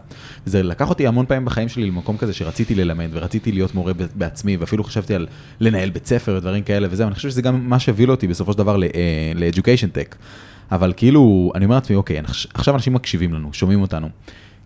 זה 0.45 0.63
לקח 0.63 0.89
אותי 0.89 1.07
המון 1.07 1.25
פעמים 1.25 1.45
בחיים 1.45 1.69
שלי 1.69 1.85
למקום 1.85 2.17
כזה 2.17 2.33
שרציתי 2.33 2.75
ללמד, 2.75 3.09
ורציתי 3.11 3.51
להיות 3.51 3.75
מורה 3.75 3.93
בעצמי, 4.15 4.57
ואפילו 4.57 4.83
חשבתי 4.83 5.15
על 5.15 5.27
לנהל 5.59 5.89
בית 5.89 6.05
ספר 6.05 6.35
ודברים 6.37 6.63
כאלה 6.63 6.87
וזהו, 6.91 7.07
אני 7.07 7.15
חושב 7.15 7.29
שזה 7.29 7.41
גם 7.41 7.69
מה 7.69 7.79
שהוביל 7.79 8.11
אותי 8.11 8.27
בסופו 8.27 8.51
של 8.51 8.57
דבר 8.57 8.77
ל-Education 8.77 9.97
Tech. 9.97 10.15
אבל 10.71 10.93
כאילו, 10.97 11.51
אני 11.55 11.65
אומר 11.65 11.75
לעצמי, 11.75 11.95
אוקיי, 11.95 12.21
עכשיו 12.53 12.75
אנשים 12.75 12.93
מקשיבים 12.93 13.33
לנו, 13.33 13.53
שומעים 13.53 13.81
אותנו. 13.81 14.09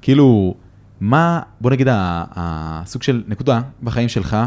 כאילו, 0.01 0.55
מה, 1.01 1.39
בוא 1.61 1.71
נגיד, 1.71 1.87
הסוג 1.91 3.03
של 3.03 3.23
נקודה 3.27 3.61
בחיים 3.83 4.09
שלך, 4.09 4.37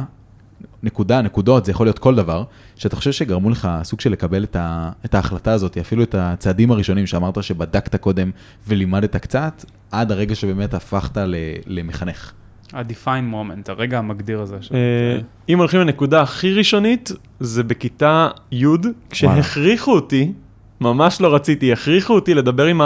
נקודה, 0.82 1.22
נקודות, 1.22 1.64
זה 1.64 1.72
יכול 1.72 1.86
להיות 1.86 1.98
כל 1.98 2.14
דבר, 2.14 2.44
שאתה 2.76 2.96
חושב 2.96 3.12
שגרמו 3.12 3.50
לך 3.50 3.68
סוג 3.82 4.00
של 4.00 4.12
לקבל 4.12 4.44
את, 4.44 4.56
ה, 4.56 4.90
את 5.04 5.14
ההחלטה 5.14 5.52
הזאת, 5.52 5.78
אפילו 5.78 6.02
את 6.02 6.14
הצעדים 6.14 6.70
הראשונים 6.70 7.06
שאמרת 7.06 7.42
שבדקת 7.42 7.96
קודם 7.96 8.30
ולימדת 8.68 9.16
קצת, 9.16 9.64
עד 9.92 10.12
הרגע 10.12 10.34
שבאמת 10.34 10.74
הפכת 10.74 11.16
ל, 11.16 11.34
למחנך. 11.66 12.32
ה-define 12.72 13.06
moment, 13.32 13.68
הרגע 13.70 13.98
המגדיר 13.98 14.40
הזה. 14.40 14.56
ש- 14.60 14.72
אה, 14.72 15.18
אם 15.48 15.58
הולכים 15.58 15.80
לנקודה 15.80 16.20
הכי 16.22 16.54
ראשונית, 16.54 17.10
זה 17.40 17.62
בכיתה 17.62 18.28
י', 18.52 18.64
כשהכריחו 19.10 19.92
אותי, 19.92 20.32
ממש 20.80 21.20
לא 21.20 21.34
רציתי, 21.34 21.72
הכריחו 21.72 22.14
אותי 22.14 22.34
לדבר 22.34 22.66
עם 22.66 22.80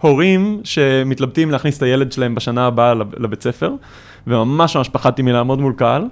ההורים 0.00 0.60
שמתלבטים 0.64 1.50
להכניס 1.50 1.76
את 1.78 1.82
הילד 1.82 2.12
שלהם 2.12 2.34
בשנה 2.34 2.66
הבאה 2.66 2.94
לב- 2.94 3.14
לבית 3.22 3.42
ספר, 3.42 3.72
וממש 4.26 4.76
ממש 4.76 4.88
פחדתי 4.88 5.22
מלעמוד 5.22 5.60
מול 5.60 5.72
קהל. 5.76 6.04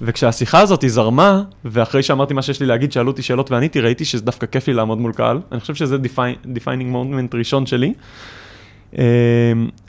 וכשהשיחה 0.00 0.60
הזאת 0.60 0.84
זרמה, 0.86 1.42
ואחרי 1.64 2.02
שאמרתי 2.02 2.34
מה 2.34 2.42
שיש 2.42 2.60
לי 2.60 2.66
להגיד, 2.66 2.92
שאלו 2.92 3.10
אותי 3.10 3.22
שאלות 3.22 3.50
ועניתי, 3.50 3.80
ראיתי 3.80 4.04
שזה 4.04 4.22
דווקא 4.22 4.46
כיף 4.46 4.68
לי 4.68 4.74
לעמוד 4.74 4.98
מול 4.98 5.12
קהל. 5.12 5.40
אני 5.52 5.60
חושב 5.60 5.74
שזה 5.74 5.96
defining 6.44 6.94
moment 6.94 7.36
ראשון 7.36 7.66
שלי. 7.66 7.94
אה, 8.98 9.04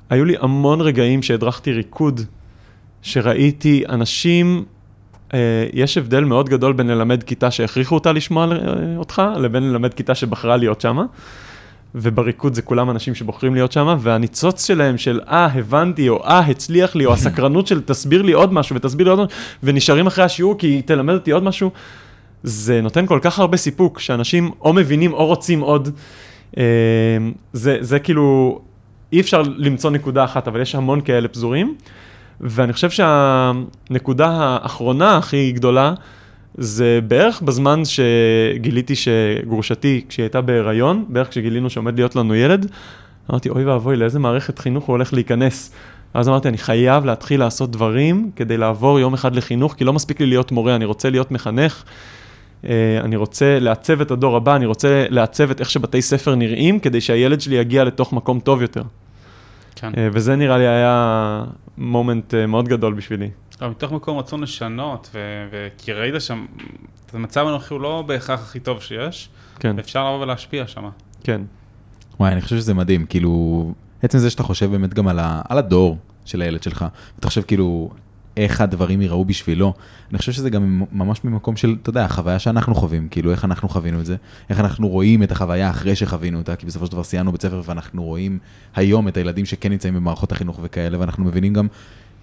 היו 0.09 0.25
לי 0.25 0.35
המון 0.39 0.81
רגעים 0.81 1.23
שהדרכתי 1.23 1.71
ריקוד, 1.71 2.21
שראיתי 3.01 3.83
אנשים, 3.89 4.63
אה, 5.33 5.39
יש 5.73 5.97
הבדל 5.97 6.23
מאוד 6.23 6.49
גדול 6.49 6.73
בין 6.73 6.87
ללמד 6.87 7.23
כיתה 7.23 7.51
שהכריחו 7.51 7.95
אותה 7.95 8.11
לשמוע 8.11 8.45
אה, 8.51 8.57
אותך, 8.97 9.21
לבין 9.37 9.63
ללמד 9.63 9.93
כיתה 9.93 10.15
שבחרה 10.15 10.57
להיות 10.57 10.81
שמה. 10.81 11.05
ובריקוד 11.95 12.53
זה 12.53 12.61
כולם 12.61 12.89
אנשים 12.89 13.15
שבוחרים 13.15 13.53
להיות 13.53 13.71
שם, 13.71 13.97
והניצוץ 13.99 14.67
שלהם 14.67 14.97
של 14.97 15.21
אה, 15.27 15.45
הבנתי, 15.45 16.09
או 16.09 16.23
אה, 16.23 16.39
הצליח 16.39 16.95
לי, 16.95 17.05
או 17.05 17.13
הסקרנות 17.17 17.67
של 17.67 17.81
תסביר 17.81 18.21
לי 18.21 18.31
עוד 18.31 18.53
משהו 18.53 18.75
ותסביר 18.75 19.05
לי 19.07 19.11
עוד 19.11 19.19
משהו, 19.19 19.39
ונשארים 19.63 20.07
אחרי 20.07 20.23
השיעור 20.23 20.57
כי 20.57 20.81
תלמד 20.81 21.13
אותי 21.13 21.31
עוד 21.31 21.43
משהו, 21.43 21.71
זה 22.43 22.81
נותן 22.81 23.05
כל 23.05 23.19
כך 23.21 23.39
הרבה 23.39 23.57
סיפוק, 23.57 23.99
שאנשים 23.99 24.51
או 24.61 24.73
מבינים 24.73 25.13
או 25.13 25.25
רוצים 25.25 25.61
עוד. 25.61 25.89
אה, 26.57 26.63
זה, 27.53 27.77
זה 27.79 27.99
כאילו, 27.99 28.59
אי 29.13 29.21
אפשר 29.21 29.41
למצוא 29.57 29.91
נקודה 29.91 30.23
אחת, 30.23 30.47
אבל 30.47 30.61
יש 30.61 30.75
המון 30.75 31.01
כאלה 31.01 31.27
פזורים. 31.27 31.75
ואני 32.41 32.73
חושב 32.73 32.89
שהנקודה 32.89 34.29
האחרונה 34.29 35.17
הכי 35.17 35.51
גדולה, 35.51 35.93
זה 36.57 36.99
בערך 37.07 37.41
בזמן 37.41 37.81
שגיליתי 37.85 38.93
שגרושתי, 38.95 40.05
כשהיא 40.09 40.23
הייתה 40.23 40.41
בהיריון, 40.41 41.05
בערך 41.09 41.29
כשגילינו 41.29 41.69
שעומד 41.69 41.95
להיות 41.95 42.15
לנו 42.15 42.35
ילד, 42.35 42.71
אמרתי, 43.31 43.49
אוי 43.49 43.65
ואבוי, 43.65 43.95
לאיזה 43.95 44.19
מערכת 44.19 44.59
חינוך 44.59 44.85
הוא 44.85 44.93
הולך 44.93 45.13
להיכנס. 45.13 45.71
אז 46.13 46.29
אמרתי, 46.29 46.47
אני 46.47 46.57
חייב 46.57 47.05
להתחיל 47.05 47.39
לעשות 47.39 47.71
דברים 47.71 48.31
כדי 48.35 48.57
לעבור 48.57 48.99
יום 48.99 49.13
אחד 49.13 49.35
לחינוך, 49.35 49.73
כי 49.73 49.83
לא 49.83 49.93
מספיק 49.93 50.19
לי 50.19 50.25
להיות 50.25 50.51
מורה, 50.51 50.75
אני 50.75 50.85
רוצה 50.85 51.09
להיות 51.09 51.31
מחנך. 51.31 51.83
אה, 52.65 52.99
אני 53.03 53.15
רוצה 53.15 53.59
לעצב 53.59 54.01
את 54.01 54.11
הדור 54.11 54.35
הבא, 54.35 54.55
אני 54.55 54.65
רוצה 54.65 55.05
לעצב 55.09 55.51
את 55.51 55.59
איך 55.59 55.69
שבתי 55.69 56.01
ספר 56.01 56.35
נראים, 56.35 56.79
כדי 56.79 57.01
שהילד 57.01 57.41
שלי 57.41 57.55
יגיע 57.55 57.83
לתוך 57.83 58.13
מקום 58.13 58.39
טוב 58.39 58.61
יותר. 58.61 58.83
כן. 59.75 59.91
אה, 59.97 60.07
וזה 60.11 60.35
נראה 60.35 60.57
לי 60.57 60.67
היה 60.67 61.43
מומנט 61.77 62.33
אה, 62.33 62.47
מאוד 62.47 62.67
גדול 62.67 62.93
בשבילי. 62.93 63.29
אבל 63.61 63.69
מתוך 63.69 63.91
מקום 63.91 64.17
רצון 64.17 64.41
לשנות, 64.41 65.09
ו- 65.13 65.47
וכי 65.51 65.93
ראית 65.93 66.21
שם, 66.21 66.45
המצב 67.13 67.47
הנוכחי 67.47 67.73
הוא 67.73 67.81
לא 67.81 68.03
בהכרח 68.07 68.39
הכי 68.39 68.59
טוב 68.59 68.81
שיש, 68.81 69.29
כן, 69.59 69.79
אפשר 69.79 70.05
לבוא 70.05 70.21
ולהשפיע 70.23 70.67
שם. 70.67 70.89
כן. 71.23 71.41
וואי, 72.19 72.31
אני 72.31 72.41
חושב 72.41 72.55
שזה 72.55 72.73
מדהים, 72.73 73.05
כאילו, 73.05 73.73
עצם 74.01 74.17
זה 74.17 74.29
שאתה 74.29 74.43
חושב 74.43 74.71
באמת 74.71 74.93
גם 74.93 75.07
על, 75.07 75.19
ה, 75.19 75.41
על 75.49 75.57
הדור 75.57 75.97
של 76.25 76.41
הילד 76.41 76.63
שלך, 76.63 76.85
אתה 77.19 77.27
חושב 77.27 77.41
כאילו 77.41 77.89
איך 78.37 78.61
הדברים 78.61 79.01
ייראו 79.01 79.25
בשבילו, 79.25 79.73
אני 80.09 80.17
חושב 80.17 80.31
שזה 80.31 80.49
גם 80.49 80.83
ממש 80.91 81.23
ממקום 81.23 81.55
של, 81.55 81.75
אתה 81.81 81.89
יודע, 81.89 82.05
החוויה 82.05 82.39
שאנחנו 82.39 82.75
חווים, 82.75 83.07
כאילו 83.09 83.31
איך 83.31 83.45
אנחנו 83.45 83.69
חווינו 83.69 83.99
את 83.99 84.05
זה, 84.05 84.15
איך 84.49 84.59
אנחנו 84.59 84.87
רואים 84.87 85.23
את 85.23 85.31
החוויה 85.31 85.69
אחרי 85.69 85.95
שחווינו 85.95 86.37
אותה, 86.37 86.55
כי 86.55 86.65
בסופו 86.65 86.85
של 86.85 86.91
דבר 86.91 87.03
סיימנו 87.03 87.31
בית 87.31 87.41
ספר 87.41 87.61
ואנחנו 87.65 88.03
רואים 88.03 88.39
היום 88.75 89.07
את 89.07 89.17
הילדים 89.17 89.45
שכן 89.45 89.71
נמצאים 89.71 89.93
במערכות 89.93 90.31
החינוך 90.31 90.59
וכאלה, 90.63 90.99
ואנחנו 90.99 91.25
מבינים 91.25 91.53
גם 91.53 91.67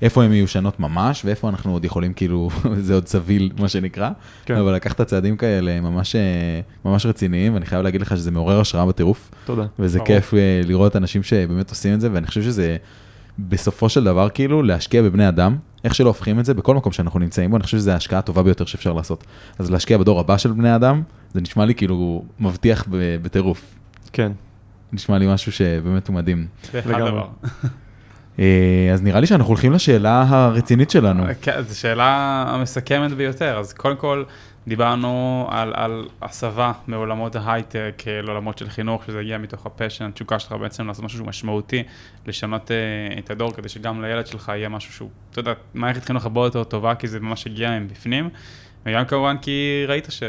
איפה 0.03 0.25
הם 0.25 0.31
מיושנות 0.31 0.81
ממש, 0.81 1.25
ואיפה 1.25 1.49
אנחנו 1.49 1.73
עוד 1.73 1.85
יכולים, 1.85 2.13
כאילו, 2.13 2.51
זה 2.87 2.95
עוד 2.95 3.07
סביל, 3.07 3.53
מה 3.59 3.69
שנקרא, 3.69 4.11
כן. 4.45 4.57
אבל 4.57 4.75
לקחת 4.75 5.01
צעדים 5.01 5.37
כאלה 5.37 5.81
ממש, 5.81 6.17
אה, 6.17 6.61
ממש 6.85 7.07
רציניים, 7.07 7.55
ואני 7.55 7.67
חייב 7.67 7.83
להגיד 7.83 8.01
לך 8.01 8.17
שזה 8.17 8.31
מעורר 8.31 8.61
השראה 8.61 8.87
בטירוף. 8.87 9.31
תודה. 9.45 9.67
וזה 9.79 9.99
ברור. 9.99 10.07
כיף 10.07 10.35
אה, 10.35 10.61
לראות 10.65 10.97
אנשים 10.97 11.23
שבאמת 11.23 11.71
עושים 11.71 11.95
את 11.95 12.01
זה, 12.01 12.09
ואני 12.13 12.27
חושב 12.27 12.43
שזה 12.43 12.77
בסופו 13.39 13.89
של 13.89 14.05
דבר 14.05 14.29
כאילו 14.29 14.63
להשקיע 14.63 15.03
בבני 15.03 15.29
אדם, 15.29 15.57
איך 15.85 15.95
שלא 15.95 16.09
הופכים 16.09 16.41
את 16.41 16.45
זה, 16.45 16.55
בכל 16.55 16.75
מקום 16.75 16.93
שאנחנו 16.93 17.21
נמצאים 17.21 17.51
בו, 17.51 17.57
אני 17.57 17.65
חושב 17.65 17.77
שזו 17.79 17.91
ההשקעה 17.91 18.19
הטובה 18.19 18.43
ביותר 18.43 18.65
שאפשר 18.65 18.93
לעשות. 18.93 19.25
אז 19.59 19.71
להשקיע 19.71 19.99
בדור 19.99 20.21
הבא 20.21 20.37
של 20.37 20.53
בני 20.53 20.77
אדם, 20.77 21.03
זה 21.35 21.41
נשמע 21.41 21.65
לי 21.65 21.75
כאילו 21.75 22.25
מבטיח 22.41 22.87
בטירוף. 23.23 23.75
כן. 24.13 24.33
נשמע 24.93 25.19
לי 25.19 25.35
משהו 25.35 25.53
שבאמת 25.53 26.09
הוא 26.09 26.15
מדהים. 26.15 26.47
זה 26.73 26.79
אחד 26.79 26.91
לגמרי. 26.91 27.23
אה, 28.39 28.91
אז 28.93 29.03
נראה 29.03 29.21
לי 29.21 29.27
שאנחנו 29.27 29.49
הולכים 29.49 29.73
לשאלה 29.73 30.25
הרצינית 30.29 30.91
שלנו. 30.91 31.25
כן, 31.43 31.63
זו 31.63 31.79
שאלה 31.79 32.45
המסכמת 32.49 33.13
ביותר. 33.13 33.59
אז 33.59 33.73
קודם 33.73 33.97
כל, 33.97 34.25
דיברנו 34.69 35.47
על, 35.51 35.73
על 35.77 36.09
הסבה 36.23 36.73
מעולמות 36.87 37.37
ההייטק 37.37 38.03
אה, 38.07 38.23
לעולמות 38.23 38.59
של 38.59 38.69
חינוך, 38.69 39.05
שזה 39.05 39.21
הגיע 39.21 39.39
מתוך 39.39 39.67
הפשן, 39.67 40.05
התשוקה 40.05 40.39
שלך 40.39 40.53
בעצם 40.53 40.87
לעשות 40.87 41.05
משהו 41.05 41.25
משמעותי, 41.25 41.83
לשנות 42.27 42.71
uh, 42.71 43.19
את 43.19 43.31
הדור, 43.31 43.53
כדי 43.53 43.69
שגם 43.69 44.03
לילד 44.03 44.27
שלך 44.27 44.49
יהיה 44.49 44.69
משהו 44.69 44.93
שהוא, 44.93 45.11
אתה 45.31 45.41
יודע, 45.41 45.53
מערכת 45.75 46.05
חינוך 46.05 46.25
הרבה 46.25 46.41
יותר 46.41 46.65
טובה, 46.65 46.95
כי 46.95 47.09
זה 47.09 47.21
ממש 47.21 47.47
הגיע 47.47 47.79
מבפנים. 47.79 48.29
וגם 48.87 49.05
כמובן 49.05 49.37
כי 49.43 49.85
ראית 49.89 50.07
ש... 50.11 50.23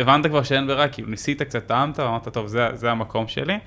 הבנת 0.00 0.26
כבר 0.26 0.42
שאין 0.42 0.66
ברירה, 0.66 0.88
כאילו 0.88 1.08
ניסית 1.08 1.42
קצת, 1.42 1.66
טעמת, 1.66 1.98
ואמרת, 1.98 2.28
טוב, 2.28 2.46
זה, 2.46 2.68
זה 2.74 2.90
המקום 2.90 3.28
שלי. 3.28 3.58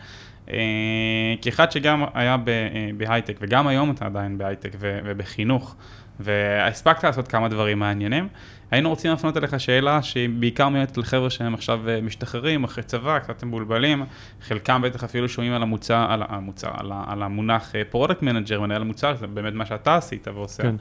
אה, 0.49 1.36
כאחד 1.41 1.71
שגם 1.71 2.04
היה 2.13 2.38
אה, 2.47 2.89
בהייטק, 2.97 3.38
וגם 3.41 3.67
היום 3.67 3.91
אתה 3.91 4.06
עדיין 4.06 4.38
בהייטק 4.38 4.75
ובחינוך, 4.82 5.75
והספקת 6.19 7.04
לעשות 7.04 7.27
כמה 7.27 7.49
דברים 7.49 7.80
מעניינים, 7.80 8.27
היינו 8.71 8.89
רוצים 8.89 9.12
להפנות 9.12 9.38
אליך 9.38 9.60
שאלה 9.60 10.01
שהיא 10.01 10.30
בעיקר 10.30 10.69
מיועדת 10.69 10.97
לחבר'ה 10.97 11.30
שהם 11.30 11.54
עכשיו 11.54 11.89
אה, 11.89 12.01
משתחררים, 12.01 12.63
אחרי 12.63 12.84
צבא, 12.84 13.19
קצת 13.19 13.43
מבולבלים, 13.43 14.06
חלקם 14.41 14.82
בטח 14.82 15.04
אפילו 15.04 15.30
שומעים 15.30 15.54
על 15.54 15.62
המוצר, 15.62 16.06
על 16.10 16.23
המוצר, 16.27 16.69
על, 16.73 16.91
על 17.08 17.23
המונח 17.23 17.73
product 17.89 18.21
manager, 18.21 18.62
מנהל 18.62 18.84
מוצר, 18.84 19.15
זה 19.15 19.27
באמת 19.27 19.54
מה 19.54 19.65
שאתה 19.65 19.95
עשית 19.95 20.27
ועושה. 20.27 20.63
כן. 20.63 20.75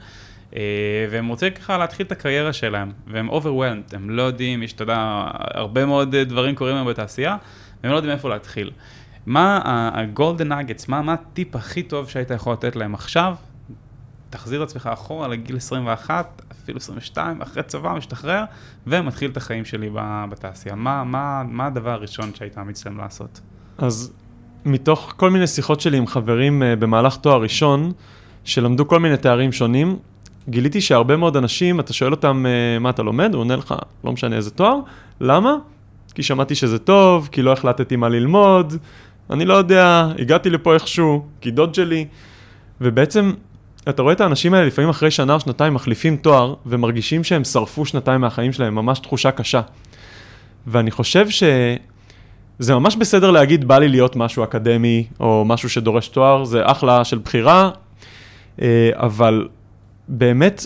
והם 1.09 1.27
רוצים 1.27 1.53
ככה 1.53 1.77
להתחיל 1.77 2.05
את 2.05 2.11
הקריירה 2.11 2.53
שלהם, 2.53 2.91
והם 3.07 3.29
overwhelmed, 3.29 3.95
הם 3.95 4.09
לא 4.09 4.21
יודעים, 4.21 4.63
יש, 4.63 4.73
אתה 4.73 4.83
יודע, 4.83 5.23
הרבה 5.35 5.85
מאוד 5.85 6.15
דברים 6.15 6.55
קורים 6.55 6.75
היום 6.75 6.87
בתעשייה, 6.87 7.37
והם 7.83 7.91
לא 7.91 7.97
יודעים 7.97 8.13
איפה 8.13 8.29
להתחיל. 8.29 8.71
מה 9.25 9.57
ה-golden 9.57 10.49
nuggets, 10.49 10.85
מה, 10.87 11.01
מה 11.01 11.13
הטיפ 11.13 11.55
הכי 11.55 11.83
טוב 11.83 12.09
שהיית 12.09 12.31
יכול 12.31 12.53
לתת 12.53 12.75
להם 12.75 12.93
עכשיו? 12.93 13.35
תחזיר 14.29 14.63
את 14.63 14.67
עצמך 14.67 14.89
אחורה 14.93 15.27
לגיל 15.27 15.57
21, 15.57 16.41
אפילו 16.51 16.77
22, 16.77 17.41
אחרי 17.41 17.63
צבא, 17.63 17.93
משתחרר, 17.93 18.43
ומתחיל 18.87 19.31
את 19.31 19.37
החיים 19.37 19.65
שלי 19.65 19.89
בתעשייה. 20.29 20.75
מה, 20.75 21.03
מה, 21.03 21.43
מה 21.47 21.65
הדבר 21.65 21.89
הראשון 21.89 22.31
שהיית 22.35 22.57
ממליץ 22.57 22.85
להם 22.85 22.97
לעשות? 22.97 23.41
אז 23.77 24.13
מתוך 24.65 25.13
כל 25.17 25.29
מיני 25.29 25.47
שיחות 25.47 25.81
שלי 25.81 25.97
עם 25.97 26.07
חברים 26.07 26.61
uh, 26.61 26.65
במהלך 26.79 27.15
תואר 27.15 27.41
ראשון, 27.41 27.91
שלמדו 28.43 28.87
כל 28.87 28.99
מיני 28.99 29.17
תארים 29.17 29.51
שונים, 29.51 29.97
גיליתי 30.49 30.81
שהרבה 30.81 31.17
מאוד 31.17 31.37
אנשים, 31.37 31.79
אתה 31.79 31.93
שואל 31.93 32.11
אותם 32.11 32.45
uh, 32.45 32.79
מה 32.79 32.89
אתה 32.89 33.03
לומד, 33.03 33.33
הוא 33.33 33.39
עונה 33.39 33.55
לך, 33.55 33.75
לא 34.03 34.11
משנה 34.11 34.35
איזה 34.35 34.51
תואר, 34.51 34.79
למה? 35.21 35.55
כי 36.15 36.23
שמעתי 36.23 36.55
שזה 36.55 36.79
טוב, 36.79 37.29
כי 37.31 37.41
לא 37.41 37.53
החלטתי 37.53 37.95
מה 37.95 38.09
ללמוד, 38.09 38.73
אני 39.31 39.45
לא 39.45 39.53
יודע, 39.53 40.07
הגעתי 40.19 40.49
לפה 40.49 40.73
איכשהו, 40.73 41.25
כי 41.41 41.51
דוד 41.51 41.75
שלי, 41.75 42.05
ובעצם 42.81 43.31
אתה 43.89 44.01
רואה 44.01 44.13
את 44.13 44.21
האנשים 44.21 44.53
האלה 44.53 44.67
לפעמים 44.67 44.89
אחרי 44.89 45.11
שנה 45.11 45.33
או 45.33 45.39
שנתיים 45.39 45.73
מחליפים 45.73 46.17
תואר, 46.17 46.53
ומרגישים 46.65 47.23
שהם 47.23 47.43
שרפו 47.43 47.85
שנתיים 47.85 48.21
מהחיים 48.21 48.53
שלהם, 48.53 48.75
ממש 48.75 48.99
תחושה 48.99 49.31
קשה. 49.31 49.61
ואני 50.67 50.91
חושב 50.91 51.29
ש... 51.29 51.43
זה 52.59 52.75
ממש 52.75 52.95
בסדר 52.95 53.31
להגיד, 53.31 53.67
בא 53.67 53.77
לי 53.77 53.87
להיות 53.87 54.15
משהו 54.15 54.43
אקדמי, 54.43 55.07
או 55.19 55.43
משהו 55.45 55.69
שדורש 55.69 56.07
תואר, 56.07 56.43
זה 56.43 56.61
אחלה 56.65 57.03
של 57.03 57.17
בחירה, 57.17 57.69
אה, 58.61 58.89
אבל 58.93 59.47
באמת 60.07 60.65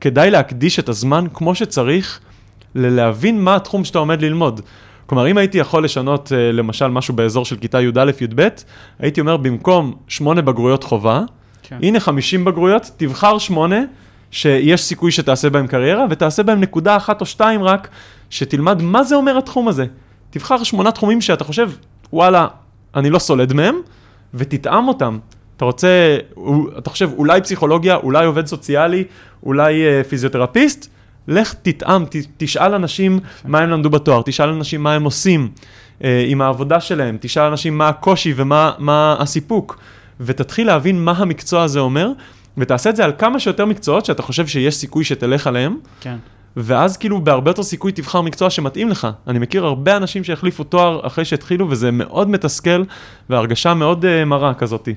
כדאי 0.00 0.30
להקדיש 0.30 0.78
את 0.78 0.88
הזמן 0.88 1.24
כמו 1.34 1.54
שצריך, 1.54 2.20
ללהבין 2.74 3.40
מה 3.40 3.56
התחום 3.56 3.84
שאתה 3.84 3.98
עומד 3.98 4.22
ללמוד. 4.22 4.60
כלומר, 5.12 5.30
אם 5.30 5.38
הייתי 5.38 5.58
יכול 5.58 5.84
לשנות 5.84 6.32
אה, 6.32 6.52
למשל 6.52 6.88
משהו 6.88 7.14
באזור 7.14 7.44
של 7.44 7.56
כיתה 7.56 7.80
י"א-י"ב, 7.80 8.48
הייתי 8.98 9.20
אומר 9.20 9.36
במקום 9.36 9.94
שמונה 10.08 10.42
בגרויות 10.42 10.84
חובה, 10.84 11.20
כן. 11.62 11.78
הנה 11.82 12.00
50 12.00 12.44
בגרויות, 12.44 12.90
תבחר 12.96 13.38
שמונה, 13.38 13.80
שיש 14.30 14.82
סיכוי 14.82 15.12
שתעשה 15.12 15.50
בהם 15.50 15.66
קריירה, 15.66 16.06
ותעשה 16.10 16.42
בהם 16.42 16.60
נקודה 16.60 16.96
אחת 16.96 17.20
או 17.20 17.26
שתיים 17.26 17.62
רק, 17.62 17.88
שתלמד 18.30 18.82
מה 18.82 19.04
זה 19.04 19.14
אומר 19.14 19.38
התחום 19.38 19.68
הזה. 19.68 19.86
תבחר 20.30 20.62
שמונה 20.62 20.90
תחומים 20.90 21.20
שאתה 21.20 21.44
חושב, 21.44 21.70
וואלה, 22.12 22.46
אני 22.94 23.10
לא 23.10 23.18
סולד 23.18 23.52
מהם, 23.52 23.76
ותטעם 24.34 24.88
אותם. 24.88 25.18
אתה 25.56 25.64
רוצה, 25.64 26.18
אתה 26.78 26.90
חושב, 26.90 27.10
אולי 27.16 27.40
פסיכולוגיה, 27.40 27.96
אולי 27.96 28.26
עובד 28.26 28.46
סוציאלי, 28.46 29.04
אולי 29.42 29.84
אה, 29.84 30.04
פיזיותרפיסט, 30.04 30.91
לך 31.28 31.54
תטעם, 31.62 32.04
ת, 32.04 32.16
תשאל 32.36 32.74
אנשים 32.74 33.20
מה 33.44 33.58
הם 33.58 33.70
למדו 33.70 33.90
בתואר, 33.90 34.22
תשאל 34.24 34.48
אנשים 34.48 34.82
מה 34.82 34.94
הם 34.94 35.04
עושים 35.04 35.48
אה, 36.04 36.24
עם 36.28 36.40
העבודה 36.40 36.80
שלהם, 36.80 37.16
תשאל 37.20 37.42
אנשים 37.42 37.78
מה 37.78 37.88
הקושי 37.88 38.32
ומה 38.36 38.72
מה 38.78 39.16
הסיפוק, 39.18 39.78
ותתחיל 40.20 40.66
להבין 40.66 41.04
מה 41.04 41.12
המקצוע 41.12 41.62
הזה 41.62 41.80
אומר, 41.80 42.08
ותעשה 42.58 42.90
את 42.90 42.96
זה 42.96 43.04
על 43.04 43.12
כמה 43.18 43.40
שיותר 43.40 43.66
מקצועות 43.66 44.04
שאתה 44.04 44.22
חושב 44.22 44.46
שיש 44.46 44.74
סיכוי 44.74 45.04
שתלך 45.04 45.46
עליהם. 45.46 45.76
כן. 46.00 46.16
ואז 46.56 46.96
כאילו 46.96 47.20
בהרבה 47.20 47.50
יותר 47.50 47.62
סיכוי 47.62 47.92
תבחר 47.92 48.20
מקצוע 48.20 48.50
שמתאים 48.50 48.88
לך. 48.88 49.08
אני 49.26 49.38
מכיר 49.38 49.64
הרבה 49.64 49.96
אנשים 49.96 50.24
שהחליפו 50.24 50.64
תואר 50.64 51.06
אחרי 51.06 51.24
שהתחילו, 51.24 51.70
וזה 51.70 51.90
מאוד 51.90 52.30
מתסכל, 52.30 52.82
והרגשה 53.30 53.74
מאוד 53.74 54.04
uh, 54.04 54.24
מרה 54.24 54.54
כזאתי. 54.54 54.94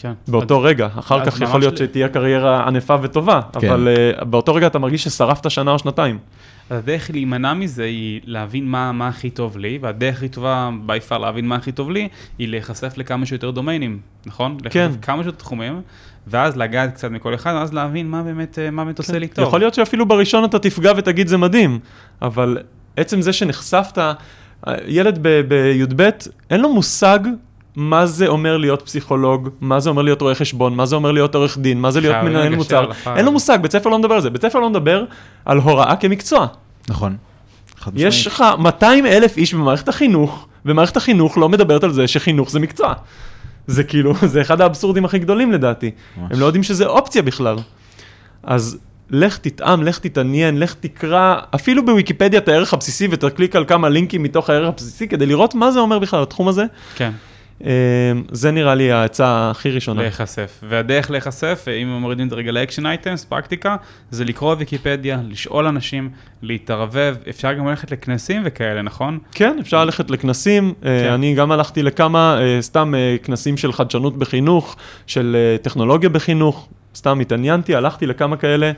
כן. 0.00 0.12
באותו 0.28 0.62
רגע, 0.62 0.88
אחר 0.98 1.24
כך 1.24 1.40
יכול 1.40 1.60
להיות 1.60 1.74
ל- 1.74 1.76
שתהיה 1.76 2.08
קריירה 2.08 2.66
ענפה 2.66 2.96
וטובה, 3.02 3.40
כן. 3.60 3.68
אבל 3.68 3.88
uh, 4.20 4.24
באותו 4.24 4.54
רגע 4.54 4.66
אתה 4.66 4.78
מרגיש 4.78 5.04
ששרפת 5.04 5.50
שנה 5.50 5.70
או 5.70 5.78
שנתיים. 5.78 6.18
אז 6.70 6.78
הדרך 6.78 7.10
להימנע 7.10 7.54
מזה 7.54 7.84
היא 7.84 8.20
להבין 8.24 8.68
מה, 8.68 8.92
מה 8.92 9.08
הכי 9.08 9.30
טוב 9.30 9.58
לי, 9.58 9.78
והדרך 9.82 10.16
הכי 10.16 10.28
טובה 10.28 10.70
by 10.86 11.10
far 11.10 11.18
להבין 11.18 11.46
מה 11.46 11.56
הכי 11.56 11.72
טוב 11.72 11.90
לי, 11.90 12.08
היא 12.38 12.48
להיחשף 12.48 12.98
לכמה 12.98 13.26
שיותר 13.26 13.50
דומיינים, 13.50 13.98
נכון? 14.26 14.56
כן. 14.70 14.80
להיחשף 14.80 15.00
כמה 15.02 15.22
שיותר 15.22 15.38
תחומים, 15.38 15.82
ואז 16.26 16.56
לגעת 16.56 16.94
קצת 16.94 17.10
מכל 17.10 17.34
אחד, 17.34 17.52
ואז 17.54 17.72
להבין 17.72 18.08
מה 18.08 18.22
באמת, 18.22 18.58
אה, 18.58 18.70
מה 18.70 18.84
באמת 18.84 18.98
עושה 18.98 19.18
לי 19.18 19.28
טוב. 19.28 19.44
יכול 19.48 19.60
להיות 19.60 19.74
שאפילו 19.74 20.06
בראשון 20.06 20.44
אתה 20.44 20.58
תפגע 20.58 20.92
ותגיד 20.96 21.28
זה 21.28 21.36
מדהים, 21.36 21.78
אבל 22.22 22.58
עצם 22.96 23.22
זה 23.22 23.32
שנחשפת, 23.32 23.98
אה, 23.98 24.12
ילד 24.86 25.18
בי"ב, 25.18 26.08
אין 26.50 26.60
לו 26.60 26.74
מושג 26.74 27.18
מה 27.78 28.06
זה 28.06 28.26
אומר 28.26 28.56
להיות 28.56 28.82
פסיכולוג, 28.82 29.48
מה 29.60 29.80
זה 29.80 29.90
אומר 29.90 30.02
להיות 30.02 30.22
רואה 30.22 30.34
חשבון, 30.34 30.74
מה 30.74 30.86
זה 30.86 30.96
אומר 30.96 31.12
להיות 31.12 31.34
עורך 31.34 31.58
דין, 31.58 31.80
מה 31.80 31.90
זה 31.90 32.00
להיות 32.00 32.16
מנהל 32.24 32.54
מוצר. 32.54 32.90
אין 33.16 33.24
לו 33.24 33.32
מושג, 33.32 33.58
בית 33.62 33.72
ספר 33.72 33.90
לא 33.90 33.98
מדבר 33.98 34.14
על 34.14 34.20
זה, 34.20 34.30
בית 34.30 34.42
ספר 34.42 34.58
לא 34.58 34.70
מדבר 34.70 35.04
על 35.44 35.58
הוראה 35.58 35.96
כמקצוע. 35.96 36.46
נכון. 36.88 37.92
יש. 37.94 38.26
לך 38.26 38.44
200 38.58 39.06
אלף 39.06 39.36
איש 39.36 39.54
במערכת 39.54 39.88
החינוך, 39.88 40.46
ומערכת 40.64 40.96
החינוך 40.96 41.38
לא 41.38 41.48
מדברת 41.48 41.84
על 41.84 41.92
זה 41.92 42.06
שחינוך 42.06 42.50
זה 42.50 42.60
מקצוע. 42.60 42.92
זה 43.66 43.84
כאילו, 43.84 44.14
זה 44.32 44.40
אחד 44.40 44.60
האבסורדים 44.60 45.04
הכי 45.04 45.18
גדולים 45.18 45.52
לדעתי. 45.52 45.90
ממש. 46.16 46.32
הם 46.32 46.40
לא 46.40 46.46
יודעים 46.46 46.62
שזה 46.62 46.86
אופציה 46.86 47.22
בכלל. 47.22 47.56
אז 48.42 48.78
לך 49.10 49.38
תטעם, 49.38 49.82
לך 49.82 49.98
תתעניין, 49.98 50.60
לך 50.60 50.74
תקרא, 50.80 51.36
אפילו 51.54 51.86
בוויקיפדיה 51.86 52.40
את 52.40 52.48
הערך 52.48 52.74
הבסיסי 52.74 53.08
ותקליק 53.10 53.56
על 53.56 53.64
כמה 53.64 53.88
לינקים 53.88 54.22
מתוך 54.22 54.50
הערך 54.50 54.68
הבסיסי 54.68 55.08
כדי 55.08 55.26
לראות 55.26 55.54
מה 55.54 55.70
זה 55.70 55.78
אומר 55.78 55.98
בכלל 55.98 56.22
התחום 56.22 56.48
הזה. 56.48 56.64
כן, 56.96 57.10
זה 58.32 58.50
נראה 58.50 58.74
לי 58.74 58.92
העצה 58.92 59.50
הכי 59.50 59.70
ראשונה. 59.70 60.02
להיחשף. 60.02 60.60
והדרך 60.68 61.10
להיחשף, 61.10 61.64
אה, 61.68 61.72
אם 61.72 61.88
מורידים 61.88 62.26
את 62.26 62.30
זה 62.30 62.36
רגע 62.36 62.52
לאקשן 62.52 62.86
אייטמס, 62.86 63.24
פרקטיקה, 63.24 63.76
זה 64.10 64.24
לקרוא 64.24 64.54
ויקיפדיה, 64.58 65.20
לשאול 65.28 65.66
אנשים, 65.66 66.10
להתערבב, 66.42 67.16
אפשר 67.28 67.52
גם 67.52 67.68
ללכת 67.68 67.90
לכנסים 67.90 68.42
וכאלה, 68.44 68.82
נכון? 68.82 69.18
כן, 69.32 69.56
אפשר 69.60 69.84
ללכת 69.84 70.10
לכנסים. 70.10 70.74
כן. 70.82 70.88
כן. 71.02 71.12
אני 71.12 71.34
גם 71.34 71.52
הלכתי 71.52 71.82
לכמה, 71.82 72.40
אה, 72.40 72.58
סתם 72.60 72.94
אה, 72.94 73.16
כנסים 73.22 73.56
של 73.56 73.72
חדשנות 73.72 74.16
בחינוך, 74.16 74.76
של 75.06 75.36
אה, 75.38 75.58
טכנולוגיה 75.58 76.08
בחינוך, 76.08 76.68
סתם 76.94 77.20
התעניינתי, 77.20 77.74
הלכתי 77.74 78.06
לכמה 78.06 78.36
כאלה. 78.36 78.72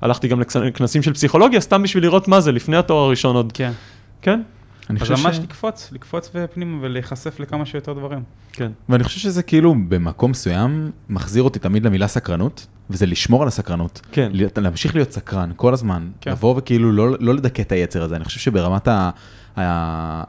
הלכתי 0.00 0.28
גם 0.28 0.40
לכנסים 0.40 1.02
של 1.02 1.14
פסיכולוגיה, 1.14 1.60
סתם 1.60 1.82
בשביל 1.82 2.02
לראות 2.02 2.28
מה 2.28 2.40
זה, 2.40 2.52
לפני 2.52 2.76
התואר 2.76 3.04
הראשון 3.04 3.36
עוד. 3.36 3.52
כן. 3.52 3.72
כן? 4.22 4.40
אני 4.90 5.00
אז 5.00 5.08
חושב 5.08 5.26
ממש 5.26 5.36
ש... 5.36 5.38
לקפוץ, 5.38 5.92
לקפוץ 5.92 6.30
פנימה 6.54 6.78
ולהיחשף 6.82 7.40
לכמה 7.40 7.66
שיותר 7.66 7.92
דברים. 7.92 8.22
כן. 8.52 8.70
ואני 8.88 9.04
חושב 9.04 9.20
שזה 9.20 9.42
כאילו 9.42 9.74
במקום 9.88 10.30
מסוים 10.30 10.90
מחזיר 11.08 11.42
אותי 11.42 11.58
תמיד 11.58 11.84
למילה 11.86 12.08
סקרנות, 12.08 12.66
וזה 12.90 13.06
לשמור 13.06 13.42
על 13.42 13.48
הסקרנות. 13.48 14.00
כן. 14.12 14.32
להמשיך 14.56 14.94
להיות 14.94 15.12
סקרן 15.12 15.50
כל 15.56 15.72
הזמן, 15.72 16.08
כן. 16.20 16.30
לבוא 16.30 16.54
וכאילו 16.58 16.92
לא, 16.92 17.16
לא 17.20 17.34
לדכא 17.34 17.62
את 17.62 17.72
היצר 17.72 18.02
הזה. 18.02 18.16
אני 18.16 18.24
חושב 18.24 18.40
שברמת 18.40 18.88
ה, 18.88 19.10
ה, 19.56 19.60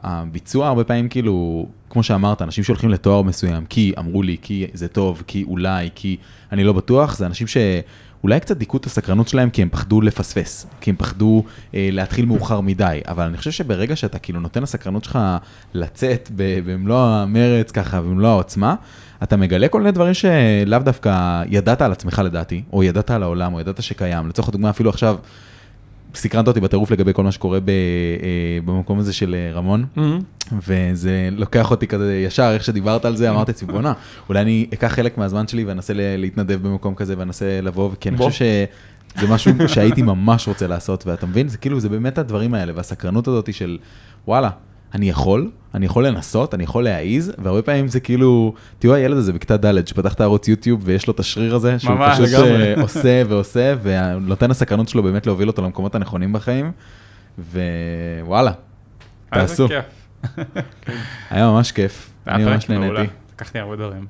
הביצוע 0.02 0.68
הרבה 0.68 0.84
פעמים 0.84 1.08
כאילו, 1.08 1.66
כמו 1.90 2.02
שאמרת, 2.02 2.42
אנשים 2.42 2.64
שהולכים 2.64 2.90
לתואר 2.90 3.22
מסוים, 3.22 3.64
כי 3.64 3.92
אמרו 3.98 4.22
לי, 4.22 4.36
כי 4.42 4.66
זה 4.72 4.88
טוב, 4.88 5.22
כי 5.26 5.44
אולי, 5.44 5.90
כי 5.94 6.16
אני 6.52 6.64
לא 6.64 6.72
בטוח, 6.72 7.16
זה 7.16 7.26
אנשים 7.26 7.46
שאולי 8.20 8.40
קצת 8.40 8.56
דיכאו 8.56 8.78
את 8.78 8.86
הסקרנות 8.86 9.28
שלהם 9.28 9.50
כי 9.50 9.62
הם 9.62 9.68
פחדו 9.70 10.00
לפספס, 10.00 10.66
כי 10.80 10.90
הם 10.90 10.96
פחדו 10.96 11.44
אה, 11.74 11.88
להתחיל 11.92 12.24
מאוחר 12.24 12.60
מדי, 12.60 13.00
אבל 13.08 13.24
אני 13.24 13.36
חושב 13.36 13.50
שברגע 13.50 13.96
שאתה 13.96 14.18
כאילו 14.18 14.40
נותן 14.40 14.62
לסקרנות 14.62 15.04
שלך 15.04 15.18
לצאת 15.74 16.30
במלוא 16.36 16.98
המרץ 16.98 17.70
ככה, 17.70 18.00
במלוא 18.00 18.28
העוצמה, 18.28 18.74
אתה 19.22 19.36
מגלה 19.36 19.68
כל 19.68 19.78
מיני 19.78 19.92
דברים 19.92 20.14
שלאו 20.14 20.78
דווקא 20.78 21.42
ידעת 21.48 21.82
על 21.82 21.92
עצמך 21.92 22.22
לדעתי, 22.24 22.62
או 22.72 22.82
ידעת 22.82 23.10
על 23.10 23.22
העולם, 23.22 23.54
או 23.54 23.60
ידעת 23.60 23.82
שקיים. 23.82 24.28
לצורך 24.28 24.48
הדוגמה, 24.48 24.70
אפילו 24.70 24.90
עכשיו, 24.90 25.16
סקרנת 26.14 26.48
אותי 26.48 26.60
בטירוף 26.60 26.90
לגבי 26.90 27.12
כל 27.14 27.24
מה 27.24 27.32
שקורה 27.32 27.60
ב, 27.60 27.68
אה, 27.68 27.74
במקום 28.64 28.98
הזה 28.98 29.12
של 29.12 29.34
אה, 29.34 29.52
רמון, 29.54 29.84
Mhm. 29.96 30.00
וזה 30.68 31.28
לוקח 31.32 31.70
אותי 31.70 31.86
כזה 31.86 32.22
ישר, 32.26 32.50
איך 32.54 32.64
שדיברת 32.64 33.04
על 33.04 33.16
זה, 33.16 33.30
אמרתי 33.30 33.52
לעצמי, 33.52 33.72
בואנה, 33.72 33.92
אולי 34.28 34.40
אני 34.40 34.66
אקח 34.74 34.86
חלק 34.88 35.18
מהזמן 35.18 35.46
שלי 35.48 35.64
ואנסה 35.64 35.92
להתנדב 35.96 36.58
במקום 36.62 36.94
כזה 36.94 37.14
ואנסה 37.18 37.60
לבוא, 37.62 37.90
כי 38.00 38.08
אני. 38.08 38.16
חושב 38.18 38.44
שזה 39.16 39.28
משהו 39.28 39.52
שהייתי 39.68 40.02
ממש 40.02 40.48
רוצה 40.48 40.66
לעשות, 40.66 41.06
ואתה 41.06 41.26
מבין, 41.26 41.48
זה 41.48 41.58
כאילו, 41.58 41.80
זה 41.80 41.88
באמת 41.88 42.18
הדברים 42.18 42.54
האלה, 42.54 42.72
והסקרנות 42.76 43.28
הזאת 43.28 43.54
של, 43.54 43.78
וואלה, 44.28 44.50
אני 44.94 45.08
יכול, 45.08 45.50
אני 45.74 45.86
יכול 45.86 46.06
לנסות, 46.06 46.54
אני 46.54 46.64
יכול 46.64 46.84
להעיז, 46.84 47.32
והרבה 47.38 47.62
פעמים 47.62 47.88
זה 47.88 48.00
כאילו, 48.00 48.54
תראו 48.78 48.94
הילד 48.94 49.16
הזה 49.16 49.32
בכיתה 49.32 49.56
ד' 49.56 49.86
שפתח 49.86 50.14
את 50.14 50.20
הערוץ 50.20 50.48
יוטיוב 50.48 50.80
ויש 50.84 51.06
לו 51.06 51.12
את 51.14 51.20
השריר 51.20 51.54
הזה, 51.54 51.78
שהוא 51.78 51.94
ממש, 51.94 52.18
פשוט 52.20 52.28
לגמרי. 52.28 52.74
אה, 52.74 52.82
עושה 52.82 53.22
ועושה, 53.28 53.74
ונותן 53.82 54.50
לסקרנות 54.50 54.88
שלו 54.88 55.02
באמת 55.02 55.26
להוביל 55.26 55.48
אותו 55.48 55.62
למקומות 55.62 55.94
הנכונים 55.94 56.32
בחיים, 56.32 56.72
ווואלה, 57.38 58.52
איזה 59.32 59.46
תעשו. 59.46 59.68
היה 61.30 61.46
ממש 61.50 61.72
כיף, 61.72 62.10
אני 62.28 62.44
ממש. 62.44 62.68
נהניתי, 62.68 63.12
לקחתי 63.34 63.58
הרבה 63.58 63.76
דברים. 63.76 64.06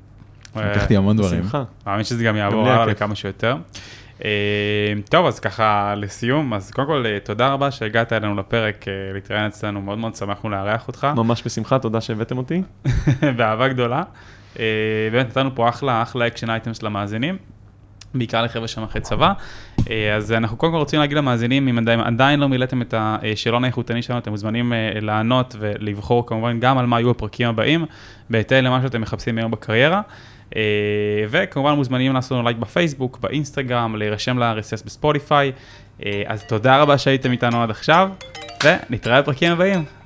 לקחתי 0.57 0.97
המון 0.97 1.17
דברים. 1.17 1.41
בשמחה. 1.41 1.65
מאמין 1.87 2.05
שזה 2.05 2.25
גם 2.25 2.37
יעבור 2.37 2.69
הלאה. 2.69 2.87
לכמה 2.87 3.15
שיותר. 3.15 3.57
אה, 4.25 4.93
טוב, 5.09 5.27
אז 5.27 5.41
ככה 5.41 5.95
לסיום, 5.97 6.55
אז 6.55 6.71
קודם 6.71 6.89
כל 6.89 7.05
אה, 7.07 7.19
תודה 7.21 7.49
רבה 7.49 7.71
שהגעת 7.71 8.13
אלינו 8.13 8.35
לפרק 8.35 8.89
אה, 8.89 8.93
להתראיין 9.15 9.47
אצלנו, 9.47 9.83
מאוד 9.83 9.99
מאוד 9.99 10.15
שמחנו 10.15 10.51
לארח 10.51 10.89
אותך, 10.89 11.07
ממש 11.17 11.43
בשמחה, 11.47 11.79
תודה 11.79 12.01
שהבאתם 12.01 12.39
אותי. 12.39 12.63
באהבה 13.37 13.69
גדולה. 13.69 14.03
באמת 15.13 15.27
נתנו 15.27 15.55
פה 15.55 15.69
אחלה, 15.69 16.03
אחלה 16.03 16.27
action 16.27 16.51
items 16.51 16.83
למאזינים. 16.83 17.37
בעיקר 18.15 18.43
לחבר'ה 18.43 18.69
שם 18.69 18.83
אחרי 18.83 19.01
צבא. 19.01 19.33
אז 20.17 20.33
אנחנו 20.33 20.57
קודם 20.57 20.73
כל 20.73 20.79
רוצים 20.79 21.01
להגיד 21.01 21.17
למאזינים, 21.17 21.69
אם 21.69 21.79
עדיין, 21.79 22.01
עדיין 22.01 22.41
לא 22.41 22.49
מילאתם 22.49 22.83
את 22.83 22.95
השאלון 22.97 23.65
האיכותני 23.65 24.03
שלנו, 24.03 24.19
אתם 24.19 24.31
מוזמנים 24.31 24.73
לענות 25.01 25.57
ולבחור 25.59 26.27
כמובן 26.27 26.61
גם 26.61 26.79
על 26.79 26.87
מה 26.87 27.01
יהיו 27.01 27.11
הפרקים 27.11 27.49
הבאים, 27.49 27.87
בהתאם 28.31 28.65
למה 28.65 28.83
שאתם 28.83 29.01
מחפשים 29.01 29.39
היום 29.39 29.51
בקריירה. 29.51 30.01
אה, 30.57 30.63
וכמובן 31.31 31.73
מוזמנים 31.73 32.13
לעשות 32.13 32.33
לנו 32.33 32.45
לייק 32.45 32.57
בפייסבוק, 32.57 33.19
באינסטגרם, 33.19 33.97
להירשם 33.97 34.39
ל-RSS 34.39 34.87
בספוטיפיי. 34.87 35.53
אה, 36.07 36.23
אז 36.27 36.45
תודה 36.45 36.83
רבה 36.83 36.99
שהייתם 36.99 37.33
איתנו 37.33 37.63
עד 37.63 37.71
עכשיו, 37.71 38.09
ונתראה 38.65 39.23
בפרקים 39.23 39.53
הבאים. 39.53 40.00